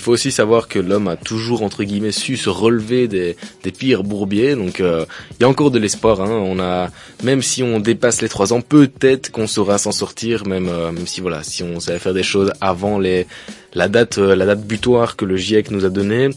Il 0.03 0.07
faut 0.07 0.12
aussi 0.15 0.33
savoir 0.33 0.67
que 0.67 0.81
l'homme 0.81 1.07
a 1.07 1.15
toujours 1.15 1.62
entre 1.62 1.85
guillemets 1.85 2.11
su 2.11 2.37
se 2.37 2.51
relever 2.51 3.07
des, 3.07 3.37
pires 3.79 4.03
bourbiers. 4.03 4.57
Donc 4.57 4.81
euh, 4.81 5.07
il 5.31 5.43
y 5.43 5.45
a 5.45 5.49
encore 5.49 5.71
de 5.71 5.79
l'espoir. 5.79 6.21
Hein. 6.21 6.29
On 6.29 6.59
a 6.59 6.88
même 7.23 7.41
si 7.41 7.62
on 7.62 7.79
dépasse 7.79 8.21
les 8.21 8.29
trois 8.29 8.53
ans, 8.53 8.62
peut-être 8.62 9.31
qu'on 9.31 9.47
saura 9.47 9.79
s'en 9.79 9.93
sortir. 9.93 10.45
Même 10.45 10.69
euh, 10.69 10.91
même 10.91 11.07
si 11.07 11.21
voilà, 11.21 11.45
si 11.45 11.62
on 11.62 11.79
savait 11.79 12.01
faire 12.01 12.15
des 12.15 12.25
choses 12.25 12.53
avant 12.61 12.99
la 12.99 13.88
date 13.88 14.19
euh, 14.19 14.35
la 14.35 14.45
date 14.45 14.67
butoir 14.67 15.15
que 15.15 15.25
le 15.25 15.37
GIEC 15.37 15.71
nous 15.71 15.85
a 15.85 15.88
donnée, 15.88 16.31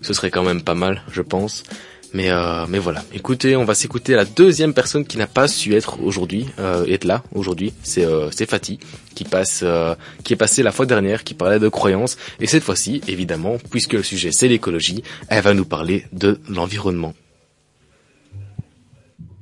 ce 0.00 0.14
serait 0.14 0.32
quand 0.32 0.42
même 0.42 0.62
pas 0.62 0.74
mal, 0.74 1.04
je 1.12 1.22
pense. 1.22 1.62
Mais 2.14 2.30
euh, 2.30 2.66
mais 2.68 2.78
voilà. 2.78 3.02
Écoutez, 3.14 3.56
on 3.56 3.64
va 3.64 3.74
s'écouter 3.74 4.14
la 4.14 4.26
deuxième 4.26 4.74
personne 4.74 5.06
qui 5.06 5.16
n'a 5.16 5.26
pas 5.26 5.48
su 5.48 5.74
être 5.74 6.02
aujourd'hui, 6.02 6.46
euh, 6.58 6.84
être 6.86 7.04
là 7.04 7.22
aujourd'hui. 7.34 7.72
C'est 7.82 8.04
euh, 8.04 8.30
c'est 8.30 8.48
Fatih 8.48 8.78
qui 9.14 9.24
passe, 9.24 9.60
euh, 9.62 9.94
qui 10.22 10.34
est 10.34 10.36
passé 10.36 10.62
la 10.62 10.72
fois 10.72 10.84
dernière, 10.84 11.24
qui 11.24 11.32
parlait 11.32 11.58
de 11.58 11.68
croyances. 11.68 12.18
Et 12.40 12.46
cette 12.46 12.64
fois-ci, 12.64 13.00
évidemment, 13.08 13.56
puisque 13.70 13.94
le 13.94 14.02
sujet 14.02 14.30
c'est 14.30 14.48
l'écologie, 14.48 15.02
elle 15.28 15.42
va 15.42 15.54
nous 15.54 15.64
parler 15.64 16.04
de 16.12 16.38
l'environnement. 16.48 17.14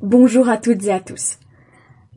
Bonjour 0.00 0.48
à 0.48 0.56
toutes 0.56 0.84
et 0.84 0.92
à 0.92 1.00
tous. 1.00 1.38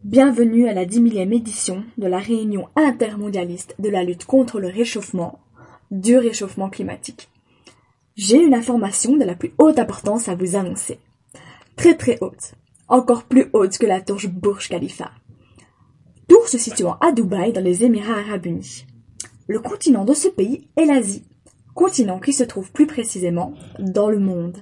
Bienvenue 0.04 0.68
à 0.68 0.74
la 0.74 0.86
10 0.86 1.02
millième 1.02 1.34
édition 1.34 1.84
de 1.98 2.08
la 2.08 2.20
réunion 2.20 2.68
intermondialiste 2.76 3.76
de 3.80 3.90
la 3.90 4.04
lutte 4.04 4.26
contre 4.26 4.60
le 4.60 4.68
réchauffement, 4.68 5.40
du 5.92 6.18
réchauffement 6.18 6.70
climatique. 6.70 7.30
J'ai 8.16 8.38
une 8.38 8.54
information 8.54 9.18
de 9.18 9.24
la 9.24 9.34
plus 9.34 9.54
haute 9.58 9.80
importance 9.80 10.30
à 10.30 10.36
vous 10.36 10.56
annoncer. 10.56 11.00
Très 11.76 11.96
très 11.96 12.20
haute. 12.22 12.54
Encore 12.88 13.24
plus 13.24 13.50
haute 13.54 13.80
que 13.80 13.88
la 13.88 14.02
tour 14.02 14.20
Burj 14.32 14.70
Khalifa. 14.70 15.10
Tour 16.28 16.48
se 16.48 16.60
situant 16.60 16.98
à 17.02 17.12
Dubaï 17.12 17.54
dans 17.54 17.64
les 17.64 17.84
Émirats 17.84 18.20
arabes 18.20 18.46
unis. 18.46 18.86
Le 19.48 19.60
continent 19.60 20.06
de 20.06 20.14
ce 20.14 20.28
pays 20.28 20.68
est 20.78 20.86
l'Asie, 20.86 21.26
continent 21.74 22.20
qui 22.20 22.34
se 22.34 22.44
trouve 22.44 22.72
plus 22.72 22.86
précisément 22.86 23.56
dans 23.80 24.10
le 24.10 24.20
monde. 24.20 24.60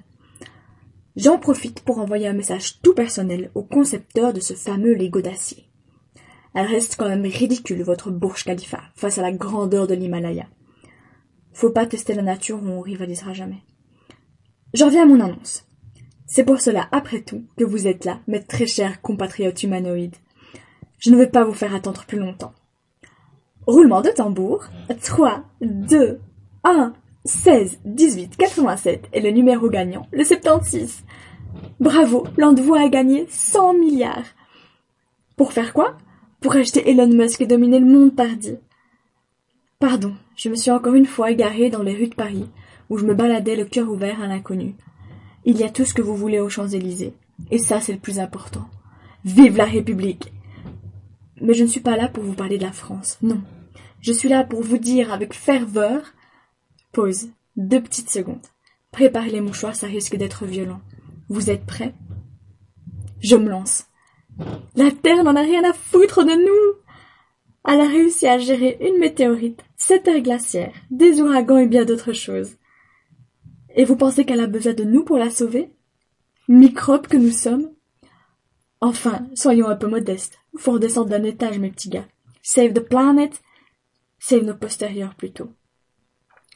J'en 1.17 1.37
profite 1.37 1.81
pour 1.81 1.99
envoyer 1.99 2.27
un 2.27 2.33
message 2.33 2.79
tout 2.81 2.93
personnel 2.93 3.51
au 3.53 3.63
concepteur 3.63 4.31
de 4.31 4.39
ce 4.39 4.53
fameux 4.53 4.93
Lego 4.93 5.19
d'acier. 5.19 5.65
Elle 6.53 6.67
reste 6.67 6.95
quand 6.97 7.09
même 7.09 7.25
ridicule, 7.25 7.83
votre 7.83 8.11
Burj 8.11 8.45
Khalifa, 8.45 8.79
face 8.95 9.17
à 9.17 9.21
la 9.21 9.33
grandeur 9.33 9.87
de 9.87 9.93
l'Himalaya. 9.93 10.47
Faut 11.53 11.71
pas 11.71 11.85
tester 11.85 12.13
la 12.13 12.21
nature 12.21 12.61
où 12.61 12.67
on 12.67 12.81
rivalisera 12.81 13.33
jamais. 13.33 13.63
J'en 14.73 14.89
viens 14.89 15.03
à 15.03 15.05
mon 15.05 15.19
annonce. 15.19 15.65
C'est 16.25 16.45
pour 16.45 16.61
cela, 16.61 16.87
après 16.91 17.21
tout, 17.21 17.43
que 17.57 17.65
vous 17.65 17.87
êtes 17.87 18.05
là, 18.05 18.19
mes 18.27 18.41
très 18.41 18.65
chers 18.65 19.01
compatriotes 19.01 19.63
humanoïdes. 19.63 20.15
Je 20.97 21.09
ne 21.09 21.17
veux 21.17 21.29
pas 21.29 21.43
vous 21.43 21.53
faire 21.53 21.75
attendre 21.75 22.05
plus 22.05 22.19
longtemps. 22.19 22.53
Roulement 23.67 24.01
de 24.01 24.09
tambour. 24.09 24.63
3, 25.01 25.43
2, 25.61 26.21
1, 26.63 26.93
16, 27.25 27.79
18, 27.85 28.37
87 28.37 29.09
est 29.11 29.19
le 29.19 29.31
numéro 29.31 29.69
gagnant, 29.69 30.07
le 30.11 30.23
76. 30.23 31.03
Bravo, 31.79 32.25
Landvoix 32.37 32.81
a 32.81 32.87
gagné 32.87 33.27
100 33.29 33.73
milliards. 33.73 34.25
Pour 35.35 35.53
faire 35.53 35.73
quoi? 35.73 35.97
Pour 36.39 36.55
acheter 36.55 36.89
Elon 36.89 37.09
Musk 37.09 37.41
et 37.41 37.47
dominer 37.47 37.79
le 37.79 37.85
monde 37.85 38.15
par 38.15 38.29
dix. 38.37 38.57
Pardon, 39.81 40.13
je 40.35 40.47
me 40.47 40.55
suis 40.55 40.69
encore 40.69 40.93
une 40.93 41.07
fois 41.07 41.31
égarée 41.31 41.71
dans 41.71 41.81
les 41.81 41.95
rues 41.95 42.09
de 42.09 42.13
Paris, 42.13 42.47
où 42.91 42.99
je 42.99 43.05
me 43.05 43.15
baladais 43.15 43.55
le 43.55 43.65
cœur 43.65 43.89
ouvert 43.89 44.21
à 44.21 44.27
l'inconnu. 44.27 44.75
Il 45.43 45.57
y 45.57 45.63
a 45.63 45.71
tout 45.71 45.85
ce 45.85 45.95
que 45.95 46.03
vous 46.03 46.15
voulez 46.15 46.39
aux 46.39 46.49
Champs-Élysées, 46.49 47.15
et 47.49 47.57
ça 47.57 47.81
c'est 47.81 47.93
le 47.93 47.99
plus 47.99 48.19
important. 48.19 48.69
Vive 49.25 49.57
la 49.57 49.65
République 49.65 50.31
Mais 51.41 51.55
je 51.55 51.63
ne 51.63 51.67
suis 51.67 51.79
pas 51.79 51.97
là 51.97 52.07
pour 52.07 52.23
vous 52.23 52.35
parler 52.35 52.59
de 52.59 52.63
la 52.63 52.71
France, 52.71 53.17
non. 53.23 53.41
Je 54.01 54.13
suis 54.13 54.29
là 54.29 54.43
pour 54.43 54.61
vous 54.61 54.77
dire 54.77 55.11
avec 55.11 55.33
ferveur... 55.33 56.13
Pause. 56.91 57.29
Deux 57.55 57.81
petites 57.81 58.11
secondes. 58.11 58.45
Préparez 58.91 59.31
les 59.31 59.41
mouchoirs, 59.41 59.75
ça 59.75 59.87
risque 59.87 60.15
d'être 60.15 60.45
violent. 60.45 60.81
Vous 61.27 61.49
êtes 61.49 61.65
prêts? 61.65 61.95
Je 63.19 63.35
me 63.35 63.49
lance. 63.49 63.87
La 64.75 64.91
Terre 64.91 65.23
n'en 65.23 65.35
a 65.35 65.41
rien 65.41 65.67
à 65.67 65.73
foutre 65.73 66.23
de 66.23 66.33
nous 66.33 66.80
Elle 67.67 67.81
a 67.81 67.87
réussi 67.87 68.27
à 68.27 68.37
gérer 68.37 68.77
une 68.81 68.97
météorite, 68.99 69.63
sept 69.77 70.07
heures 70.07 70.21
glaciaires, 70.21 70.73
des 70.89 71.21
ouragans 71.21 71.57
et 71.57 71.67
bien 71.67 71.85
d'autres 71.85 72.13
choses. 72.13 72.57
Et 73.75 73.85
vous 73.85 73.95
pensez 73.95 74.25
qu'elle 74.25 74.39
a 74.39 74.47
besoin 74.47 74.73
de 74.73 74.83
nous 74.83 75.03
pour 75.03 75.17
la 75.17 75.29
sauver? 75.29 75.73
Microbes 76.47 77.07
que 77.07 77.17
nous 77.17 77.31
sommes? 77.31 77.71
Enfin, 78.81 79.27
soyons 79.35 79.67
un 79.67 79.75
peu 79.75 79.87
modestes. 79.87 80.39
Faut 80.57 80.71
redescendre 80.71 81.09
d'un 81.09 81.23
étage, 81.23 81.59
mes 81.59 81.69
petits 81.69 81.89
gars. 81.89 82.07
Save 82.41 82.73
the 82.73 82.79
planet, 82.79 83.41
save 84.17 84.43
nos 84.43 84.55
postérieurs 84.55 85.15
plutôt. 85.15 85.51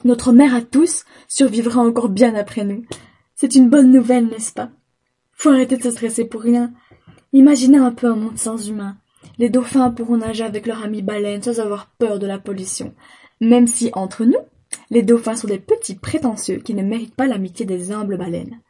Notre 0.04 0.32
mère 0.32 0.56
à 0.56 0.62
tous 0.62 1.06
survivra 1.28 1.82
encore 1.82 2.10
bien 2.10 2.36
après 2.36 2.64
nous. 2.64 2.84
C'est 3.36 3.56
une 3.56 3.70
bonne 3.70 3.92
nouvelle, 3.92 4.28
n'est-ce 4.28 4.54
pas? 4.54 4.72
Faut 5.34 5.50
arrêter 5.50 5.78
de 5.78 5.84
se 5.84 5.92
stresser 5.92 6.26
pour 6.26 6.42
rien. 6.42 6.74
Imaginez 7.32 7.78
un 7.78 7.92
peu 7.92 8.08
un 8.08 8.16
monde 8.16 8.38
sans 8.38 8.68
humains. 8.68 8.98
Les 9.38 9.50
dauphins 9.50 9.92
pourront 9.92 10.18
nager 10.18 10.44
avec 10.44 10.66
leur 10.66 10.84
ami 10.84 11.02
baleine 11.02 11.44
sans 11.44 11.60
avoir 11.60 11.88
peur 11.98 12.20
de 12.20 12.28
la 12.28 12.40
pollution. 12.40 12.94
Même 13.42 13.68
si, 13.68 13.90
entre 13.94 14.26
nous, 14.26 14.40
les 14.90 15.04
dauphins 15.04 15.36
sont 15.36 15.48
des 15.48 15.60
petits 15.60 15.96
prétentieux 15.96 16.58
qui 16.58 16.74
ne 16.74 16.84
méritent 16.84 17.16
pas 17.16 17.28
l'amitié 17.28 17.66
des 17.66 17.92
humbles 17.92 18.18
baleines. 18.18 18.62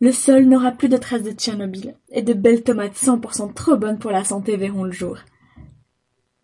Le 0.00 0.12
sol 0.12 0.44
n'aura 0.44 0.72
plus 0.72 0.88
de 0.88 0.96
traces 0.98 1.22
de 1.22 1.32
Tchernobyl, 1.32 1.96
et 2.10 2.22
de 2.22 2.34
belles 2.34 2.62
tomates 2.62 2.96
100% 2.96 3.54
trop 3.54 3.76
bonnes 3.76 3.98
pour 3.98 4.10
la 4.10 4.24
santé 4.24 4.56
verront 4.56 4.84
le 4.84 4.92
jour. 4.92 5.18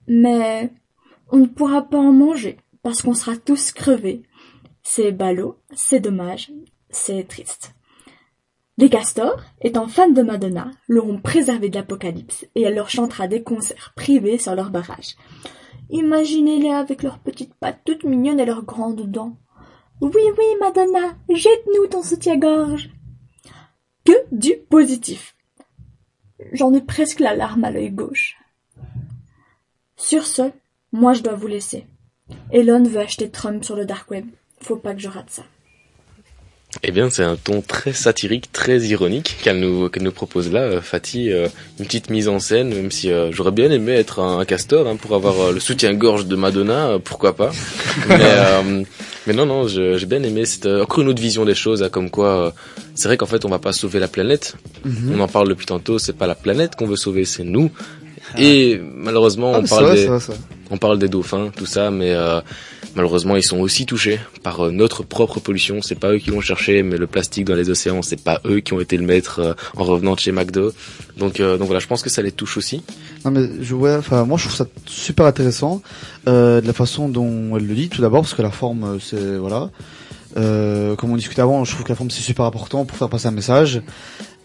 Mais 0.08 0.72
on 1.30 1.38
ne 1.38 1.46
pourra 1.46 1.82
pas 1.82 1.98
en 1.98 2.12
manger, 2.12 2.58
parce 2.82 3.02
qu'on 3.02 3.14
sera 3.14 3.36
tous 3.36 3.72
crevés. 3.72 4.22
C'est 4.82 5.12
ballot, 5.12 5.58
c'est 5.74 6.00
dommage, 6.00 6.50
c'est 6.88 7.28
triste. 7.28 7.74
Les 8.78 8.88
castors, 8.88 9.40
étant 9.60 9.86
fans 9.86 10.08
de 10.08 10.22
Madonna, 10.22 10.70
l'auront 10.88 11.18
préservé 11.18 11.68
de 11.68 11.76
l'apocalypse, 11.76 12.46
et 12.54 12.62
elle 12.62 12.74
leur 12.74 12.88
chantera 12.88 13.28
des 13.28 13.42
concerts 13.42 13.92
privés 13.94 14.38
sur 14.38 14.54
leur 14.54 14.70
barrage. 14.70 15.16
Imaginez-les 15.90 16.70
avec 16.70 17.02
leurs 17.02 17.18
petites 17.18 17.54
pattes 17.54 17.82
toutes 17.84 18.04
mignonnes 18.04 18.40
et 18.40 18.46
leurs 18.46 18.64
grandes 18.64 19.10
dents. 19.10 19.36
Oui, 20.00 20.22
oui, 20.38 20.44
Madonna, 20.58 21.14
jette-nous 21.28 21.86
ton 21.88 22.02
soutien-gorge. 22.02 22.90
Que 24.04 24.12
du 24.32 24.56
positif. 24.56 25.36
J'en 26.52 26.72
ai 26.72 26.80
presque 26.80 27.20
la 27.20 27.36
larme 27.36 27.64
à 27.64 27.70
l'œil 27.70 27.90
gauche. 27.90 28.36
Sur 29.96 30.26
ce, 30.26 30.50
moi 30.92 31.12
je 31.12 31.22
dois 31.22 31.34
vous 31.34 31.46
laisser. 31.46 31.86
Elon 32.50 32.82
veut 32.82 33.00
acheter 33.00 33.30
Trump 33.30 33.62
sur 33.62 33.76
le 33.76 33.84
dark 33.84 34.10
web. 34.10 34.26
Faut 34.60 34.76
pas 34.76 34.94
que 34.94 35.00
je 35.00 35.08
rate 35.08 35.30
ça. 35.30 35.44
Eh 36.82 36.90
bien, 36.90 37.10
c'est 37.10 37.22
un 37.22 37.36
ton 37.36 37.60
très 37.60 37.92
satirique, 37.92 38.50
très 38.50 38.78
ironique 38.80 39.36
qu'elle 39.42 39.60
nous, 39.60 39.88
qu'elle 39.88 40.02
nous 40.02 40.10
propose 40.12 40.50
là, 40.50 40.60
euh, 40.60 40.80
Fatih. 40.80 41.30
euh, 41.30 41.46
une 41.78 41.84
petite 41.84 42.08
mise 42.10 42.28
en 42.28 42.38
scène, 42.40 42.70
même 42.74 42.90
si 42.90 43.10
euh, 43.12 43.30
j'aurais 43.30 43.50
bien 43.52 43.70
aimé 43.70 43.92
être 43.92 44.20
un, 44.20 44.38
un 44.38 44.44
castor 44.44 44.88
hein, 44.88 44.96
pour 44.96 45.14
avoir 45.14 45.38
euh, 45.40 45.52
le 45.52 45.60
soutien-gorge 45.60 46.26
de 46.26 46.34
Madonna, 46.34 46.98
pourquoi 47.04 47.36
pas. 47.36 47.50
mais, 48.08 48.84
mais 49.26 49.32
non, 49.34 49.46
non, 49.46 49.68
j'ai 49.68 50.06
bien 50.06 50.22
aimé. 50.22 50.44
C'est 50.46 50.66
encore 50.80 51.00
une 51.00 51.08
autre 51.08 51.22
vision 51.22 51.44
des 51.44 51.54
choses, 51.54 51.82
hein, 51.82 51.88
comme 51.90 52.10
quoi 52.10 52.54
c'est 52.94 53.08
vrai 53.08 53.16
qu'en 53.16 53.26
fait, 53.26 53.44
on 53.44 53.48
va 53.48 53.58
pas 53.58 53.72
sauver 53.72 53.98
la 54.00 54.08
planète. 54.08 54.56
Mhm. 54.84 55.12
On 55.16 55.20
en 55.20 55.28
parle 55.28 55.48
depuis 55.48 55.66
tantôt. 55.66 55.98
C'est 55.98 56.16
pas 56.16 56.26
la 56.26 56.34
planète 56.34 56.74
qu'on 56.76 56.86
veut 56.86 56.96
sauver, 56.96 57.24
c'est 57.24 57.44
nous. 57.44 57.70
Et 58.38 58.80
malheureusement, 58.82 59.52
Ah, 59.54 59.60
on 59.60 59.66
c'est 59.66 59.74
parle 59.74 59.94
des, 59.94 60.08
on 60.70 60.78
parle 60.78 60.98
des 60.98 61.08
dauphins, 61.08 61.50
tout 61.56 61.66
ça, 61.66 61.90
mais 61.90 62.14
malheureusement 62.94 63.36
ils 63.36 63.42
sont 63.42 63.58
aussi 63.58 63.86
touchés 63.86 64.20
par 64.42 64.66
euh, 64.66 64.70
notre 64.70 65.02
propre 65.02 65.40
pollution. 65.40 65.82
C'est 65.82 65.98
pas 65.98 66.12
eux 66.12 66.18
qui 66.18 66.30
l'ont 66.30 66.40
cherché, 66.40 66.82
mais 66.82 66.96
le 66.96 67.06
plastique 67.06 67.44
dans 67.44 67.54
les 67.54 67.70
océans, 67.70 68.02
c'est 68.02 68.22
pas 68.22 68.40
eux 68.46 68.60
qui 68.60 68.72
ont 68.72 68.80
été 68.80 68.96
le 68.96 69.06
mettre 69.06 69.38
euh, 69.38 69.54
en 69.76 69.84
revenant 69.84 70.14
de 70.14 70.20
chez 70.20 70.32
McDo. 70.32 70.72
Donc, 71.16 71.40
euh, 71.40 71.58
donc 71.58 71.66
voilà, 71.66 71.80
je 71.80 71.86
pense 71.86 72.02
que 72.02 72.10
ça 72.10 72.22
les 72.22 72.32
touche 72.32 72.56
aussi. 72.56 72.82
Non 73.24 73.30
mais 73.30 73.48
je 73.60 73.74
ouais, 73.74 73.94
enfin 73.94 74.24
moi 74.24 74.36
je 74.36 74.44
trouve 74.44 74.56
ça 74.56 74.66
super 74.86 75.26
intéressant 75.26 75.80
euh, 76.26 76.60
de 76.60 76.66
la 76.66 76.72
façon 76.72 77.08
dont 77.08 77.56
elle 77.56 77.66
le 77.66 77.74
dit 77.74 77.88
tout 77.88 78.02
d'abord 78.02 78.22
parce 78.22 78.34
que 78.34 78.42
la 78.42 78.50
forme 78.50 78.84
euh, 78.84 78.98
c'est 78.98 79.36
voilà 79.36 79.70
euh, 80.36 80.96
comme 80.96 81.12
on 81.12 81.16
discutait 81.16 81.42
avant 81.42 81.64
je 81.64 81.72
trouve 81.72 81.84
que 81.84 81.90
la 81.90 81.94
forme 81.94 82.10
c'est 82.10 82.22
super 82.22 82.44
important 82.44 82.84
pour 82.84 82.96
faire 82.96 83.08
passer 83.08 83.28
un 83.28 83.32
message 83.32 83.82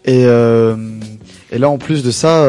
et 0.04 0.22
et 0.22 1.58
là 1.58 1.68
en 1.68 1.78
plus 1.78 2.04
de 2.04 2.10
ça 2.10 2.46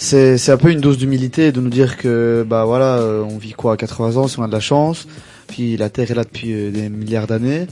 c'est 0.00 0.38
c'est 0.38 0.50
un 0.50 0.56
peu 0.56 0.70
une 0.70 0.80
dose 0.80 0.96
d'humilité 0.96 1.52
de 1.52 1.60
nous 1.60 1.68
dire 1.68 1.98
que 1.98 2.44
bah 2.48 2.64
voilà 2.64 2.96
euh, 2.96 3.22
on 3.22 3.36
vit 3.36 3.52
quoi 3.52 3.74
à 3.74 3.76
80 3.76 4.16
ans 4.16 4.28
si 4.28 4.38
on 4.38 4.42
a 4.42 4.48
de 4.48 4.52
la 4.52 4.58
chance 4.60 5.06
puis 5.46 5.76
la 5.76 5.90
terre 5.90 6.10
est 6.10 6.14
là 6.14 6.24
depuis 6.24 6.52
euh, 6.54 6.70
des 6.70 6.88
milliards 6.88 7.26
d'années 7.26 7.66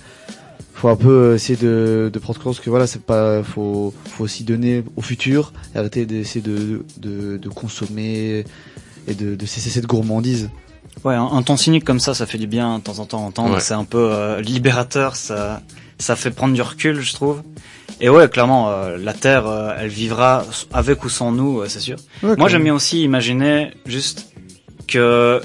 faut 0.74 0.88
un 0.88 0.96
peu 0.96 1.08
euh, 1.08 1.34
essayer 1.36 1.56
de, 1.56 2.10
de 2.12 2.18
prendre 2.18 2.38
conscience 2.38 2.60
que 2.60 2.68
voilà 2.68 2.86
c'est 2.86 3.00
pas 3.00 3.42
faut 3.42 3.94
faut 4.04 4.24
aussi 4.24 4.44
donner 4.44 4.84
au 4.96 5.00
futur 5.00 5.54
et 5.74 5.78
arrêter 5.78 6.04
d'essayer 6.04 6.42
de, 6.42 6.84
de 6.98 7.38
de 7.38 7.48
consommer 7.48 8.44
et 9.06 9.14
de, 9.14 9.34
de 9.34 9.46
cesser 9.46 9.70
cette 9.70 9.86
gourmandise 9.86 10.50
Ouais, 11.04 11.14
un, 11.14 11.24
un 11.24 11.42
ton 11.42 11.56
cynique 11.56 11.84
comme 11.84 12.00
ça, 12.00 12.12
ça 12.12 12.26
fait 12.26 12.38
du 12.38 12.48
bien 12.48 12.78
de 12.78 12.82
temps 12.82 12.98
en 12.98 13.06
temps 13.06 13.22
à 13.22 13.26
entendre. 13.28 13.54
Ouais. 13.54 13.60
C'est 13.60 13.74
un 13.74 13.84
peu 13.84 14.10
euh, 14.12 14.40
libérateur, 14.40 15.14
ça, 15.14 15.62
ça 15.98 16.16
fait 16.16 16.30
prendre 16.30 16.54
du 16.54 16.62
recul, 16.62 17.00
je 17.00 17.12
trouve. 17.12 17.42
Et 18.00 18.08
ouais, 18.08 18.28
clairement, 18.28 18.70
euh, 18.70 18.96
la 18.96 19.12
Terre, 19.12 19.46
euh, 19.46 19.72
elle 19.78 19.88
vivra 19.88 20.44
avec 20.72 21.04
ou 21.04 21.08
sans 21.08 21.32
nous, 21.32 21.60
euh, 21.60 21.66
c'est 21.68 21.80
sûr. 21.80 21.96
Moi, 22.22 22.48
j'aime 22.48 22.62
bien 22.62 22.74
aussi 22.74 23.02
imaginer 23.02 23.72
juste 23.86 24.32
que 24.86 25.40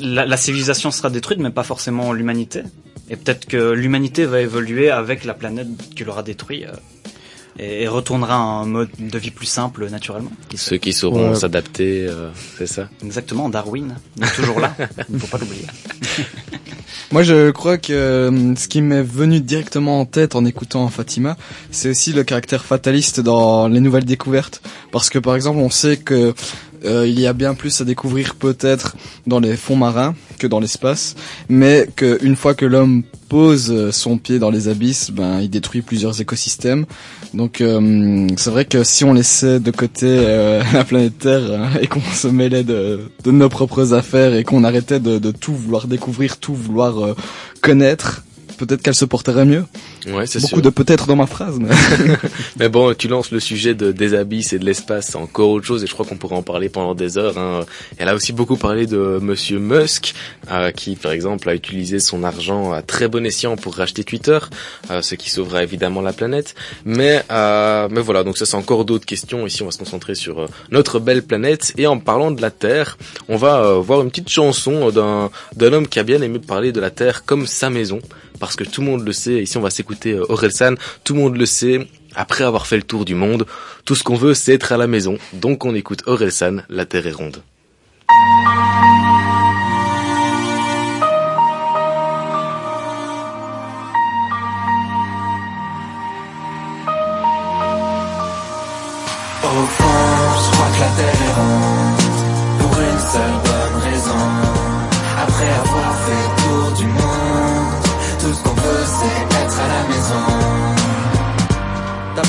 la, 0.00 0.24
la 0.24 0.36
civilisation 0.36 0.90
sera 0.90 1.10
détruite, 1.10 1.38
mais 1.40 1.50
pas 1.50 1.64
forcément 1.64 2.12
l'humanité. 2.12 2.62
Et 3.08 3.16
peut-être 3.16 3.46
que 3.46 3.72
l'humanité 3.72 4.24
va 4.24 4.40
évoluer 4.40 4.90
avec 4.90 5.24
la 5.24 5.34
planète 5.34 5.68
qui 5.94 6.04
l'aura 6.04 6.22
détruit 6.22 6.64
euh, 6.64 6.72
et, 7.58 7.82
et 7.82 7.88
retournera 7.88 8.34
à 8.34 8.38
un 8.38 8.66
mode 8.66 8.88
de 8.98 9.18
vie 9.18 9.30
plus 9.30 9.46
simple 9.46 9.88
naturellement. 9.90 10.30
Ceux 10.54 10.76
qui 10.78 10.92
sauront 10.92 11.30
Ouais. 11.30 11.34
s'adapter, 11.34 12.06
euh, 12.08 12.30
c'est 12.58 12.66
ça. 12.66 12.88
Exactement, 13.04 13.48
Darwin, 13.48 13.96
toujours 14.34 14.60
là, 14.60 14.74
il 15.08 15.14
ne 15.14 15.18
faut 15.18 15.26
pas 15.26 15.38
l'oublier. 15.38 15.66
Moi, 17.12 17.22
je 17.22 17.50
crois 17.50 17.78
que 17.78 17.92
euh, 17.92 18.54
ce 18.56 18.66
qui 18.68 18.82
m'est 18.82 19.02
venu 19.02 19.40
directement 19.40 20.00
en 20.00 20.06
tête 20.06 20.34
en 20.34 20.44
écoutant 20.44 20.88
Fatima, 20.88 21.36
c'est 21.70 21.90
aussi 21.90 22.12
le 22.12 22.24
caractère 22.24 22.64
fataliste 22.64 23.20
dans 23.20 23.68
les 23.68 23.80
nouvelles 23.80 24.04
découvertes. 24.04 24.60
Parce 24.90 25.08
que, 25.08 25.18
par 25.18 25.36
exemple, 25.36 25.58
on 25.58 25.70
sait 25.70 25.96
que 25.98 26.34
euh, 26.84 27.06
il 27.06 27.18
y 27.18 27.26
a 27.26 27.32
bien 27.32 27.54
plus 27.54 27.80
à 27.80 27.84
découvrir 27.84 28.34
peut-être 28.34 28.96
dans 29.26 29.38
les 29.40 29.56
fonds 29.56 29.76
marins 29.76 30.14
que 30.38 30.46
dans 30.46 30.60
l'espace, 30.60 31.14
mais 31.48 31.88
qu'une 31.96 32.36
fois 32.36 32.54
que 32.54 32.64
l'homme 32.66 33.02
pose 33.28 33.90
son 33.90 34.18
pied 34.18 34.38
dans 34.38 34.50
les 34.50 34.68
abysses, 34.68 35.10
ben 35.10 35.40
il 35.40 35.48
détruit 35.50 35.82
plusieurs 35.82 36.20
écosystèmes. 36.20 36.86
Donc 37.34 37.60
euh, 37.60 38.28
c'est 38.36 38.50
vrai 38.50 38.64
que 38.64 38.84
si 38.84 39.04
on 39.04 39.12
laissait 39.12 39.60
de 39.60 39.70
côté 39.70 40.06
euh, 40.06 40.62
la 40.72 40.84
planète 40.84 41.18
Terre 41.18 41.42
euh, 41.42 41.66
et 41.80 41.86
qu'on 41.86 42.00
se 42.00 42.28
mêlait 42.28 42.64
de, 42.64 43.10
de 43.24 43.30
nos 43.30 43.48
propres 43.48 43.94
affaires 43.94 44.34
et 44.34 44.44
qu'on 44.44 44.64
arrêtait 44.64 45.00
de, 45.00 45.18
de 45.18 45.30
tout 45.30 45.54
vouloir 45.54 45.86
découvrir, 45.86 46.38
tout 46.38 46.54
vouloir 46.54 47.14
connaître, 47.60 48.24
peut-être 48.56 48.82
qu'elle 48.82 48.94
se 48.94 49.04
porterait 49.04 49.44
mieux. 49.44 49.64
Ouais, 50.06 50.26
c'est 50.26 50.40
Beaucoup 50.40 50.56
sûr. 50.56 50.62
de 50.62 50.70
peut-être 50.70 51.06
dans 51.06 51.16
ma 51.16 51.26
phrase. 51.26 51.58
Mais... 51.58 51.74
Mais 52.58 52.68
bon, 52.68 52.94
tu 52.94 53.08
lances 53.08 53.30
le 53.30 53.40
sujet 53.40 53.74
de, 53.74 53.92
des 53.92 54.14
abysses 54.14 54.52
et 54.52 54.58
de 54.58 54.64
l'espace, 54.64 55.08
c'est 55.08 55.16
encore 55.16 55.50
autre 55.50 55.66
chose 55.66 55.82
et 55.84 55.86
je 55.86 55.92
crois 55.92 56.06
qu'on 56.06 56.16
pourrait 56.16 56.36
en 56.36 56.42
parler 56.42 56.68
pendant 56.68 56.94
des 56.94 57.18
heures. 57.18 57.38
Hein. 57.38 57.64
Elle 57.98 58.08
a 58.08 58.14
aussi 58.14 58.32
beaucoup 58.32 58.56
parlé 58.56 58.86
de 58.86 59.18
Monsieur 59.20 59.58
Musk, 59.58 60.14
euh, 60.50 60.70
qui 60.70 60.96
par 60.96 61.12
exemple 61.12 61.48
a 61.48 61.54
utilisé 61.54 61.98
son 61.98 62.24
argent 62.24 62.72
à 62.72 62.82
très 62.82 63.08
bon 63.08 63.24
escient 63.26 63.56
pour 63.56 63.74
racheter 63.74 64.04
Twitter, 64.04 64.38
euh, 64.90 65.02
ce 65.02 65.14
qui 65.14 65.30
sauvera 65.30 65.62
évidemment 65.62 66.00
la 66.00 66.12
planète. 66.12 66.54
Mais 66.84 67.22
euh, 67.30 67.88
mais 67.90 68.00
voilà, 68.00 68.24
donc 68.24 68.38
ça 68.38 68.46
c'est 68.46 68.56
encore 68.56 68.84
d'autres 68.84 69.06
questions. 69.06 69.46
Ici, 69.46 69.62
on 69.62 69.66
va 69.66 69.72
se 69.72 69.78
concentrer 69.78 70.14
sur 70.14 70.48
notre 70.70 70.98
belle 70.98 71.22
planète 71.22 71.72
et 71.76 71.86
en 71.86 71.98
parlant 71.98 72.30
de 72.30 72.40
la 72.40 72.50
Terre, 72.50 72.96
on 73.28 73.36
va 73.36 73.74
voir 73.74 74.02
une 74.02 74.10
petite 74.10 74.28
chanson 74.28 74.90
d'un 74.90 75.30
d'un 75.54 75.72
homme 75.72 75.88
qui 75.88 75.98
a 75.98 76.02
bien 76.02 76.20
aimé 76.22 76.38
parler 76.38 76.72
de 76.72 76.80
la 76.80 76.90
Terre 76.90 77.24
comme 77.24 77.46
sa 77.46 77.70
maison, 77.70 78.00
parce 78.36 78.56
que 78.56 78.64
tout 78.64 78.80
le 78.80 78.86
monde 78.86 79.06
le 79.06 79.12
sait. 79.12 79.42
Ici, 79.42 79.56
on 79.56 79.62
va 79.62 79.70
s'écouter 79.70 80.12
euh, 80.12 80.30
Orelsan. 80.30 80.74
Tout 81.04 81.14
le 81.14 81.20
monde 81.20 81.36
le 81.36 81.46
sait. 81.46 81.88
Après 82.14 82.44
avoir 82.44 82.66
fait 82.66 82.76
le 82.76 82.82
tour 82.82 83.04
du 83.04 83.14
monde, 83.14 83.46
tout 83.84 83.94
ce 83.94 84.02
qu'on 84.02 84.14
veut, 84.14 84.32
c'est 84.32 84.54
être 84.54 84.72
à 84.72 84.78
la 84.78 84.86
maison. 84.86 85.18
Donc 85.34 85.66
on 85.66 85.74
écoute 85.74 86.02
Orelsan, 86.06 86.62
La 86.70 86.86
Terre 86.86 87.06
est 87.06 87.12
ronde. 87.12 87.42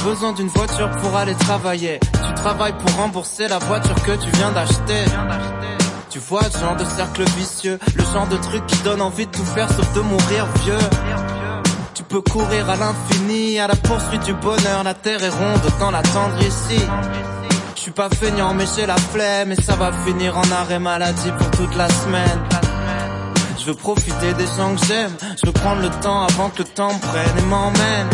Besoin 0.08 0.32
d'une 0.32 0.47
voiture 0.47 0.89
pour 1.01 1.18
aller 1.18 1.36
travailler. 1.36 1.99
Tu 2.14 2.34
travailles 2.36 2.76
pour 2.80 2.95
rembourser 2.95 3.49
la 3.49 3.58
voiture 3.60 4.01
que 4.03 4.14
tu 4.24 4.30
viens 4.38 4.53
d'acheter. 4.53 5.03
Tu 6.10 6.20
vois 6.20 6.43
le 6.43 6.60
genre 6.60 6.78
de 6.78 6.86
cercle 6.86 7.24
vicieux, 7.38 7.78
le 7.93 8.03
genre 8.14 8.28
de 8.28 8.38
truc 8.38 8.66
qui 8.68 8.78
donne 8.84 9.01
envie 9.01 9.26
de 9.26 9.32
tout 9.32 9.43
faire 9.43 9.70
sauf 9.70 9.91
de 9.93 9.99
mourir 9.99 10.45
vieux. 10.64 10.86
Tu 11.93 12.03
peux 12.03 12.22
courir 12.22 12.70
à 12.70 12.78
l'infini, 12.78 13.60
à 13.60 13.68
la 13.68 13.76
poursuite 13.76 14.24
du 14.24 14.34
bonheur. 14.34 14.82
La 14.86 14.93
terre 14.93 15.22
est 15.22 15.30
ronde, 15.30 15.62
autant 15.66 15.91
l'attendre 15.91 16.39
ici. 16.41 16.82
Je 17.76 17.82
suis 17.82 17.91
pas 17.91 18.10
feignant, 18.10 18.53
mais 18.53 18.66
j'ai 18.78 18.86
la 18.86 18.95
flemme 18.95 19.51
et 19.51 19.62
ça 19.62 19.76
va 19.76 19.91
finir 20.05 20.38
en 20.38 20.49
arrêt 20.51 20.80
maladie 20.80 21.32
pour 21.38 21.51
toute 21.51 21.76
la 21.76 21.89
semaine. 21.89 22.57
Je 23.68 23.74
veux 23.74 23.78
profiter 23.80 24.34
des 24.36 24.45
gens 24.45 24.74
que 24.76 24.86
j'aime. 24.86 25.11
Je 25.41 25.45
veux 25.45 25.51
prendre 25.51 25.82
le 25.82 25.89
temps 26.01 26.24
avant 26.24 26.49
que 26.49 26.59
le 26.59 26.63
temps 26.63 26.97
prenne 26.99 27.38
et 27.38 27.47
m'emmène. 27.49 28.09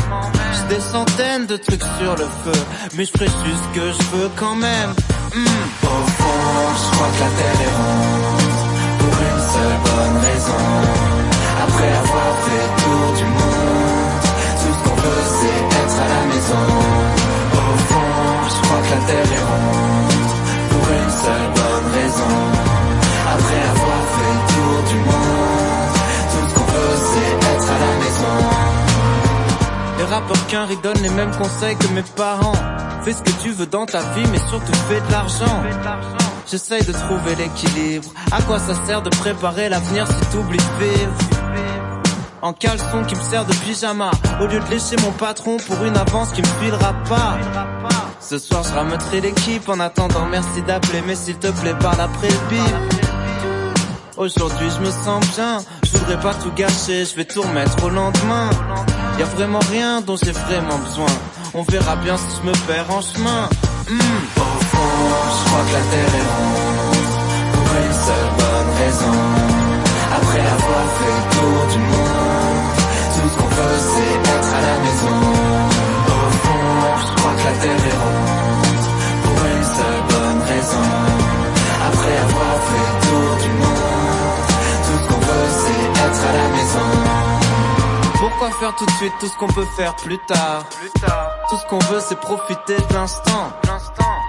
J'ai 0.56 0.76
des 0.76 0.82
centaines 0.82 1.46
de 1.46 1.58
trucs 1.58 1.84
sur 2.00 2.16
le 2.16 2.26
feu, 2.44 2.60
mais 2.96 3.06
je 3.06 3.12
ferai 3.12 3.28
juste 3.28 3.62
ce 3.62 3.80
que 3.80 3.86
je 3.92 4.18
veux 4.18 4.30
quand 4.36 4.56
même. 4.56 4.90
Hmm. 5.36 5.46
Au 5.84 6.08
fond, 6.18 6.58
je 6.82 6.96
crois 6.96 7.08
que 7.14 7.20
la 7.22 7.30
terre 7.38 7.62
est 7.62 7.76
ronde 7.78 8.58
Pour 8.98 9.14
une 9.30 9.44
seule 9.54 9.78
bonne 9.86 10.18
raison 10.26 10.66
Après 11.66 11.92
avoir 12.02 12.32
fait 12.46 12.64
le 12.66 12.82
tour 12.82 13.06
du 13.20 13.26
monde 13.38 14.26
Tout 14.58 14.74
ce 14.74 14.90
qu'on 14.90 14.96
veut 15.02 15.26
c'est 15.38 15.78
être 15.78 15.98
à 16.02 16.08
la 16.16 16.24
maison 16.34 16.66
Au 17.54 17.78
fond, 17.94 18.14
je 18.50 18.58
crois 18.66 18.82
que 18.82 18.90
la 18.90 19.02
terre 19.06 19.32
est 19.38 19.46
ronde 19.52 20.34
Pour 20.72 20.86
une 20.98 21.14
seule 21.24 21.50
bonne 21.54 21.88
raison 21.94 22.34
Après 23.36 23.73
à 27.74 27.80
la 27.80 27.94
maison. 28.04 28.34
Les 29.98 30.04
rappeurs 30.06 30.48
qu'un 30.48 30.66
riz 30.66 30.78
donnent 30.84 31.02
les 31.02 31.10
mêmes 31.10 31.32
conseils 31.32 31.76
que 31.76 31.88
mes 31.88 32.04
parents. 32.16 32.54
Fais 33.04 33.14
ce 33.14 33.22
que 33.22 33.32
tu 33.42 33.52
veux 33.52 33.66
dans 33.66 33.86
ta 33.86 34.00
vie, 34.14 34.26
mais 34.32 34.40
surtout 34.50 34.74
fais 34.88 35.02
de 35.02 35.12
l'argent. 35.12 35.64
J'essaye 36.50 36.84
de 36.84 36.92
trouver 36.92 37.36
l'équilibre. 37.36 38.10
À 38.32 38.42
quoi 38.42 38.60
ça 38.60 38.74
sert 38.86 39.02
de 39.02 39.10
préparer 39.10 39.70
l'avenir 39.70 40.06
si 40.08 40.26
t'oublies 40.32 40.58
de 40.58 40.86
vivre? 40.86 41.14
En 42.42 42.52
caleçon 42.52 43.04
qui 43.08 43.16
me 43.16 43.22
sert 43.22 43.46
de 43.46 43.54
pyjama. 43.54 44.12
Au 44.42 44.48
lieu 44.48 44.60
de 44.60 44.70
lécher 44.70 44.98
mon 45.02 45.12
patron 45.12 45.58
pour 45.66 45.84
une 45.86 45.96
avance 45.96 46.32
qui 46.32 46.42
me 46.42 46.48
filera 46.62 46.94
pas. 47.08 47.38
Ce 48.20 48.38
soir 48.38 48.64
je 48.64 48.74
ramènerai 48.74 49.22
l'équipe 49.22 49.68
En 49.70 49.80
attendant. 49.80 50.26
Merci 50.30 50.62
d'appeler 50.62 51.02
Mais 51.08 51.16
s'il 51.16 51.38
te 51.38 51.48
plaît 51.48 51.76
parle 51.80 52.02
après 52.02 52.28
le 52.28 52.50
bip 52.50 53.03
Aujourd'hui 54.16 54.68
je 54.70 54.80
me 54.80 54.92
sens 54.92 55.26
bien, 55.36 55.58
je 55.84 55.98
voudrais 55.98 56.20
pas 56.20 56.36
tout 56.36 56.52
gâcher, 56.52 57.06
je 57.06 57.16
vais 57.16 57.26
tout 57.26 57.42
remettre 57.42 57.84
au 57.84 57.90
lendemain. 57.90 58.50
Y 59.18 59.24
a 59.24 59.26
vraiment 59.26 59.60
rien 59.72 60.02
dont 60.02 60.16
j'ai 60.16 60.32
vraiment 60.32 60.78
besoin. 60.78 61.08
On 61.56 61.64
verra 61.64 61.96
bien 61.96 62.18
si 62.18 62.26
je 62.42 62.48
me 62.48 62.54
perds 62.68 62.92
en 62.92 63.02
chemin. 63.02 63.50
Hmm. 63.90 64.43
Pourquoi 88.44 88.60
faire 88.60 88.76
tout 88.76 88.86
de 88.86 88.92
suite 88.92 89.14
tout 89.22 89.28
ce 89.28 89.38
qu'on 89.38 89.48
peut 89.48 89.66
faire 89.78 89.96
plus 89.96 90.18
tard. 90.28 90.66
Tout 91.50 91.56
ce 91.56 91.66
qu'on 91.68 91.80
veut 91.80 92.02
c'est 92.02 92.20
profiter 92.20 92.76
de 92.76 92.94
l'instant. 92.94 93.54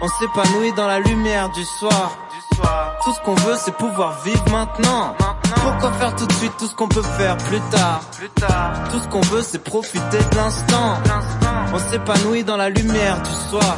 On 0.03 0.07
s'épanouit 0.07 0.73
dans 0.75 0.87
la 0.87 1.01
lumière 1.01 1.49
du 1.49 1.65
soir. 1.65 2.17
Tout 3.03 3.13
ce 3.13 3.21
qu'on 3.23 3.35
veut 3.35 3.57
c'est 3.57 3.75
pouvoir 3.77 4.17
vivre 4.25 4.49
maintenant. 4.53 5.17
Pourquoi 5.57 5.91
faire 5.95 6.15
tout 6.15 6.27
de 6.27 6.33
suite 6.35 6.53
tout 6.57 6.69
ce 6.69 6.77
qu'on 6.77 6.87
peut 6.87 7.03
faire 7.03 7.37
plus 7.39 7.59
tard? 7.73 8.03
Tout 8.93 9.01
ce 9.01 9.09
qu'on 9.09 9.21
veut 9.23 9.43
c'est 9.43 9.65
profiter 9.65 10.19
de 10.31 10.37
l'instant. 10.37 10.95
On 11.73 11.79
s'épanouit 11.81 12.45
dans 12.45 12.57
la 12.57 12.69
lumière 12.69 13.21
du 13.21 13.51
soir. 13.51 13.77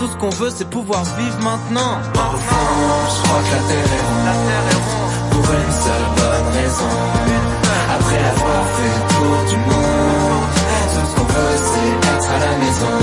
Tout 0.00 0.08
ce 0.08 0.16
qu'on 0.16 0.30
veut 0.30 0.50
c'est 0.50 0.68
pouvoir 0.68 1.04
vivre 1.04 1.38
maintenant. 1.44 2.00
Au 2.14 2.36
fond, 2.38 3.14
je 3.14 3.22
crois 3.22 3.38
que 3.38 3.54
la 3.54 3.68
terre 3.68 4.64
est 4.68 4.74
ronde. 4.74 5.30
Pour 5.30 5.54
une 5.54 5.72
seule 5.72 6.08
bonne 6.16 6.54
raison 6.54 7.57
Après 7.98 8.22
avoir 8.32 8.62
fait 8.76 8.98
tour 9.14 9.38
du 9.50 9.56
monde 9.56 10.46
Tout 10.92 11.06
ce 11.08 11.14
qu'on 11.16 11.26
veut 11.34 11.56
c'est 11.70 11.92
être 12.14 12.30
à 12.30 12.38
la 12.46 12.54
maison. 12.62 12.96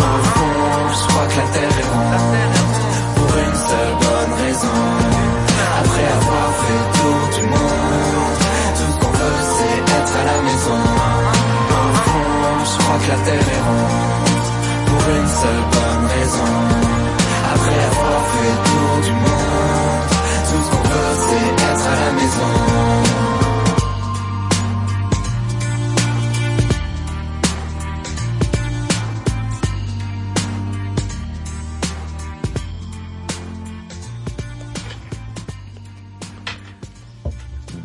Au 0.00 0.22
fond, 0.30 0.52
je 0.92 1.04
crois 1.08 1.26
que 1.30 1.36
la 1.40 1.46
terre 1.54 1.76
est 1.82 1.88
ronde. 1.92 2.54
Pour 3.16 3.32
une 3.46 3.58
seule 3.68 3.94
bonne 4.04 4.32
raison. 4.44 4.78
Après 5.80 6.06
avoir 6.18 6.48
fait 6.62 6.84
tour 6.98 7.22
du 7.36 7.42
monde 7.54 8.36
Tout 8.76 8.90
ce 8.92 8.96
qu'on 9.00 9.12
veut 9.18 9.42
c'est 9.56 9.78
être 9.98 10.14
à 10.20 10.24
la 10.30 10.38
maison. 10.48 10.80
Au 11.70 11.94
fond, 12.04 12.30
je 12.70 12.74
crois 12.82 12.98
que 13.02 13.08
la 13.12 13.18
terre 13.26 13.48
est 13.56 13.64
ronde. 13.68 14.46
Pour 14.88 15.02
une 15.16 15.30
seule 15.40 15.64
bonne 15.74 16.04
raison. 16.16 16.52
Après 17.54 17.78
avoir 17.90 18.20
fait 18.32 18.54
tour 18.68 18.92
du 19.06 19.12
monde 19.12 19.51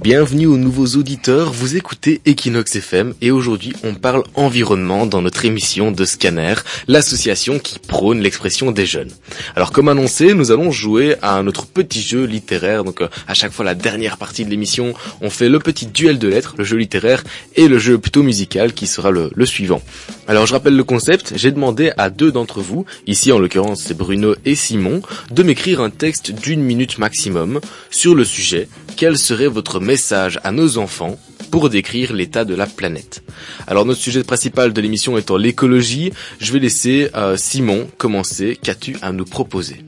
Bienvenue 0.08 0.46
aux 0.46 0.56
nouveaux 0.56 0.96
auditeurs, 0.96 1.52
vous 1.52 1.76
écoutez 1.76 2.22
Equinox 2.26 2.78
FM 2.78 3.14
et 3.20 3.30
aujourd'hui 3.30 3.74
on 3.84 3.94
parle 3.94 4.24
environnement 4.36 5.06
dans 5.06 5.22
notre 5.22 5.44
émission 5.44 5.92
de 5.92 6.06
Scanner, 6.06 6.54
l'association 6.88 7.60
qui 7.60 7.78
prône 7.78 8.22
l'expression 8.22 8.72
des 8.72 8.86
jeunes. 8.86 9.12
Alors 9.58 9.74
comme 9.74 9.90
annoncé, 9.90 10.34
nous 10.34 10.50
allons 10.50 10.72
jouer 10.72 11.18
à 11.22 11.44
notre 11.44 11.66
petit 11.66 12.02
jeu 12.02 12.24
littéraire, 12.24 12.86
donc 12.86 13.02
euh, 13.02 13.10
à 13.28 13.34
chaque 13.34 13.52
fois 13.52 13.66
la 13.66 13.76
dernière 13.76 14.16
partie 14.16 14.46
de 14.46 14.50
l'émission, 14.50 14.94
on 15.20 15.30
fait 15.30 15.50
le 15.50 15.60
petit 15.60 15.88
duel 15.88 16.20
de 16.20 16.30
lettres, 16.30 16.56
le 16.58 16.64
jeu 16.64 16.78
littéraire 16.78 17.26
et 17.58 17.68
le 17.68 17.78
jeu 17.78 17.98
plutôt 17.98 18.24
musical 18.24 18.72
qui 18.72 18.88
sera 18.88 19.12
le, 19.12 19.30
suivant. 19.46 19.82
Alors 20.30 20.46
je 20.46 20.54
rappelle 20.54 20.78
le 20.78 20.86
concept, 20.86 21.34
j'ai 21.36 21.52
demandé 21.52 21.92
à 21.98 22.10
deux 22.10 22.32
d'entre 22.32 22.62
vous, 22.62 22.86
ici 23.08 23.34
en 23.34 23.40
l'occurrence 23.40 23.84
c'est 23.84 23.98
Bruno 23.98 24.36
et 24.46 24.56
Simon, 24.56 25.02
de 25.32 25.44
m'écrire 25.44 25.82
un 25.82 25.90
texte 25.90 26.32
d'une 26.32 26.62
minute 26.62 26.98
maximum 26.98 27.60
sur 27.92 28.16
le 28.16 28.24
sujet 28.24 28.70
quel 28.96 29.18
serait 29.18 29.48
votre 29.48 29.80
message 29.80 29.97
à 30.44 30.52
nos 30.52 30.78
enfants 30.78 31.18
pour 31.52 31.70
décrire 31.70 32.14
l'état 32.14 32.46
de 32.46 32.56
la 32.56 32.66
planète. 32.66 33.24
Alors 33.68 33.86
notre 33.86 34.00
sujet 34.00 34.24
principal 34.24 34.74
de 34.74 34.82
l'émission 34.82 35.18
étant 35.18 35.38
l'écologie, 35.38 36.12
je 36.40 36.54
vais 36.54 36.60
laisser 36.60 37.10
euh, 37.16 37.36
Simon 37.38 37.88
commencer. 37.98 38.58
Qu'as-tu 38.62 38.96
à 39.02 39.12
nous 39.12 39.26
proposer? 39.26 39.84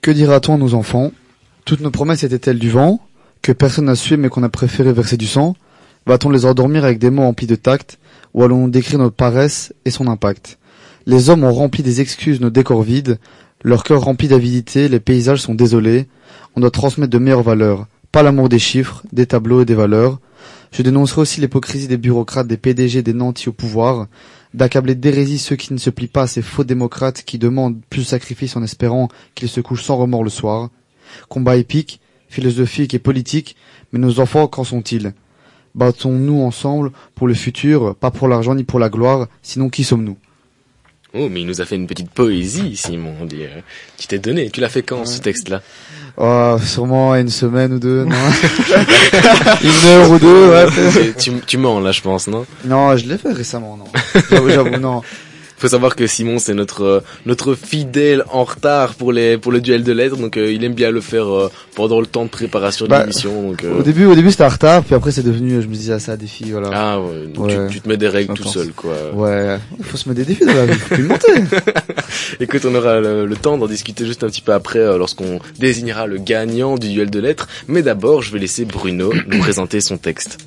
Que 0.00 0.10
dira-t-on 0.10 0.54
à 0.54 0.58
nos 0.58 0.74
enfants? 0.74 1.12
Toutes 1.64 1.80
nos 1.80 1.90
promesses 1.90 2.22
étaient-elles 2.22 2.58
du 2.58 2.70
vent? 2.70 3.00
Que 3.42 3.52
personne 3.52 3.86
n'a 3.86 3.96
sué 3.96 4.16
mais 4.16 4.28
qu'on 4.28 4.42
a 4.42 4.48
préféré 4.48 4.92
verser 4.92 5.16
du 5.16 5.26
sang? 5.26 5.56
Va-t-on 6.06 6.30
les 6.30 6.46
endormir 6.46 6.84
avec 6.84 6.98
des 6.98 7.10
mots 7.10 7.22
remplis 7.22 7.46
de 7.46 7.56
tact? 7.56 7.98
Ou 8.34 8.44
allons 8.44 8.68
décrire 8.68 8.98
notre 8.98 9.16
paresse 9.16 9.74
et 9.84 9.90
son 9.90 10.06
impact? 10.06 10.58
Les 11.06 11.30
hommes 11.30 11.44
ont 11.44 11.52
rempli 11.52 11.82
des 11.82 12.00
excuses 12.00 12.40
nos 12.40 12.50
décors 12.50 12.82
vides 12.82 13.18
leur 13.62 13.82
cœur 13.82 14.02
rempli 14.02 14.28
d'avidité, 14.28 14.88
les 14.88 15.00
paysages 15.00 15.40
sont 15.40 15.54
désolés. 15.54 16.06
On 16.54 16.60
doit 16.60 16.70
transmettre 16.70 17.10
de 17.10 17.18
meilleures 17.18 17.42
valeurs, 17.42 17.86
pas 18.12 18.22
l'amour 18.22 18.48
des 18.48 18.60
chiffres, 18.60 19.02
des 19.12 19.26
tableaux 19.26 19.62
et 19.62 19.64
des 19.64 19.74
valeurs. 19.74 20.20
Je 20.70 20.82
dénoncerai 20.82 21.22
aussi 21.22 21.40
l'hypocrisie 21.40 21.88
des 21.88 21.96
bureaucrates, 21.96 22.46
des 22.46 22.56
PDG, 22.56 23.02
des 23.02 23.14
nantis 23.14 23.48
au 23.48 23.52
pouvoir, 23.52 24.06
d'accabler 24.54 24.94
d'hérésie 24.94 25.38
ceux 25.38 25.56
qui 25.56 25.72
ne 25.72 25.78
se 25.78 25.90
plient 25.90 26.06
pas 26.06 26.22
à 26.22 26.26
ces 26.26 26.42
faux 26.42 26.64
démocrates 26.64 27.22
qui 27.22 27.38
demandent 27.38 27.80
plus 27.90 28.02
de 28.02 28.06
sacrifices 28.06 28.56
en 28.56 28.62
espérant 28.62 29.08
qu'ils 29.34 29.48
se 29.48 29.60
couchent 29.60 29.84
sans 29.84 29.96
remords 29.96 30.24
le 30.24 30.30
soir. 30.30 30.70
Combat 31.28 31.56
épique, 31.56 32.00
philosophique 32.28 32.94
et 32.94 32.98
politique, 32.98 33.56
mais 33.92 33.98
nos 33.98 34.20
enfants, 34.20 34.46
qu'en 34.46 34.64
sont-ils? 34.64 35.14
Battons-nous 35.74 36.42
ensemble 36.42 36.92
pour 37.14 37.26
le 37.26 37.34
futur, 37.34 37.96
pas 37.96 38.10
pour 38.10 38.28
l'argent 38.28 38.54
ni 38.54 38.64
pour 38.64 38.78
la 38.78 38.88
gloire, 38.88 39.26
sinon 39.42 39.68
qui 39.68 39.84
sommes-nous? 39.84 40.16
Oh, 41.18 41.28
mais 41.30 41.40
il 41.40 41.46
nous 41.46 41.60
a 41.60 41.64
fait 41.64 41.74
une 41.76 41.86
petite 41.86 42.10
poésie, 42.10 42.76
Simon. 42.76 43.14
on 43.20 43.24
dit, 43.24 43.42
euh, 43.42 43.60
Tu 43.98 44.06
t'es 44.06 44.18
donné. 44.18 44.50
Tu 44.50 44.60
l'as 44.60 44.68
fait 44.68 44.82
quand, 44.82 45.04
ce 45.04 45.20
texte-là 45.20 45.62
Oh, 46.16 46.56
sûrement 46.64 47.14
une 47.14 47.28
semaine 47.28 47.74
ou 47.74 47.78
deux, 47.78 48.04
non 48.04 48.16
Une 49.62 49.88
heure 49.88 50.10
ou 50.10 50.18
deux, 50.18 50.48
ouais. 50.50 50.66
tu, 51.18 51.32
tu 51.46 51.58
mens, 51.58 51.80
là, 51.80 51.92
je 51.92 52.00
pense, 52.00 52.26
non? 52.26 52.44
Non, 52.64 52.96
je 52.96 53.06
l'ai 53.06 53.18
fait 53.18 53.32
récemment, 53.32 53.76
non. 53.76 53.84
J'avoue, 54.30 54.50
j'avoue, 54.50 54.76
non. 54.78 55.02
Faut 55.58 55.68
savoir 55.68 55.96
que 55.96 56.06
Simon 56.06 56.38
c'est 56.38 56.54
notre 56.54 56.82
euh, 56.84 57.00
notre 57.26 57.54
fidèle 57.54 58.24
en 58.32 58.44
retard 58.44 58.94
pour 58.94 59.12
les 59.12 59.38
pour 59.38 59.52
le 59.52 59.60
duel 59.60 59.82
de 59.84 59.92
lettres 59.92 60.16
donc 60.16 60.36
euh, 60.36 60.52
il 60.52 60.62
aime 60.64 60.74
bien 60.74 60.90
le 60.90 61.00
faire 61.00 61.26
euh, 61.32 61.50
pendant 61.74 62.00
le 62.00 62.06
temps 62.06 62.24
de 62.24 62.30
préparation 62.30 62.84
de 62.86 62.90
Bah, 62.90 63.00
l'émission 63.00 63.42
donc 63.50 63.64
euh, 63.64 63.78
Au 63.78 63.82
début, 63.82 64.04
au 64.06 64.14
début 64.14 64.30
c'était 64.30 64.44
en 64.44 64.48
retard, 64.48 64.82
puis 64.84 64.94
après 64.94 65.10
c'est 65.12 65.22
devenu, 65.22 65.60
je 65.62 65.66
me 65.66 65.74
disais, 65.74 65.92
ah, 65.94 65.98
ça, 65.98 66.16
défi, 66.16 66.50
voilà. 66.50 66.70
ah 66.72 67.00
ouais, 67.00 67.26
donc 67.26 67.48
Tu, 67.48 67.74
tu 67.74 67.80
te 67.80 67.88
mets 67.88 67.96
des 67.96 68.08
règles 68.08 68.34
tout 68.34 68.48
seul 68.48 68.72
quoi 68.72 68.94
Ouais, 69.14 69.58
il 69.78 69.84
faut 69.84 69.96
se 69.96 70.08
mettre 70.08 70.20
des 70.20 70.24
défis 70.26 70.44
dans 70.46 70.54
la 70.54 70.66
vie, 70.66 70.74
faut 70.78 70.94
plus 70.94 71.02
le 71.02 71.08
monter. 71.08 71.32
Écoute, 72.40 72.64
on 72.64 72.74
aura 72.74 73.00
le, 73.00 73.26
le 73.26 73.36
temps 73.36 73.58
d'en 73.58 73.66
discuter 73.66 74.06
juste 74.06 74.24
un 74.24 74.28
petit 74.28 74.40
peu 74.40 74.52
après 74.52 74.78
euh, 74.78 74.98
lorsqu'on 74.98 75.40
désignera 75.58 76.06
le 76.06 76.18
gagnant 76.18 76.76
du 76.76 76.88
duel 76.88 77.10
de 77.10 77.18
lettres. 77.20 77.48
Mais 77.68 77.82
d'abord, 77.82 78.22
je 78.22 78.32
vais 78.32 78.38
laisser 78.38 78.64
Bruno 78.64 79.12
nous 79.26 79.38
présenter 79.38 79.80
son 79.80 79.98
texte. 79.98 80.38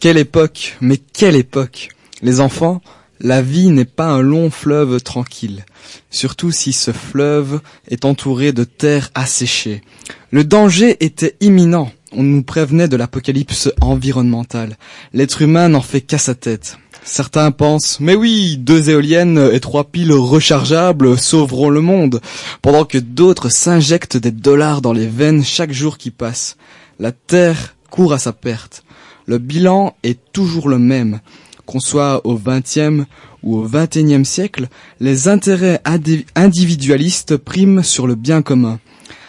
Quelle 0.00 0.18
époque, 0.18 0.76
mais 0.80 0.98
quelle 0.98 1.36
époque 1.36 1.88
Les 2.22 2.40
enfants, 2.40 2.80
la 3.20 3.42
vie 3.42 3.68
n'est 3.68 3.84
pas 3.84 4.08
un 4.08 4.20
long 4.20 4.50
fleuve 4.50 5.00
tranquille, 5.00 5.64
surtout 6.10 6.50
si 6.50 6.72
ce 6.72 6.92
fleuve 6.92 7.60
est 7.88 8.04
entouré 8.04 8.52
de 8.52 8.64
terres 8.64 9.10
asséchées. 9.14 9.82
Le 10.30 10.44
danger 10.44 10.96
était 11.04 11.36
imminent, 11.40 11.90
on 12.12 12.22
nous 12.22 12.42
prévenait 12.42 12.88
de 12.88 12.96
l'apocalypse 12.96 13.70
environnementale. 13.80 14.76
L'être 15.12 15.42
humain 15.42 15.68
n'en 15.68 15.80
fait 15.80 16.00
qu'à 16.00 16.18
sa 16.18 16.34
tête. 16.34 16.78
Certains 17.04 17.52
pensent, 17.52 18.00
mais 18.00 18.16
oui, 18.16 18.56
deux 18.58 18.90
éoliennes 18.90 19.50
et 19.52 19.60
trois 19.60 19.84
piles 19.84 20.12
rechargeables 20.12 21.16
sauveront 21.16 21.70
le 21.70 21.80
monde, 21.80 22.20
pendant 22.62 22.84
que 22.84 22.98
d'autres 22.98 23.48
s'injectent 23.48 24.16
des 24.16 24.32
dollars 24.32 24.82
dans 24.82 24.92
les 24.92 25.06
veines 25.06 25.44
chaque 25.44 25.72
jour 25.72 25.98
qui 25.98 26.10
passe. 26.10 26.56
La 26.98 27.12
Terre 27.12 27.76
court 27.90 28.12
à 28.12 28.18
sa 28.18 28.32
perte. 28.32 28.82
Le 29.26 29.38
bilan 29.38 29.94
est 30.02 30.18
toujours 30.32 30.68
le 30.68 30.78
même. 30.78 31.20
Qu'on 31.66 31.80
soit 31.80 32.24
au 32.24 32.38
XXe 32.38 33.04
ou 33.42 33.58
au 33.58 33.68
XXIe 33.68 34.24
siècle, 34.24 34.68
les 35.00 35.28
intérêts 35.28 35.80
indi- 35.84 36.24
individualistes 36.36 37.36
priment 37.36 37.82
sur 37.82 38.06
le 38.06 38.14
bien 38.14 38.40
commun. 38.40 38.78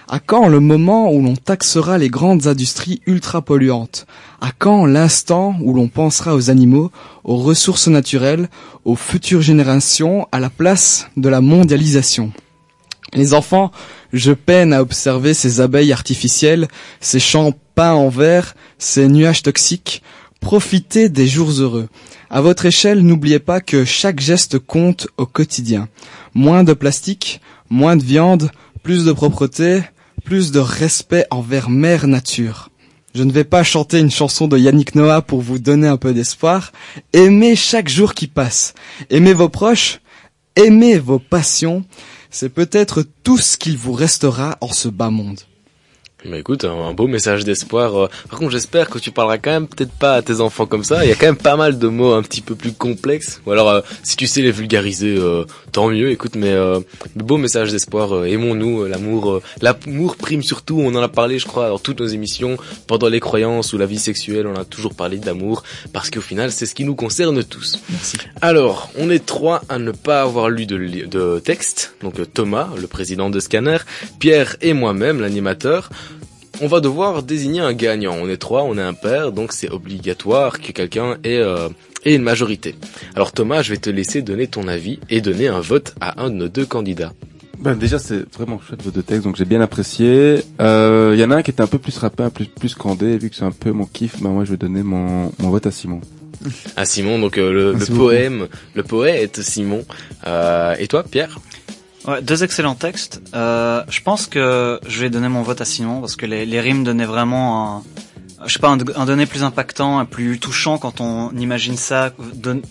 À 0.08 0.20
quand 0.20 0.48
le 0.48 0.62
moment 0.62 1.12
où 1.12 1.22
l'on 1.22 1.36
taxera 1.36 1.98
les 1.98 2.08
grandes 2.08 2.48
industries 2.48 3.02
ultra-polluantes? 3.08 4.08
À 4.40 4.52
quand 4.58 4.86
l'instant 4.86 5.56
où 5.62 5.74
l'on 5.74 5.90
pensera 5.90 6.34
aux 6.36 6.50
animaux, 6.50 6.92
aux 7.26 7.36
ressources 7.38 7.90
naturelles, 7.90 8.50
aux 8.86 8.96
futures 8.96 9.42
générations, 9.42 10.28
à 10.32 10.40
la 10.40 10.50
place 10.50 11.08
de 11.18 11.28
la 11.28 11.42
mondialisation? 11.42 12.32
Les 13.14 13.34
enfants, 13.34 13.72
je 14.14 14.32
peine 14.32 14.72
à 14.72 14.82
observer 14.82 15.34
ces 15.34 15.60
abeilles 15.60 15.92
artificielles, 15.92 16.68
ces 17.02 17.20
champs 17.20 17.52
peints 17.76 17.94
en 17.94 18.10
vert, 18.10 18.56
ces 18.78 19.08
nuages 19.08 19.44
toxiques. 19.44 20.04
Profitez 20.40 21.10
des 21.10 21.28
jours 21.28 21.52
heureux. 21.52 21.88
À 22.30 22.42
votre 22.42 22.66
échelle, 22.66 23.02
n'oubliez 23.02 23.40
pas 23.40 23.62
que 23.62 23.86
chaque 23.86 24.20
geste 24.20 24.60
compte 24.60 25.08
au 25.18 25.26
quotidien. 25.26 25.88
Moins 26.34 26.64
de 26.64 26.74
plastique, 26.74 27.42
moins 27.70 27.96
de 27.96 28.04
viande, 28.04 28.52
plus 28.84 29.06
de 29.06 29.12
propreté, 29.12 29.82
plus 30.24 30.52
de 30.52 30.60
respect 30.60 31.26
envers 31.32 31.70
mère 31.70 32.08
nature. 32.08 32.70
Je 33.16 33.24
ne 33.24 33.32
vais 33.32 33.44
pas 33.44 33.64
chanter 33.64 34.00
une 34.00 34.12
chanson 34.12 34.48
de 34.48 34.58
Yannick 34.58 34.94
Noah 34.94 35.22
pour 35.22 35.42
vous 35.42 35.58
donner 35.58 35.88
un 35.88 35.98
peu 35.98 36.14
d'espoir. 36.14 36.72
Aimez 37.14 37.56
chaque 37.56 37.90
jour 37.90 38.14
qui 38.14 38.28
passe. 38.28 38.74
Aimez 39.10 39.34
vos 39.34 39.50
proches. 39.50 40.02
Aimez 40.56 41.00
vos 41.00 41.18
passions. 41.18 41.84
C'est 42.30 42.50
peut-être 42.50 43.04
tout 43.24 43.38
ce 43.38 43.58
qu'il 43.58 43.78
vous 43.78 43.94
restera 43.94 44.58
en 44.62 44.72
ce 44.72 44.88
bas 44.88 45.10
monde. 45.10 45.40
Bah 46.26 46.40
écoute, 46.40 46.66
un, 46.66 46.94
beau 46.94 47.06
message 47.06 47.44
d'espoir. 47.44 47.96
euh. 47.96 48.08
Par 48.28 48.40
contre, 48.40 48.52
j'espère 48.52 48.90
que 48.90 48.98
tu 48.98 49.12
parleras 49.12 49.38
quand 49.38 49.52
même 49.52 49.68
peut-être 49.68 49.92
pas 49.92 50.16
à 50.16 50.24
tes 50.24 50.42
enfants 50.42 50.66
comme 50.66 50.84
ça. 50.84 51.06
Il 51.06 51.10
y 51.10 51.12
a 51.12 51.16
quand 51.16 51.28
même 51.28 51.38
pas 51.38 51.56
mal 51.56 51.78
de 51.78 51.88
mots 51.88 52.14
un 52.14 52.24
petit 52.24 52.42
peu 52.42 52.56
plus 52.56 52.74
complexes. 52.74 53.40
Ou 53.46 53.52
alors, 53.52 53.70
euh, 53.70 53.82
si 54.02 54.16
tu 54.16 54.26
sais 54.26 54.42
les 54.42 54.50
vulgariser, 54.50 55.16
euh, 55.16 55.46
tant 55.72 55.90
mieux. 55.90 56.10
Écoute, 56.10 56.32
mais 56.36 56.50
euh, 56.52 56.80
beau 57.16 57.38
message 57.38 57.72
d'espoir. 57.72 58.26
Aimons-nous, 58.26 58.86
l'amour. 58.86 59.42
l'amour 59.62 60.16
prime 60.16 60.42
surtout. 60.42 60.80
On 60.80 60.96
en 60.96 61.04
a 61.04 61.08
parlé, 61.08 61.38
je 61.38 61.46
crois, 61.46 61.70
dans 61.70 61.78
toutes 61.78 62.00
nos 62.00 62.08
émissions. 62.08 62.58
Pendant 62.88 63.10
les 63.10 63.20
croyances 63.20 63.74
ou 63.74 63.78
la 63.78 63.86
vie 63.86 64.00
sexuelle, 64.00 64.48
on 64.48 64.56
a 64.56 64.66
toujours 64.66 64.96
parlé 64.96 65.20
d'amour 65.20 65.62
parce 65.94 66.10
qu'au 66.10 66.22
final, 66.22 66.52
c'est 66.52 66.66
ce 66.66 66.74
qui 66.74 66.84
nous 66.84 66.96
concerne 66.96 67.44
tous. 67.44 67.80
Merci. 67.92 68.18
Alors, 68.42 68.90
on 68.98 69.12
est 69.12 69.24
trois 69.24 69.62
à 69.70 69.78
ne 69.78 69.92
pas 69.92 70.24
avoir 70.24 70.50
lu 70.50 70.66
de, 70.66 71.40
texte. 71.40 71.94
Donc 72.02 72.16
Thomas, 72.34 72.70
le 72.76 72.88
président 72.88 73.30
de 73.30 73.40
Scanner, 73.40 73.78
Pierre 74.18 74.56
et 74.62 74.74
moi-même, 74.74 75.22
l'animateur. 75.22 75.92
On 76.60 76.68
va 76.68 76.80
devoir 76.80 77.22
désigner 77.22 77.60
un 77.60 77.74
gagnant. 77.74 78.16
On 78.20 78.28
est 78.28 78.38
trois, 78.38 78.64
on 78.64 78.78
est 78.78 78.82
un 78.82 78.94
père, 78.94 79.32
donc 79.32 79.54
c'est 79.54 79.70
obligatoire 79.70 80.60
que 80.60 80.72
quelqu'un 80.72 81.18
ait, 81.24 81.38
euh, 81.38 81.70
ait 82.04 82.16
une 82.16 82.24
majorité. 82.24 82.76
Alors 83.16 83.32
Thomas, 83.32 83.62
je 83.62 83.72
vais 83.72 83.78
te 83.78 83.92
laisser 83.92 84.24
donner 84.24 84.48
ton 84.48 84.68
avis 84.68 85.00
et 85.10 85.22
donner 85.22 85.48
un 85.48 85.60
vote 85.60 85.94
à 86.02 86.24
un 86.24 86.30
de 86.30 86.36
nos 86.36 86.48
deux 86.48 86.66
candidats. 86.66 87.14
Ben 87.60 87.76
déjà 87.76 87.98
c'est 87.98 88.32
vraiment 88.36 88.60
chouette 88.60 88.84
vos 88.84 88.92
deux 88.92 89.02
textes 89.02 89.24
donc 89.24 89.36
j'ai 89.36 89.46
bien 89.46 89.62
apprécié. 89.62 90.44
Euh, 90.62 91.14
Il 91.16 91.20
y 91.20 91.24
en 91.24 91.32
a 91.32 91.38
un 91.38 91.42
qui 91.42 91.50
était 91.50 91.62
un 91.62 91.68
peu 91.68 91.80
plus 91.80 91.98
rappé, 91.98 92.24
plus 92.34 92.46
plus 92.46 92.70
scandé 92.70 93.08
et 93.14 93.18
vu 93.18 93.32
que 93.32 93.36
c'est 93.36 93.46
un 93.46 93.52
peu 93.52 93.72
mon 93.72 93.86
kiff, 93.86 94.22
ben 94.22 94.30
moi 94.30 94.46
je 94.46 94.52
vais 94.52 94.58
donner 94.58 94.84
mon 94.84 95.32
mon 95.40 95.50
vote 95.50 95.66
à 95.66 95.72
Simon. 95.72 96.02
À 96.76 96.86
Simon, 96.86 97.20
donc 97.20 97.38
euh, 97.38 97.74
le, 97.74 97.86
poème, 97.86 98.48
le 98.76 98.84
poète 98.84 99.42
Simon. 99.42 99.84
Euh, 100.26 100.76
et 100.78 100.88
toi, 100.88 101.04
Pierre? 101.04 101.40
Ouais, 102.08 102.22
deux 102.22 102.44
excellents 102.44 102.76
textes. 102.76 103.22
Euh, 103.36 103.84
je 103.90 104.02
pense 104.02 104.28
que 104.28 104.80
je 104.88 105.02
vais 105.02 105.10
donner 105.10 105.28
mon 105.30 105.42
vote 105.42 105.60
à 105.62 105.66
Simon 105.66 106.00
parce 106.00 106.16
que 106.16 106.26
les, 106.26 106.46
les 106.46 106.62
rimes 106.62 106.84
donnaient 106.84 107.06
vraiment 107.06 107.78
un, 108.40 108.48
je 108.48 108.54
sais 108.54 108.60
pas, 108.60 108.70
un, 108.70 108.78
un 108.96 109.06
donné 109.06 109.26
plus 109.26 109.44
impactant, 109.44 110.00
un 110.00 110.06
plus 110.06 110.40
touchant 110.40 110.78
quand 110.78 111.02
on 111.02 111.32
imagine 111.38 111.76
ça 111.76 112.12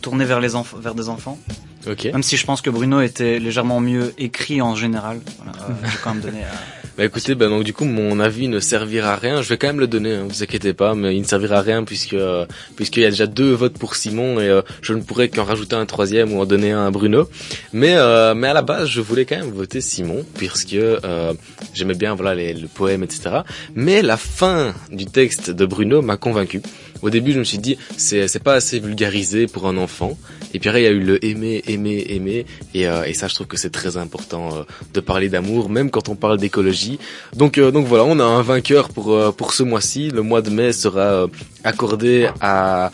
tourné 0.01 0.25
vers 0.25 0.41
les 0.41 0.55
enfants, 0.55 0.79
vers 0.81 0.95
des 0.95 1.09
enfants. 1.11 1.39
Ok. 1.87 2.05
Même 2.05 2.23
si 2.23 2.37
je 2.37 2.47
pense 2.47 2.63
que 2.63 2.71
Bruno 2.71 3.01
était 3.01 3.39
légèrement 3.39 3.79
mieux 3.81 4.15
écrit 4.19 4.61
en 4.63 4.75
général. 4.75 5.21
Voilà, 5.37 5.53
euh, 5.69 5.73
j'ai 5.91 5.99
quand 6.03 6.15
même 6.15 6.23
donné. 6.23 6.43
à- 6.43 6.86
Bah 6.97 7.05
écoutez, 7.05 7.35
bah 7.35 7.49
donc 7.49 7.63
du 7.63 7.75
coup 7.75 7.85
mon 7.85 8.21
avis 8.21 8.49
ne 8.49 8.59
servira 8.59 9.13
à 9.13 9.17
rien. 9.17 9.43
Je 9.43 9.51
vais 9.51 9.59
quand 9.59 9.67
même 9.67 9.81
le 9.81 9.87
donner, 9.87 10.15
hein, 10.15 10.27
vous 10.27 10.43
inquiétez 10.43 10.73
pas, 10.73 10.95
mais 10.95 11.15
il 11.15 11.21
ne 11.21 11.27
servira 11.27 11.59
à 11.59 11.61
rien 11.61 11.85
puisque 11.85 12.15
euh, 12.15 12.47
puisqu'il 12.75 13.03
y 13.03 13.05
a 13.05 13.11
déjà 13.11 13.27
deux 13.27 13.53
votes 13.53 13.77
pour 13.77 13.97
Simon 13.97 14.41
et 14.41 14.49
euh, 14.49 14.63
je 14.81 14.95
ne 14.95 15.03
pourrais 15.03 15.29
qu'en 15.29 15.45
rajouter 15.45 15.77
un 15.77 15.85
troisième 15.85 16.33
ou 16.33 16.41
en 16.41 16.47
donner 16.47 16.73
un 16.73 16.87
à 16.87 16.91
Bruno. 16.91 17.29
Mais 17.75 17.97
euh, 17.97 18.35
mais 18.35 18.49
à 18.49 18.55
la 18.55 18.63
base, 18.63 18.89
je 18.89 19.03
voulais 19.03 19.27
quand 19.27 19.37
même 19.37 19.51
voter 19.51 19.83
Simon 19.83 20.25
puisque 20.39 20.73
euh, 20.73 21.35
j'aimais 21.75 21.95
bien 21.95 22.15
voilà 22.15 22.35
le 22.35 22.67
poème 22.67 23.03
etc. 23.03 23.41
Mais 23.75 24.01
la 24.01 24.17
fin 24.17 24.73
du 24.91 25.05
texte 25.05 25.51
de 25.51 25.67
Bruno 25.67 26.01
m'a 26.01 26.17
convaincu. 26.17 26.63
Au 27.03 27.11
début, 27.11 27.33
je 27.33 27.39
me 27.39 27.45
suis 27.45 27.59
dit 27.59 27.77
c'est 27.97 28.29
c'est 28.29 28.43
pas 28.43 28.55
assez 28.55 28.81
vulgarisé 28.81 29.47
pour 29.47 29.67
un 29.67 29.77
enfant. 29.77 30.17
Et 30.55 30.59
puis 30.59 30.69
après, 30.69 30.83
il 30.83 30.85
y 30.85 30.89
a 30.89 30.93
eu 30.93 31.01
le 31.01 31.25
aimer, 31.25 31.63
aimer, 31.67 32.05
aimer. 32.09 32.47
Et, 32.75 32.87
euh, 32.89 33.05
et 33.05 33.15
ça, 33.15 33.29
je 33.29 33.35
trouve 33.35 33.47
que 33.47 33.57
c'est 33.57 33.71
très 33.71 33.97
important 33.97 34.51
euh, 34.55 34.63
de 34.95 35.01
parler 35.01 35.29
d'amour, 35.29 35.69
même 35.69 35.91
quand 35.91 36.09
on 36.09 36.15
parle 36.15 36.39
d'écologie. 36.39 36.99
Donc, 37.35 37.59
euh, 37.59 37.71
donc 37.71 37.87
voilà, 37.87 38.05
on 38.05 38.19
a 38.21 38.25
un 38.25 38.43
vainqueur 38.43 38.89
pour 38.89 39.13
euh, 39.13 39.33
pour 39.33 39.53
ce 39.53 39.63
mois-ci. 39.63 40.11
Le 40.11 40.23
mois 40.23 40.43
de 40.43 40.51
mai 40.51 40.73
sera 40.73 41.01
euh, 41.01 41.27
accordé 41.65 42.29
à 42.41 42.91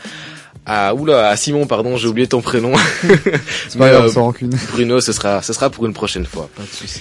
à 0.64 0.94
oula 0.94 1.28
à 1.28 1.36
Simon 1.36 1.66
pardon 1.66 1.96
j'ai 1.96 2.06
oublié 2.06 2.28
ton 2.28 2.40
prénom 2.40 2.72
C'est 3.68 3.78
pas 3.78 3.90
grave, 3.90 4.08
sans 4.12 4.22
rancune. 4.22 4.56
Bruno 4.70 5.00
ce 5.00 5.12
sera 5.12 5.42
ce 5.42 5.52
sera 5.52 5.70
pour 5.70 5.86
une 5.86 5.92
prochaine 5.92 6.24
fois 6.24 6.48
Pas 6.54 6.62
de 6.62 6.68
souci. 6.68 7.00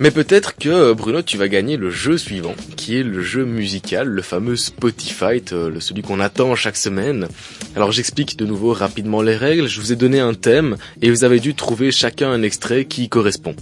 Mais 0.00 0.10
peut-être 0.10 0.56
que 0.56 0.70
euh, 0.70 0.94
Bruno, 0.94 1.20
tu 1.20 1.36
vas 1.36 1.48
gagner 1.48 1.76
le 1.76 1.90
jeu 1.90 2.16
suivant, 2.16 2.54
qui 2.76 2.96
est 2.96 3.02
le 3.02 3.22
jeu 3.22 3.44
musical, 3.44 4.08
le 4.08 4.22
fameux 4.22 4.56
Spotify, 4.56 5.42
euh, 5.52 5.78
celui 5.78 6.00
qu'on 6.00 6.20
attend 6.20 6.54
chaque 6.56 6.78
semaine. 6.78 7.28
Alors 7.76 7.92
j'explique 7.92 8.38
de 8.38 8.46
nouveau 8.46 8.72
rapidement 8.72 9.20
les 9.20 9.36
règles. 9.36 9.68
Je 9.68 9.78
vous 9.78 9.92
ai 9.92 9.96
donné 9.96 10.18
un 10.18 10.32
thème 10.32 10.78
et 11.02 11.10
vous 11.10 11.22
avez 11.24 11.38
dû 11.38 11.54
trouver 11.54 11.92
chacun 11.92 12.30
un 12.30 12.42
extrait 12.42 12.86
qui 12.86 13.04
y 13.04 13.08
correspond. 13.10 13.54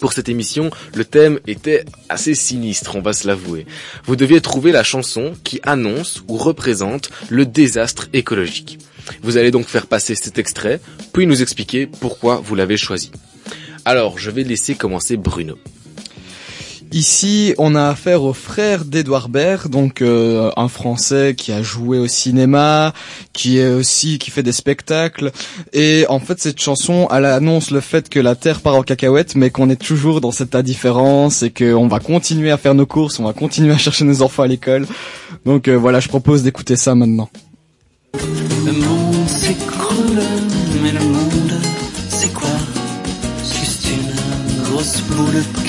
Pour 0.00 0.12
cette 0.12 0.28
émission, 0.28 0.70
le 0.94 1.04
thème 1.04 1.38
était 1.46 1.84
assez 2.08 2.34
sinistre, 2.34 2.96
on 2.96 3.00
va 3.00 3.12
se 3.12 3.26
l'avouer. 3.26 3.64
Vous 4.04 4.16
deviez 4.16 4.40
trouver 4.40 4.72
la 4.72 4.82
chanson 4.82 5.34
qui 5.44 5.60
annonce 5.62 6.22
ou 6.28 6.36
représente 6.36 7.10
le 7.28 7.46
désastre 7.46 8.08
écologique. 8.12 8.78
Vous 9.22 9.36
allez 9.36 9.52
donc 9.52 9.66
faire 9.66 9.86
passer 9.86 10.14
cet 10.16 10.38
extrait, 10.38 10.80
puis 11.12 11.26
nous 11.26 11.40
expliquer 11.40 11.86
pourquoi 11.86 12.36
vous 12.36 12.54
l'avez 12.54 12.76
choisi. 12.76 13.10
Alors, 13.88 14.18
je 14.18 14.30
vais 14.30 14.44
laisser 14.44 14.74
commencer 14.74 15.16
Bruno. 15.16 15.54
Ici, 16.92 17.54
on 17.56 17.74
a 17.74 17.88
affaire 17.88 18.22
au 18.22 18.34
frère 18.34 18.84
d'Edouard 18.84 19.30
Baird, 19.30 19.70
donc 19.70 20.02
euh, 20.02 20.50
un 20.58 20.68
Français 20.68 21.34
qui 21.34 21.52
a 21.52 21.62
joué 21.62 21.98
au 21.98 22.06
cinéma, 22.06 22.92
qui 23.32 23.56
est 23.56 23.72
aussi 23.72 24.18
qui 24.18 24.30
fait 24.30 24.42
des 24.42 24.52
spectacles. 24.52 25.32
Et 25.72 26.04
en 26.10 26.20
fait, 26.20 26.38
cette 26.38 26.60
chanson, 26.60 27.08
elle 27.10 27.24
annonce 27.24 27.70
le 27.70 27.80
fait 27.80 28.10
que 28.10 28.20
la 28.20 28.34
Terre 28.34 28.60
part 28.60 28.74
en 28.74 28.82
cacahuète, 28.82 29.36
mais 29.36 29.48
qu'on 29.48 29.70
est 29.70 29.82
toujours 29.82 30.20
dans 30.20 30.32
cette 30.32 30.54
indifférence 30.54 31.42
et 31.42 31.48
qu'on 31.50 31.88
va 31.88 31.98
continuer 31.98 32.50
à 32.50 32.58
faire 32.58 32.74
nos 32.74 32.84
courses, 32.84 33.18
on 33.18 33.24
va 33.24 33.32
continuer 33.32 33.72
à 33.72 33.78
chercher 33.78 34.04
nos 34.04 34.20
enfants 34.20 34.42
à 34.42 34.48
l'école. 34.48 34.86
Donc 35.46 35.66
euh, 35.66 35.76
voilà, 35.76 36.00
je 36.00 36.08
propose 36.08 36.42
d'écouter 36.42 36.76
ça 36.76 36.94
maintenant. 36.94 37.30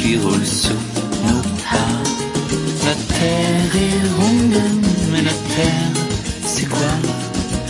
Qui 0.09 0.17
roule 0.17 0.43
sous 0.45 0.73
nos 0.73 1.41
pas. 1.69 1.93
La 2.85 2.95
terre 3.13 3.75
est 3.75 4.19
ronde, 4.19 4.63
mais 5.11 5.21
la 5.21 5.29
terre, 5.29 6.03
c'est 6.45 6.67
quoi? 6.67 6.79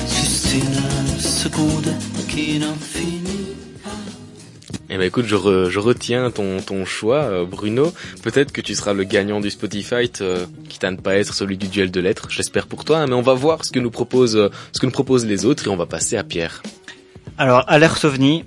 Juste 0.08 0.54
une 0.54 1.20
seconde 1.20 1.94
qui 2.30 2.60
n'en 2.60 2.76
finit. 2.76 3.56
Eh 4.90 4.98
ben 4.98 5.02
écoute, 5.02 5.26
je, 5.28 5.36
re- 5.36 5.70
je 5.70 5.80
retiens 5.80 6.32
ton, 6.32 6.62
ton 6.62 6.86
choix, 6.86 7.24
euh, 7.24 7.46
Bruno. 7.46 7.92
Peut-être 8.24 8.54
que 8.54 8.62
tu 8.62 8.74
seras 8.74 8.94
le 8.94 9.04
gagnant 9.04 9.42
du 9.42 9.50
Spotify, 9.50 10.10
euh, 10.22 10.46
quitte 10.70 10.86
à 10.86 10.92
ne 10.92 10.96
pas 10.98 11.16
être 11.18 11.34
celui 11.34 11.58
du 11.58 11.68
duel 11.68 11.92
de 11.92 12.00
lettres. 12.00 12.28
J'espère 12.30 12.68
pour 12.68 12.86
toi, 12.86 13.00
hein, 13.00 13.08
mais 13.08 13.16
on 13.16 13.22
va 13.22 13.34
voir 13.34 13.66
ce 13.66 13.72
que 13.74 13.80
nous 13.80 13.92
propose, 13.92 14.38
euh, 14.38 14.50
ce 14.72 14.80
que 14.80 14.86
nous 14.86 14.94
proposent 14.94 15.26
les 15.26 15.46
autres 15.46 15.68
et 15.68 15.70
on 15.70 15.76
va 15.78 15.86
passer 15.88 16.16
à 16.16 16.24
Pierre. 16.24 16.64
Alors, 17.38 17.66
Alerte 17.68 18.04
OVNI, 18.06 18.46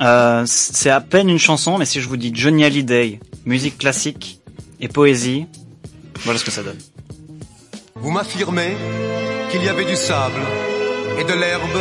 euh, 0.00 0.44
c'est 0.46 0.90
à 0.90 1.00
peine 1.00 1.28
une 1.28 1.38
chanson, 1.38 1.78
mais 1.78 1.84
si 1.84 2.00
je 2.00 2.08
vous 2.08 2.16
dis 2.16 2.32
Johnny 2.34 2.64
Hallyday, 2.64 3.20
musique 3.44 3.78
classique 3.78 4.40
et 4.80 4.88
poésie, 4.88 5.46
voilà 6.24 6.38
ce 6.38 6.44
que 6.44 6.50
ça 6.50 6.62
donne. 6.62 6.78
Vous 7.96 8.10
m'affirmez 8.10 8.76
qu'il 9.50 9.62
y 9.62 9.68
avait 9.68 9.84
du 9.84 9.96
sable, 9.96 10.40
et 11.20 11.24
de 11.24 11.32
l'herbe, 11.34 11.78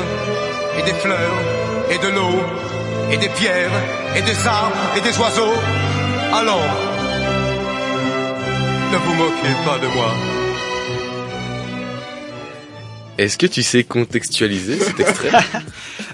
et 0.78 0.84
des 0.84 0.94
fleurs, 0.94 1.38
et 1.90 1.98
de 1.98 2.08
l'eau, 2.08 2.40
et 3.12 3.18
des 3.18 3.30
pierres, 3.30 3.72
et 4.16 4.22
des 4.22 4.48
arbres, 4.48 4.76
et 4.98 5.02
des 5.02 5.18
oiseaux. 5.18 5.56
Alors, 6.34 6.62
ne 8.92 8.98
vous 8.98 9.14
moquez 9.14 9.56
pas 9.66 9.80
de 9.80 9.88
moi. 9.88 10.41
Est-ce 13.18 13.38
que 13.38 13.46
tu 13.46 13.62
sais 13.64 13.84
contextualiser 13.84 14.80
cet 14.80 15.00
extrait? 15.00 15.32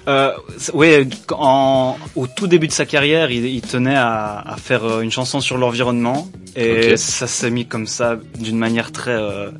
Euh, 0.06 0.32
oui, 0.72 1.06
en, 1.32 1.98
au 2.16 2.26
tout 2.26 2.46
début 2.46 2.66
de 2.66 2.72
sa 2.72 2.86
carrière, 2.86 3.30
il, 3.30 3.44
il 3.44 3.60
tenait 3.60 3.94
à, 3.96 4.38
à 4.38 4.56
faire 4.56 4.82
euh, 4.84 5.00
une 5.02 5.10
chanson 5.10 5.40
sur 5.40 5.58
l'environnement. 5.58 6.30
Et 6.56 6.96
ça 6.96 7.26
s'est 7.26 7.50
mis 7.50 7.66
comme 7.66 7.86
ça 7.86 8.16
d'une 8.38 8.56
manière 8.56 8.90
très 8.90 9.10
euh, 9.10 9.50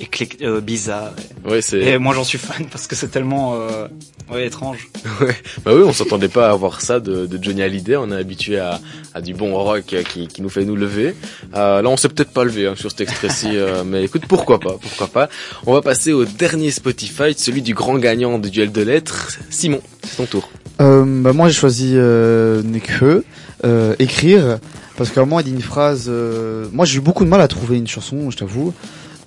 éclec- 0.00 0.42
euh, 0.42 0.60
bizarre. 0.60 1.12
Ouais, 1.44 1.62
c'est. 1.62 1.80
Et 1.80 1.98
moi 1.98 2.14
j'en 2.14 2.24
suis 2.24 2.38
fan 2.38 2.66
parce 2.70 2.86
que 2.86 2.94
c'est 2.96 3.08
tellement 3.08 3.54
euh, 3.56 3.86
ouais, 4.32 4.46
étrange. 4.46 4.88
Ouais. 5.20 5.34
Bah 5.64 5.72
oui, 5.74 5.82
on 5.84 5.92
s'attendait 5.92 6.28
pas 6.28 6.48
à 6.48 6.52
avoir 6.52 6.80
ça 6.80 7.00
de, 7.00 7.26
de 7.26 7.42
Johnny 7.42 7.62
Hallyday. 7.62 7.96
On 7.96 8.10
est 8.12 8.16
habitué 8.16 8.58
à, 8.58 8.80
à 9.14 9.20
du 9.20 9.34
bon 9.34 9.54
rock 9.54 9.94
qui, 10.12 10.28
qui 10.28 10.42
nous 10.42 10.48
fait 10.48 10.64
nous 10.64 10.76
lever. 10.76 11.14
Euh, 11.56 11.82
là, 11.82 11.88
on 11.88 11.96
s'est 11.96 12.08
peut-être 12.08 12.30
pas 12.32 12.44
levé 12.44 12.66
hein, 12.66 12.74
sur 12.76 12.90
cet 12.90 13.00
extrait-ci, 13.00 13.48
euh, 13.54 13.82
mais 13.84 14.04
écoute, 14.04 14.22
pourquoi 14.28 14.60
pas, 14.60 14.76
pourquoi 14.80 15.06
pas. 15.08 15.28
On 15.66 15.72
va 15.72 15.82
passer 15.82 16.12
au 16.12 16.24
dernier 16.24 16.70
Spotify, 16.70 17.34
celui 17.36 17.62
du 17.62 17.74
grand 17.74 17.98
gagnant 17.98 18.38
du 18.38 18.50
duel 18.50 18.70
de 18.70 18.82
lettres, 18.82 19.38
Simon. 19.50 19.80
C'est 20.04 20.16
ton 20.16 20.26
tour. 20.26 20.48
Euh, 20.80 21.04
bah 21.22 21.32
moi 21.32 21.48
j'ai 21.48 21.54
choisi 21.54 21.94
euh, 21.96 22.62
Nekfeu, 22.62 23.24
euh, 23.64 23.96
écrire, 23.98 24.58
parce 24.96 25.10
qu'à 25.10 25.22
un 25.22 25.24
moment 25.24 25.40
il 25.40 25.44
dit 25.46 25.50
une 25.50 25.60
phrase. 25.60 26.06
euh, 26.08 26.66
moi 26.72 26.84
j'ai 26.86 26.98
eu 26.98 27.00
beaucoup 27.00 27.24
de 27.24 27.28
mal 27.28 27.40
à 27.40 27.48
trouver 27.48 27.78
une 27.78 27.88
chanson, 27.88 28.30
je 28.30 28.36
t'avoue. 28.36 28.72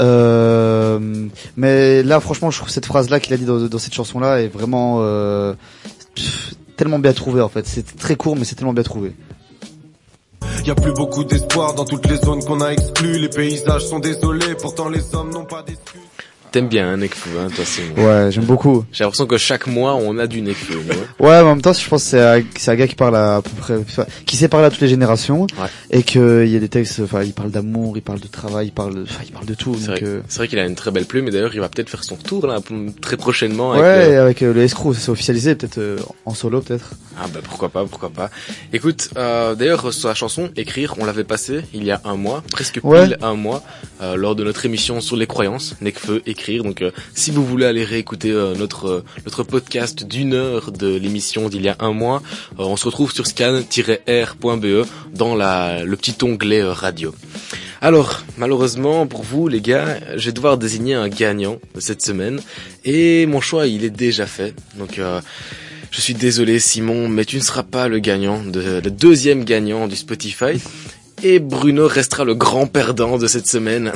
Euh, 0.01 0.99
mais 1.57 2.01
là 2.01 2.19
franchement 2.19 2.49
je 2.49 2.57
trouve 2.57 2.69
cette 2.69 2.85
phrase 2.87 3.09
là 3.09 3.19
qu'il 3.19 3.33
a 3.33 3.37
dit 3.37 3.45
dans, 3.45 3.59
dans 3.59 3.77
cette 3.77 3.93
chanson 3.93 4.19
là 4.19 4.41
est 4.41 4.47
vraiment 4.47 4.97
euh, 5.01 5.53
tellement 6.75 6.99
bien 6.99 7.13
trouvée 7.13 7.41
en 7.41 7.49
fait. 7.49 7.67
C'est 7.67 7.97
très 7.97 8.15
court 8.15 8.35
mais 8.35 8.45
c'est 8.45 8.55
tellement 8.55 8.73
bien 8.73 8.83
trouvé. 8.83 9.13
Y 10.65 10.69
a 10.69 10.75
plus 10.75 10.93
beaucoup 10.93 11.23
d'espoir 11.23 11.73
dans 11.73 11.85
toutes 11.85 12.07
les 12.07 12.17
zones 12.17 12.43
qu'on 12.43 12.61
a 12.61 12.69
exclues. 12.69 13.17
Les 13.17 13.29
paysages 13.29 13.87
sont 13.87 13.99
désolés, 13.99 14.55
pourtant 14.61 14.89
les 14.89 15.15
hommes 15.15 15.31
n'ont 15.31 15.45
pas 15.45 15.63
d'excuses. 15.63 16.01
T'aimes 16.51 16.67
bien 16.67 16.89
hein, 16.89 16.97
Nekfeu, 16.97 17.29
hein, 17.39 17.47
toi 17.55 17.63
Simon. 17.63 17.93
Ouais 17.95 18.29
j'aime 18.29 18.43
beaucoup. 18.43 18.83
J'ai 18.91 19.05
l'impression 19.05 19.25
que 19.25 19.37
chaque 19.37 19.67
mois 19.67 19.95
on 19.95 20.17
a 20.17 20.27
du 20.27 20.41
Nekfeu. 20.41 20.79
hein. 20.91 20.95
Ouais, 21.19 21.29
mais 21.29 21.39
en 21.39 21.45
même 21.55 21.61
temps, 21.61 21.71
je 21.71 21.87
pense 21.87 22.03
que 22.03 22.09
c'est 22.09 22.21
un, 22.21 22.43
c'est 22.57 22.71
un 22.71 22.75
gars 22.75 22.87
qui 22.87 22.95
parle 22.95 23.15
à, 23.15 23.37
à 23.37 23.41
peu 23.41 23.51
près, 23.51 23.75
enfin, 23.77 24.05
qui 24.25 24.35
sait 24.35 24.49
parler 24.49 24.65
à 24.67 24.69
toutes 24.69 24.81
les 24.81 24.89
générations, 24.89 25.47
et 25.91 26.03
que 26.03 26.43
il 26.45 26.51
y 26.51 26.57
a 26.57 26.59
des 26.59 26.67
textes, 26.67 26.99
enfin, 27.01 27.23
il 27.23 27.31
parle 27.31 27.51
d'amour, 27.51 27.95
il 27.95 28.01
parle 28.01 28.19
de 28.19 28.27
travail, 28.27 28.67
il 28.67 28.71
parle, 28.71 28.95
de- 28.95 29.03
enfin, 29.03 29.21
il 29.25 29.31
parle 29.31 29.45
de 29.45 29.53
tout. 29.53 29.75
C'est 29.79 29.87
donc, 29.87 29.99
vrai, 30.01 30.05
euh, 30.07 30.21
c'est 30.27 30.39
vrai 30.39 30.47
qu'il 30.49 30.59
a 30.59 30.65
une 30.65 30.75
très 30.75 30.91
belle 30.91 31.05
plume 31.05 31.27
et 31.29 31.31
d'ailleurs 31.31 31.53
il 31.53 31.61
va 31.61 31.69
peut-être 31.69 31.89
faire 31.89 32.03
son 32.03 32.15
retour 32.15 32.45
là 32.47 32.59
très 33.01 33.15
prochainement. 33.15 33.71
ouais, 33.71 33.79
avec 33.79 34.07
le- 34.07 34.13
et 34.13 34.17
avec 34.17 34.41
euh, 34.41 34.53
le 34.53 34.61
escroc, 34.63 34.93
c'est 34.95 35.09
officialisé, 35.09 35.55
peut-être 35.55 35.77
euh, 35.77 35.99
en 36.25 36.33
solo, 36.33 36.59
peut-être. 36.59 36.89
Ah 37.17 37.27
bah 37.33 37.39
pourquoi 37.43 37.69
pas, 37.69 37.85
pourquoi 37.85 38.09
pas. 38.09 38.29
Écoute, 38.73 39.09
euh, 39.15 39.55
d'ailleurs 39.55 39.93
sur 39.93 40.09
la 40.09 40.15
chanson 40.15 40.49
Écrire, 40.57 40.95
on 40.99 41.05
l'avait 41.05 41.23
passé 41.23 41.61
il 41.73 41.85
y 41.85 41.91
a 41.91 42.01
un 42.03 42.17
mois, 42.17 42.43
presque 42.51 42.81
pile 42.81 42.83
Ouais. 42.89 43.15
un 43.21 43.35
mois, 43.35 43.63
euh, 44.01 44.15
lors 44.17 44.35
de 44.35 44.43
notre 44.43 44.65
émission 44.65 44.99
sur 44.99 45.15
les 45.15 45.27
croyances, 45.27 45.75
Necfeu 45.79 46.21
Écrire. 46.25 46.40
Donc 46.49 46.81
euh, 46.81 46.91
si 47.13 47.31
vous 47.31 47.45
voulez 47.45 47.65
aller 47.65 47.83
réécouter 47.83 48.31
euh, 48.31 48.55
notre 48.55 48.87
euh, 48.87 49.03
notre 49.25 49.43
podcast 49.43 50.03
d'une 50.03 50.33
heure 50.33 50.71
de 50.71 50.87
l'émission 50.95 51.49
d'il 51.49 51.61
y 51.61 51.69
a 51.69 51.75
un 51.79 51.91
mois, 51.91 52.21
on 52.57 52.75
se 52.75 52.85
retrouve 52.85 53.13
sur 53.13 53.27
scan-r.be 53.27 54.87
dans 55.13 55.35
la 55.35 55.83
le 55.83 55.95
petit 55.95 56.15
onglet 56.23 56.63
radio. 56.63 57.13
Alors, 57.81 58.23
malheureusement 58.37 59.07
pour 59.07 59.23
vous 59.23 59.47
les 59.47 59.61
gars, 59.61 59.99
je 60.15 60.25
vais 60.25 60.31
devoir 60.31 60.57
désigner 60.57 60.95
un 60.95 61.09
gagnant 61.09 61.59
de 61.75 61.79
cette 61.79 62.01
semaine 62.01 62.41
et 62.85 63.25
mon 63.27 63.41
choix 63.41 63.67
il 63.67 63.83
est 63.83 63.89
déjà 63.89 64.25
fait. 64.25 64.55
Donc 64.77 64.99
je 65.91 66.01
suis 66.01 66.13
désolé 66.13 66.59
Simon, 66.59 67.07
mais 67.07 67.25
tu 67.25 67.37
ne 67.37 67.41
seras 67.41 67.63
pas 67.63 67.87
le 67.87 67.99
gagnant, 67.99 68.43
de, 68.43 68.81
le 68.83 68.91
deuxième 68.91 69.43
gagnant 69.43 69.87
du 69.87 69.95
Spotify. 69.95 70.61
Et 71.23 71.39
Bruno 71.39 71.87
restera 71.87 72.23
le 72.23 72.33
grand 72.33 72.65
perdant 72.65 73.17
de 73.17 73.27
cette 73.27 73.47
semaine. 73.47 73.91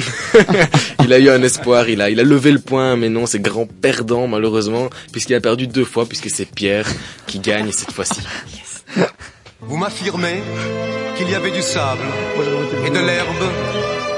il 1.04 1.12
a 1.12 1.20
eu 1.20 1.30
un 1.30 1.42
espoir, 1.42 1.90
il 1.90 2.02
a, 2.02 2.10
levé 2.10 2.52
le 2.52 2.60
point, 2.60 2.96
mais 2.96 3.10
non, 3.10 3.26
c'est 3.26 3.40
grand 3.40 3.66
perdant 3.66 4.28
malheureusement, 4.28 4.90
puisqu'il 5.12 5.34
a 5.34 5.42
perdu 5.42 5.66
deux 5.68 5.86
fois, 5.86 6.06
puisque 6.06 6.30
c'est 6.30 6.46
Pierre 6.46 6.88
qui 7.26 7.40
gagne 7.40 7.72
cette 7.72 7.92
fois-ci. 7.92 8.22
Vous 9.62 9.78
m'affirmez 9.78 10.44
qu'il 11.18 11.30
y 11.30 11.36
avait 11.36 11.52
du 11.52 11.62
sable, 11.62 12.04
et 12.86 12.90
de 12.92 13.00
l'herbe, 13.00 13.44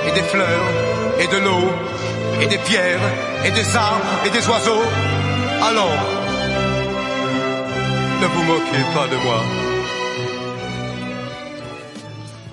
et 0.07 0.11
des 0.11 0.27
fleurs, 0.27 0.65
et 1.19 1.27
de 1.27 1.37
l'eau, 1.37 1.71
et 2.41 2.47
des 2.47 2.57
pierres, 2.57 2.99
et 3.45 3.51
des 3.51 3.75
arbres, 3.75 4.05
et 4.25 4.29
des 4.29 4.45
oiseaux. 4.47 4.83
Alors, 5.61 6.05
ne 8.21 8.27
vous 8.27 8.43
moquez 8.43 8.83
pas 8.93 9.07
de 9.07 9.15
moi. 9.23 9.66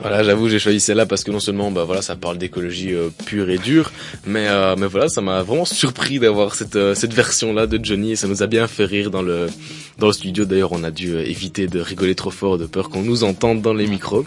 Voilà, 0.06 0.22
j'avoue, 0.22 0.48
j'ai 0.50 0.58
choisi 0.58 0.80
celle-là 0.80 1.06
parce 1.06 1.24
que 1.24 1.30
non 1.30 1.40
seulement, 1.40 1.70
bah 1.70 1.84
voilà, 1.84 2.02
ça 2.02 2.14
parle 2.14 2.36
d'écologie 2.38 2.92
euh, 2.92 3.08
pure 3.24 3.48
et 3.48 3.56
dure, 3.58 3.90
mais 4.26 4.46
euh, 4.48 4.76
mais 4.78 4.86
voilà, 4.86 5.08
ça 5.08 5.20
m'a 5.22 5.42
vraiment 5.42 5.64
surpris 5.64 6.18
d'avoir 6.18 6.54
cette 6.54 6.76
euh, 6.76 6.94
cette 6.94 7.14
version-là 7.14 7.66
de 7.66 7.82
Johnny 7.82 8.12
et 8.12 8.16
ça 8.16 8.28
nous 8.28 8.42
a 8.42 8.46
bien 8.46 8.66
fait 8.66 8.84
rire 8.84 9.10
dans 9.10 9.22
le 9.22 9.46
dans 9.98 10.06
le 10.08 10.12
studio. 10.12 10.44
D'ailleurs, 10.44 10.72
on 10.72 10.84
a 10.84 10.90
dû 10.90 11.12
euh, 11.14 11.24
éviter 11.26 11.68
de 11.68 11.80
rigoler 11.80 12.14
trop 12.14 12.30
fort 12.30 12.58
de 12.58 12.66
peur 12.66 12.90
qu'on 12.90 13.02
nous 13.02 13.24
entende 13.24 13.62
dans 13.62 13.72
les 13.72 13.86
micros. 13.86 14.26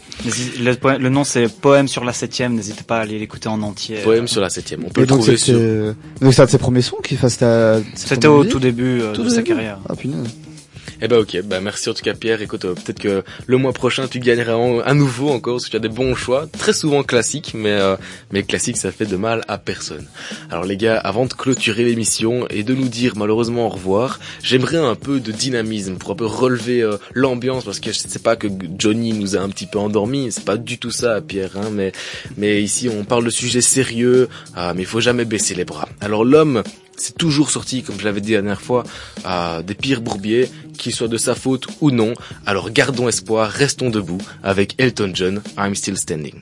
Le, 0.60 0.74
poème- 0.74 1.02
le 1.02 1.10
nom 1.10 1.24
c'est 1.24 1.48
Poème 1.48 1.88
sur 1.88 2.04
la 2.04 2.14
septième, 2.14 2.56
n'hésitez 2.56 2.84
pas 2.84 2.98
à 2.98 3.02
aller 3.02 3.20
l'écouter 3.20 3.48
en 3.50 3.62
entier. 3.62 3.98
Poème 4.04 4.28
sur 4.28 4.42
la 4.42 4.50
septième. 4.50 4.84
On 4.86 4.90
peut 4.90 5.02
Et 5.02 5.04
le 5.04 5.08
donc 5.08 5.20
trouver 5.22 5.38
sur. 5.38 5.56
euh, 5.60 5.94
donc 6.22 6.34
c'est 6.34 6.42
un 6.42 6.46
de 6.46 6.50
ses 6.50 6.58
premiers 6.58 6.82
sons 6.82 6.98
qui, 7.04 7.14
enfin, 7.14 7.30
c'était, 7.30 8.28
au 8.28 8.44
tout 8.46 8.60
début 8.60 9.02
euh, 9.02 9.14
Tout 9.14 9.24
de 9.24 9.30
sa 9.30 9.44
carrière. 9.44 9.78
Ah 9.88 9.96
punaise. 9.96 10.28
Eh 11.02 11.08
ben 11.08 11.18
ok, 11.20 11.42
bah 11.44 11.60
merci 11.62 11.90
en 11.90 11.94
tout 11.94 12.02
cas 12.02 12.14
Pierre. 12.16 12.42
Écoute, 12.42 12.66
euh, 12.66 12.74
peut-être 12.74 13.00
que 13.00 13.24
le 13.46 13.58
mois 13.58 13.72
prochain 13.74 14.08
tu 14.08 14.20
gagneras 14.20 14.56
en- 14.56 14.80
à 14.80 14.94
nouveau 14.96 15.30
encore 15.30 15.56
parce 15.56 15.66
que 15.66 15.70
tu 15.72 15.76
as 15.76 15.80
des 15.80 15.90
bons 15.90 16.16
choix, 16.16 16.48
très 16.58 16.74
souvent 16.74 17.04
classiques, 17.04 17.54
mais 17.54 17.70
euh, 17.72 17.96
mais 18.32 18.42
classique 18.44 18.78
ça 18.78 18.92
fait 18.92 19.06
de 19.06 19.16
mal 19.16 19.44
à 19.48 19.58
personne. 19.60 20.08
Alors 20.50 20.66
les 20.66 20.76
gars, 20.76 20.98
avant 20.98 21.26
de 21.26 21.34
clôturer 21.34 21.84
l'émission 21.84 22.48
et 22.50 22.64
de 22.64 22.74
nous 22.74 22.88
dire 22.90 23.14
malheureusement 23.16 23.68
au 23.68 23.70
revoir, 23.70 24.20
j'aimerais 24.42 24.78
un 24.78 24.96
peu 24.96 25.20
de 25.20 25.32
dynamisme 25.32 25.98
pour 25.98 26.12
un 26.12 26.16
peu 26.16 26.26
relever 26.26 26.82
euh, 26.82 26.98
l'ambiance 27.14 27.64
parce 27.66 27.80
que 27.80 27.92
je 27.92 27.98
sais 28.00 28.20
pas 28.20 28.36
que 28.36 28.48
Johnny 28.80 29.14
nous 29.14 29.36
a 29.38 29.40
un 29.40 29.50
petit 29.50 29.68
peu 29.68 29.78
endormis, 29.78 30.32
c'est 30.32 30.46
pas 30.46 30.58
du 30.58 30.80
tout 30.80 30.92
ça 30.92 31.22
Pierre, 31.22 31.52
hein, 31.58 31.70
mais 31.72 31.92
mais 32.38 32.64
ici 32.64 32.90
on 32.90 33.04
parle 33.04 33.24
de 33.26 33.30
sujets 33.30 33.62
sérieux, 33.62 34.30
ah, 34.56 34.74
mais 34.76 34.82
il 34.82 34.88
faut 34.88 35.00
jamais 35.02 35.26
baisser 35.26 35.54
les 35.54 35.66
bras. 35.66 35.88
Alors 36.02 36.26
l'homme 36.26 36.64
c'est 36.98 37.18
toujours 37.18 37.50
sorti, 37.50 37.84
comme 37.84 38.00
je 38.00 38.06
l'avais 38.06 38.22
dit 38.22 38.34
la 38.34 38.42
dernière 38.42 38.62
fois, 38.62 38.84
des 39.64 39.76
pires 39.76 40.02
bourbiers, 40.02 40.50
qu'il 40.78 40.94
soit 40.94 41.08
de 41.08 41.18
sa 41.18 41.36
faute 41.36 41.68
ou 41.82 41.92
non. 41.92 42.14
Alors 42.46 42.72
gardons 42.72 43.08
espoir, 43.08 43.50
restons 43.50 43.90
debout 43.90 44.22
avec 44.44 44.76
Elton 44.80 45.12
John, 45.14 45.42
I'm 45.58 45.76
Still 45.76 45.98
Standing. 45.98 46.42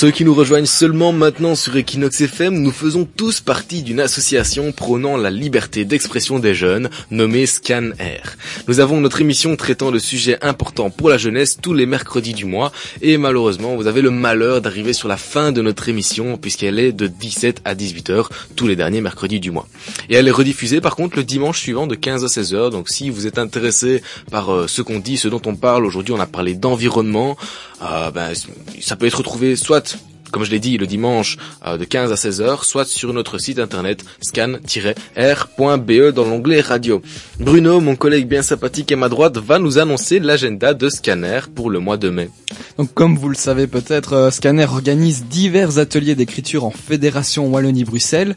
ceux 0.00 0.10
qui 0.10 0.24
nous 0.24 0.32
rejoignent 0.32 0.64
seulement 0.64 1.12
maintenant 1.12 1.54
sur 1.54 1.76
Equinox 1.76 2.22
FM, 2.22 2.54
nous 2.54 2.70
faisons 2.70 3.04
tous 3.04 3.40
partie 3.40 3.82
d'une 3.82 4.00
association 4.00 4.72
prônant 4.72 5.18
la 5.18 5.28
liberté 5.28 5.84
d'expression 5.84 6.38
des 6.38 6.54
jeunes, 6.54 6.88
nommée 7.10 7.44
Scan 7.44 7.90
Air. 7.98 8.38
Nous 8.66 8.80
avons 8.80 8.98
notre 9.02 9.20
émission 9.20 9.56
traitant 9.56 9.90
de 9.90 9.98
sujets 9.98 10.42
importants 10.42 10.88
pour 10.88 11.10
la 11.10 11.18
jeunesse 11.18 11.58
tous 11.60 11.74
les 11.74 11.84
mercredis 11.84 12.32
du 12.32 12.46
mois, 12.46 12.72
et 13.02 13.18
malheureusement, 13.18 13.76
vous 13.76 13.88
avez 13.88 14.00
le 14.00 14.10
malheur 14.10 14.62
d'arriver 14.62 14.94
sur 14.94 15.06
la 15.06 15.18
fin 15.18 15.52
de 15.52 15.60
notre 15.60 15.90
émission, 15.90 16.38
puisqu'elle 16.38 16.78
est 16.78 16.92
de 16.92 17.06
17 17.06 17.60
à 17.66 17.74
18 17.74 18.08
heures 18.08 18.30
tous 18.56 18.66
les 18.66 18.76
derniers 18.76 19.02
mercredis 19.02 19.38
du 19.38 19.50
mois. 19.50 19.68
Et 20.08 20.14
elle 20.14 20.28
est 20.28 20.30
rediffusée 20.30 20.80
par 20.80 20.96
contre 20.96 21.18
le 21.18 21.24
dimanche 21.24 21.60
suivant 21.60 21.86
de 21.86 21.94
15 21.94 22.24
à 22.24 22.28
16 22.28 22.54
heures, 22.54 22.70
donc 22.70 22.88
si 22.88 23.10
vous 23.10 23.26
êtes 23.26 23.38
intéressé 23.38 24.02
par 24.30 24.50
euh, 24.50 24.66
ce 24.66 24.80
qu'on 24.80 24.98
dit, 24.98 25.18
ce 25.18 25.28
dont 25.28 25.42
on 25.44 25.56
parle, 25.56 25.84
aujourd'hui 25.84 26.14
on 26.14 26.20
a 26.20 26.26
parlé 26.26 26.54
d'environnement, 26.54 27.36
euh, 27.82 28.10
ben, 28.10 28.32
ça 28.80 28.96
peut 28.96 29.04
être 29.04 29.18
retrouvé 29.18 29.56
soit 29.56 29.89
comme 30.30 30.44
je 30.44 30.50
l'ai 30.50 30.58
dit, 30.58 30.78
le 30.78 30.86
dimanche 30.86 31.36
euh, 31.66 31.76
de 31.76 31.84
15 31.84 32.12
à 32.12 32.16
16 32.16 32.40
heures, 32.40 32.64
soit 32.64 32.84
sur 32.84 33.12
notre 33.12 33.38
site 33.38 33.58
internet 33.58 34.04
scan-r.be 34.20 35.92
dans 36.14 36.24
l'onglet 36.24 36.60
radio. 36.60 37.02
Bruno, 37.38 37.80
mon 37.80 37.96
collègue 37.96 38.28
bien 38.28 38.42
sympathique 38.42 38.92
à 38.92 38.96
ma 38.96 39.08
droite, 39.08 39.38
va 39.38 39.58
nous 39.58 39.78
annoncer 39.78 40.18
l'agenda 40.20 40.74
de 40.74 40.88
Scanner 40.88 41.40
pour 41.54 41.70
le 41.70 41.78
mois 41.78 41.96
de 41.96 42.10
mai. 42.10 42.30
Donc 42.78 42.94
comme 42.94 43.16
vous 43.16 43.28
le 43.28 43.34
savez 43.34 43.66
peut-être, 43.66 44.12
euh, 44.14 44.30
Scanner 44.30 44.64
organise 44.64 45.24
divers 45.24 45.78
ateliers 45.78 46.14
d'écriture 46.14 46.64
en 46.64 46.70
Fédération 46.70 47.48
Wallonie-Bruxelles. 47.48 48.36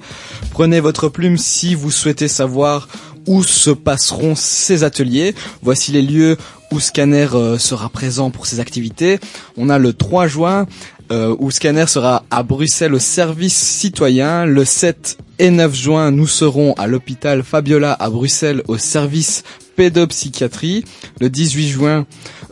Prenez 0.52 0.80
votre 0.80 1.10
plume 1.10 1.38
si 1.38 1.76
vous 1.76 1.92
souhaitez 1.92 2.28
savoir 2.28 2.88
où 3.28 3.44
se 3.44 3.70
passeront 3.70 4.36
ces 4.36 4.84
ateliers. 4.84 5.34
Voici 5.62 5.92
les 5.92 6.02
lieux 6.02 6.38
où 6.72 6.80
Scanner 6.80 7.28
euh, 7.34 7.58
sera 7.58 7.90
présent 7.90 8.32
pour 8.32 8.48
ces 8.48 8.60
activités. 8.60 9.20
On 9.58 9.70
a 9.70 9.78
le 9.78 9.94
3 9.94 10.28
juin 10.28 10.66
euh, 11.12 11.36
où 11.40 11.52
Scanner 11.52 11.88
sera 11.88 12.24
à 12.32 12.44
Bruxelles 12.44 12.94
au 12.94 13.00
service 13.00 13.56
citoyen. 13.56 14.46
Le 14.46 14.66
7 14.66 15.18
et 15.40 15.50
9 15.50 15.76
juin, 15.76 16.12
nous 16.12 16.28
serons 16.28 16.74
à 16.74 16.88
l'hôpital 16.88 17.44
Fabiola 17.44 17.94
à 17.94 18.10
Bruxelles 18.10 18.64
au 18.68 18.78
service 18.78 19.44
pédopsychiatrie. 19.76 20.86
Le 21.20 21.30
18 21.30 21.68
juin, 21.68 22.06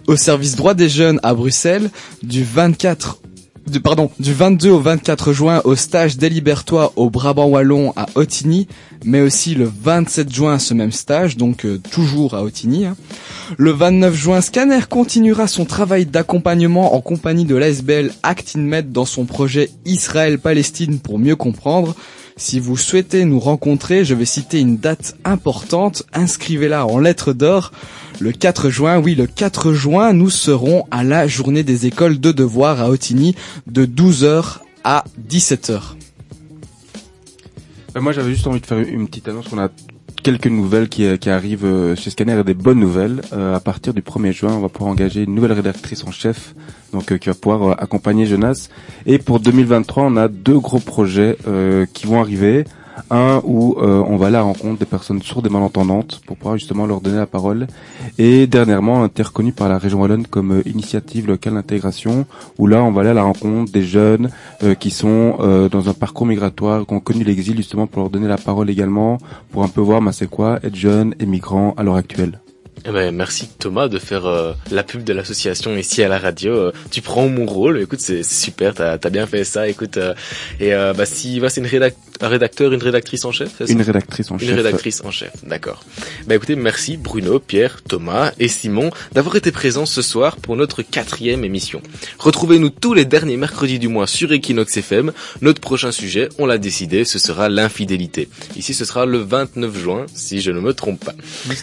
au 0.08 0.16
service 0.16 0.56
droit 0.56 0.74
des 0.74 0.90
jeunes 0.90 1.20
à 1.24 1.34
Bruxelles. 1.34 1.90
Du 2.24 2.44
24 2.44 3.21
du, 3.68 3.80
pardon, 3.80 4.10
du 4.20 4.34
22 4.34 4.70
au 4.70 4.80
24 4.80 5.34
juin 5.34 5.62
au 5.64 5.76
stage 5.76 6.18
délibératoire 6.18 6.92
au 6.96 7.10
Brabant 7.10 7.46
Wallon 7.46 7.94
à 7.96 8.08
Ottigny, 8.16 8.68
mais 9.06 9.22
aussi 9.22 9.56
le 9.56 9.72
27 9.84 10.34
juin 10.34 10.60
ce 10.60 10.74
même 10.74 10.92
stage, 10.92 11.38
donc 11.38 11.66
euh, 11.66 11.80
toujours 11.92 12.34
à 12.34 12.44
Ottigny. 12.44 12.86
hein. 12.86 12.96
Le 13.58 13.72
29 13.72 14.14
juin, 14.16 14.42
Scanner 14.42 14.80
continuera 14.90 15.48
son 15.48 15.66
travail 15.66 16.06
d'accompagnement 16.06 16.96
en 16.96 17.02
compagnie 17.02 17.46
de 17.46 17.56
l'ASBL 17.56 18.12
ActinMed 18.24 18.92
dans 18.92 19.06
son 19.06 19.26
projet 19.26 19.70
Israël-Palestine 19.86 21.00
pour 21.00 21.20
mieux 21.20 21.36
comprendre. 21.36 21.96
Si 22.38 22.60
vous 22.60 22.78
souhaitez 22.78 23.26
nous 23.26 23.40
rencontrer, 23.40 24.04
je 24.06 24.16
vais 24.16 24.26
citer 24.26 24.60
une 24.60 24.78
date 24.78 25.16
importante, 25.26 26.04
inscrivez-la 26.14 26.88
en 26.88 26.98
lettres 26.98 27.34
d'or. 27.34 27.72
Le 28.22 28.32
4 28.32 28.70
juin, 28.70 29.00
oui, 29.00 29.16
le 29.16 29.26
4 29.26 29.74
juin, 29.74 30.14
nous 30.14 30.30
serons 30.30 30.86
à 30.92 31.04
la 31.04 31.26
journée 31.26 31.64
des 31.64 31.88
écoles 31.88 32.20
de 32.20 32.32
devoirs 32.32 32.80
à 32.80 32.92
Ottigny 32.92 33.36
de 33.66 33.84
12h 33.88 34.60
à 34.84 35.06
17h. 35.28 35.82
Euh, 37.96 38.00
moi, 38.00 38.12
j'avais 38.12 38.32
juste 38.32 38.46
envie 38.46 38.62
de 38.62 38.66
faire 38.68 38.78
une 38.78 39.08
petite 39.08 39.28
annonce. 39.28 39.48
On 39.52 39.58
a 39.58 39.70
quelques 40.22 40.46
nouvelles 40.46 40.88
qui, 40.88 41.04
euh, 41.06 41.18
qui 41.18 41.32
arrivent 41.32 41.66
euh, 41.66 41.96
chez 41.96 42.12
Scanner 42.12 42.40
et 42.40 42.44
des 42.44 42.54
bonnes 42.54 42.80
nouvelles. 42.80 43.24
Euh, 43.34 43.56
à 43.56 43.60
partir 43.60 43.92
du 43.92 44.02
1er 44.02 44.34
juin, 44.34 44.54
on 44.54 44.60
va 44.60 44.70
pouvoir 44.70 44.92
engager 44.92 45.24
une 45.24 45.34
nouvelle 45.34 45.54
rédactrice 45.54 46.04
en 46.04 46.12
chef, 46.12 46.54
donc 46.94 47.12
euh, 47.12 47.18
qui 47.18 47.28
va 47.30 47.34
pouvoir 47.34 47.82
accompagner 47.82 48.28
Jonas. 48.28 48.70
Et 49.08 49.18
pour 49.18 49.40
2023, 49.40 50.04
on 50.04 50.16
a 50.16 50.28
deux 50.28 50.60
gros 50.60 50.78
projets 50.78 51.38
euh, 51.48 51.88
qui 51.92 52.06
vont 52.06 52.22
arriver. 52.22 52.66
Un 53.10 53.42
où 53.44 53.78
euh, 53.80 54.04
on 54.08 54.18
va 54.18 54.28
à 54.28 54.30
la 54.30 54.42
rencontre 54.42 54.80
des 54.80 54.86
personnes 54.86 55.22
sourdes 55.22 55.48
et 55.48 55.50
malentendantes 55.50 56.22
pour 56.26 56.38
pouvoir 56.38 56.58
justement 56.58 56.86
leur 56.86 57.02
donner 57.02 57.18
la 57.18 57.26
parole. 57.26 57.68
Et 58.18 58.48
dernièrement, 58.48 59.04
interconnu 59.04 59.52
par 59.52 59.70
la 59.70 59.78
région 59.78 60.02
wallonne 60.02 60.28
comme 60.28 60.60
euh, 60.60 60.62
initiative 60.66 61.28
locale 61.28 61.54
d'intégration, 61.54 62.26
où 62.58 62.68
là 62.68 62.84
on 62.84 62.92
va 62.92 63.02
aller 63.02 63.10
à 63.10 63.14
la 63.14 63.24
rencontre 63.24 63.72
des 63.72 63.84
jeunes 63.84 64.30
euh, 64.64 64.76
qui 64.76 64.92
sont 64.92 65.38
euh, 65.40 65.70
dans 65.70 65.90
un 65.90 65.94
parcours 65.94 66.26
migratoire, 66.26 66.86
qui 66.86 66.94
ont 66.94 67.00
connu 67.00 67.24
l'exil 67.24 67.58
justement 67.58 67.88
pour 67.88 68.02
leur 68.02 68.10
donner 68.10 68.28
la 68.28 68.38
parole 68.38 68.70
également, 68.70 69.18
pour 69.52 69.64
un 69.64 69.68
peu 69.68 69.82
voir 69.82 70.02
bah, 70.02 70.12
c'est 70.12 70.30
quoi 70.30 70.60
être 70.64 70.76
jeune 70.76 71.16
et 71.20 71.26
migrant 71.26 71.74
à 71.78 71.84
l'heure 71.84 71.96
actuelle. 71.96 72.40
Eh 72.84 72.90
ben, 72.90 73.14
merci 73.14 73.48
Thomas 73.60 73.88
de 73.88 74.00
faire 74.00 74.26
euh, 74.26 74.54
la 74.72 74.84
pub 74.84 75.04
de 75.04 75.14
l'association 75.14 75.76
ici 75.76 76.02
à 76.02 76.08
la 76.08 76.18
radio. 76.18 76.52
Euh, 76.52 76.72
tu 76.90 77.02
prends 77.02 77.28
mon 77.28 77.46
rôle. 77.46 77.80
Écoute, 77.80 78.00
c'est 78.00 78.24
super. 78.24 78.74
T'as 78.74 78.94
as 78.94 79.10
bien 79.10 79.28
fait 79.28 79.44
ça. 79.44 79.68
Écoute, 79.68 79.98
euh, 79.98 80.16
et 80.60 80.74
euh, 80.74 80.94
bah 80.94 81.06
si 81.06 81.40
bah, 81.40 81.50
c'est 81.50 81.62
une 81.62 81.68
rédac 81.68 81.96
un 82.22 82.28
rédacteur, 82.28 82.72
une 82.74 82.82
rédactrice 82.82 83.26
en 83.26 83.32
chef. 83.32 83.50
Une 83.68 83.82
rédactrice 83.82 84.32
en 84.32 84.38
Une 84.38 84.48
chef. 84.48 84.56
rédactrice 84.56 85.02
en 85.04 85.12
chef. 85.12 85.32
D'accord. 85.44 85.84
Bah 86.28 86.36
écoutez, 86.36 86.56
merci 86.56 86.98
Bruno, 86.98 87.40
Pierre, 87.40 87.82
Thomas 87.88 88.32
et 88.40 88.48
Simon 88.48 88.92
d'avoir 89.14 89.36
été 89.36 89.52
présents 89.52 89.86
ce 89.86 90.02
soir 90.02 90.38
pour 90.38 90.56
notre 90.56 90.82
quatrième 90.82 91.44
émission. 91.44 91.82
Retrouvez-nous 92.20 92.70
tous 92.70 92.94
les 92.94 93.06
derniers 93.06 93.38
mercredis 93.38 93.80
du 93.80 93.88
mois 93.88 94.08
sur 94.08 94.32
Equinox 94.32 94.78
FM. 94.78 95.12
Notre 95.42 95.62
prochain 95.62 95.92
sujet, 95.92 96.30
on 96.38 96.46
l'a 96.46 96.58
décidé, 96.58 97.06
ce 97.06 97.20
sera 97.20 97.50
l'infidélité. 97.50 98.30
Ici, 98.56 98.74
ce 98.74 98.86
sera 98.86 99.06
le 99.06 99.20
29 99.20 99.78
juin, 99.78 100.06
si 100.14 100.42
je 100.42 100.52
ne 100.52 100.60
me 100.60 100.74
trompe 100.74 101.04
pas. 101.04 101.16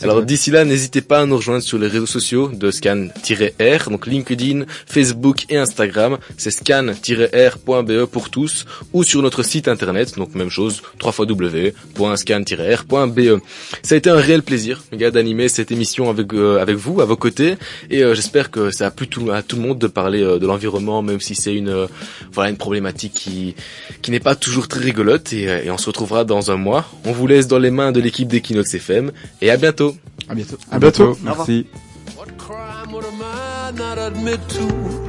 Alors 0.03 0.23
d'ici 0.23 0.51
là, 0.51 0.65
n'hésitez 0.65 1.01
pas 1.01 1.21
à 1.21 1.27
nous 1.27 1.37
rejoindre 1.37 1.63
sur 1.63 1.79
les 1.79 1.87
réseaux 1.89 2.07
sociaux 2.07 2.49
de 2.53 2.71
scan-r, 2.71 3.91
donc 3.91 4.07
LinkedIn, 4.07 4.65
Facebook 4.87 5.45
et 5.49 5.57
Instagram. 5.57 6.19
C'est 6.37 6.51
scan-r.be 6.51 8.05
pour 8.07 8.31
tous 8.31 8.65
ou 8.93 9.05
sur 9.05 9.23
notre 9.23 9.43
site 9.43 9.69
internet, 9.69 10.17
donc 10.17 10.35
même 10.35 10.48
même 10.49 10.55
chose, 10.55 10.83
3 10.99 11.27
www.scan-r.be. 11.27 13.41
Ça 13.83 13.95
a 13.95 13.99
été 13.99 14.11
un 14.11 14.17
réel 14.17 14.43
plaisir, 14.43 14.83
les 14.93 14.99
gars, 14.99 15.11
d'animer 15.11 15.49
cette 15.49 15.71
émission 15.71 16.11
avec 16.11 16.33
euh, 16.33 16.61
avec 16.61 16.77
vous, 16.77 17.01
à 17.01 17.05
vos 17.05 17.17
côtés, 17.17 17.57
et 17.91 18.03
euh, 18.03 18.15
j'espère 18.15 18.51
que 18.51 18.71
ça 18.71 18.87
a 18.87 18.91
plu 18.91 19.09
tout, 19.09 19.31
à 19.31 19.43
tout 19.43 19.57
le 19.57 19.63
monde 19.63 19.79
de 19.79 19.87
parler 19.87 20.23
euh, 20.23 20.39
de 20.39 20.47
l'environnement, 20.47 21.03
même 21.03 21.21
si 21.21 21.35
c'est 21.35 21.55
une 21.55 21.69
euh, 21.69 21.87
voilà 22.33 22.51
une 22.51 22.57
problématique 22.57 23.13
qui 23.15 23.55
qui 24.03 24.11
n'est 24.11 24.21
pas 24.21 24.35
toujours 24.35 24.69
très 24.69 24.81
rigolote, 24.81 25.33
et, 25.33 25.49
euh, 25.49 25.65
et 25.65 25.71
on 25.71 25.79
se 25.79 25.87
retrouvera 25.87 26.25
dans 26.25 26.51
un 26.51 26.57
mois. 26.57 26.87
On 27.05 27.13
vous 27.13 27.27
laisse 27.27 27.47
dans 27.47 27.59
les 27.59 27.71
mains 27.71 27.93
de 27.93 28.01
l'équipe 28.01 28.29
d'Equinox 28.29 28.75
FM, 28.75 29.13
et 29.43 29.51
à 29.51 29.57
bientôt. 29.57 29.95
À 30.29 30.35
bientôt. 30.35 30.59
À 30.71 30.79
bientôt. 30.79 31.17
Merci. 31.23 31.67
not 33.79 33.99
admit 33.99 34.41
to? 34.49 35.08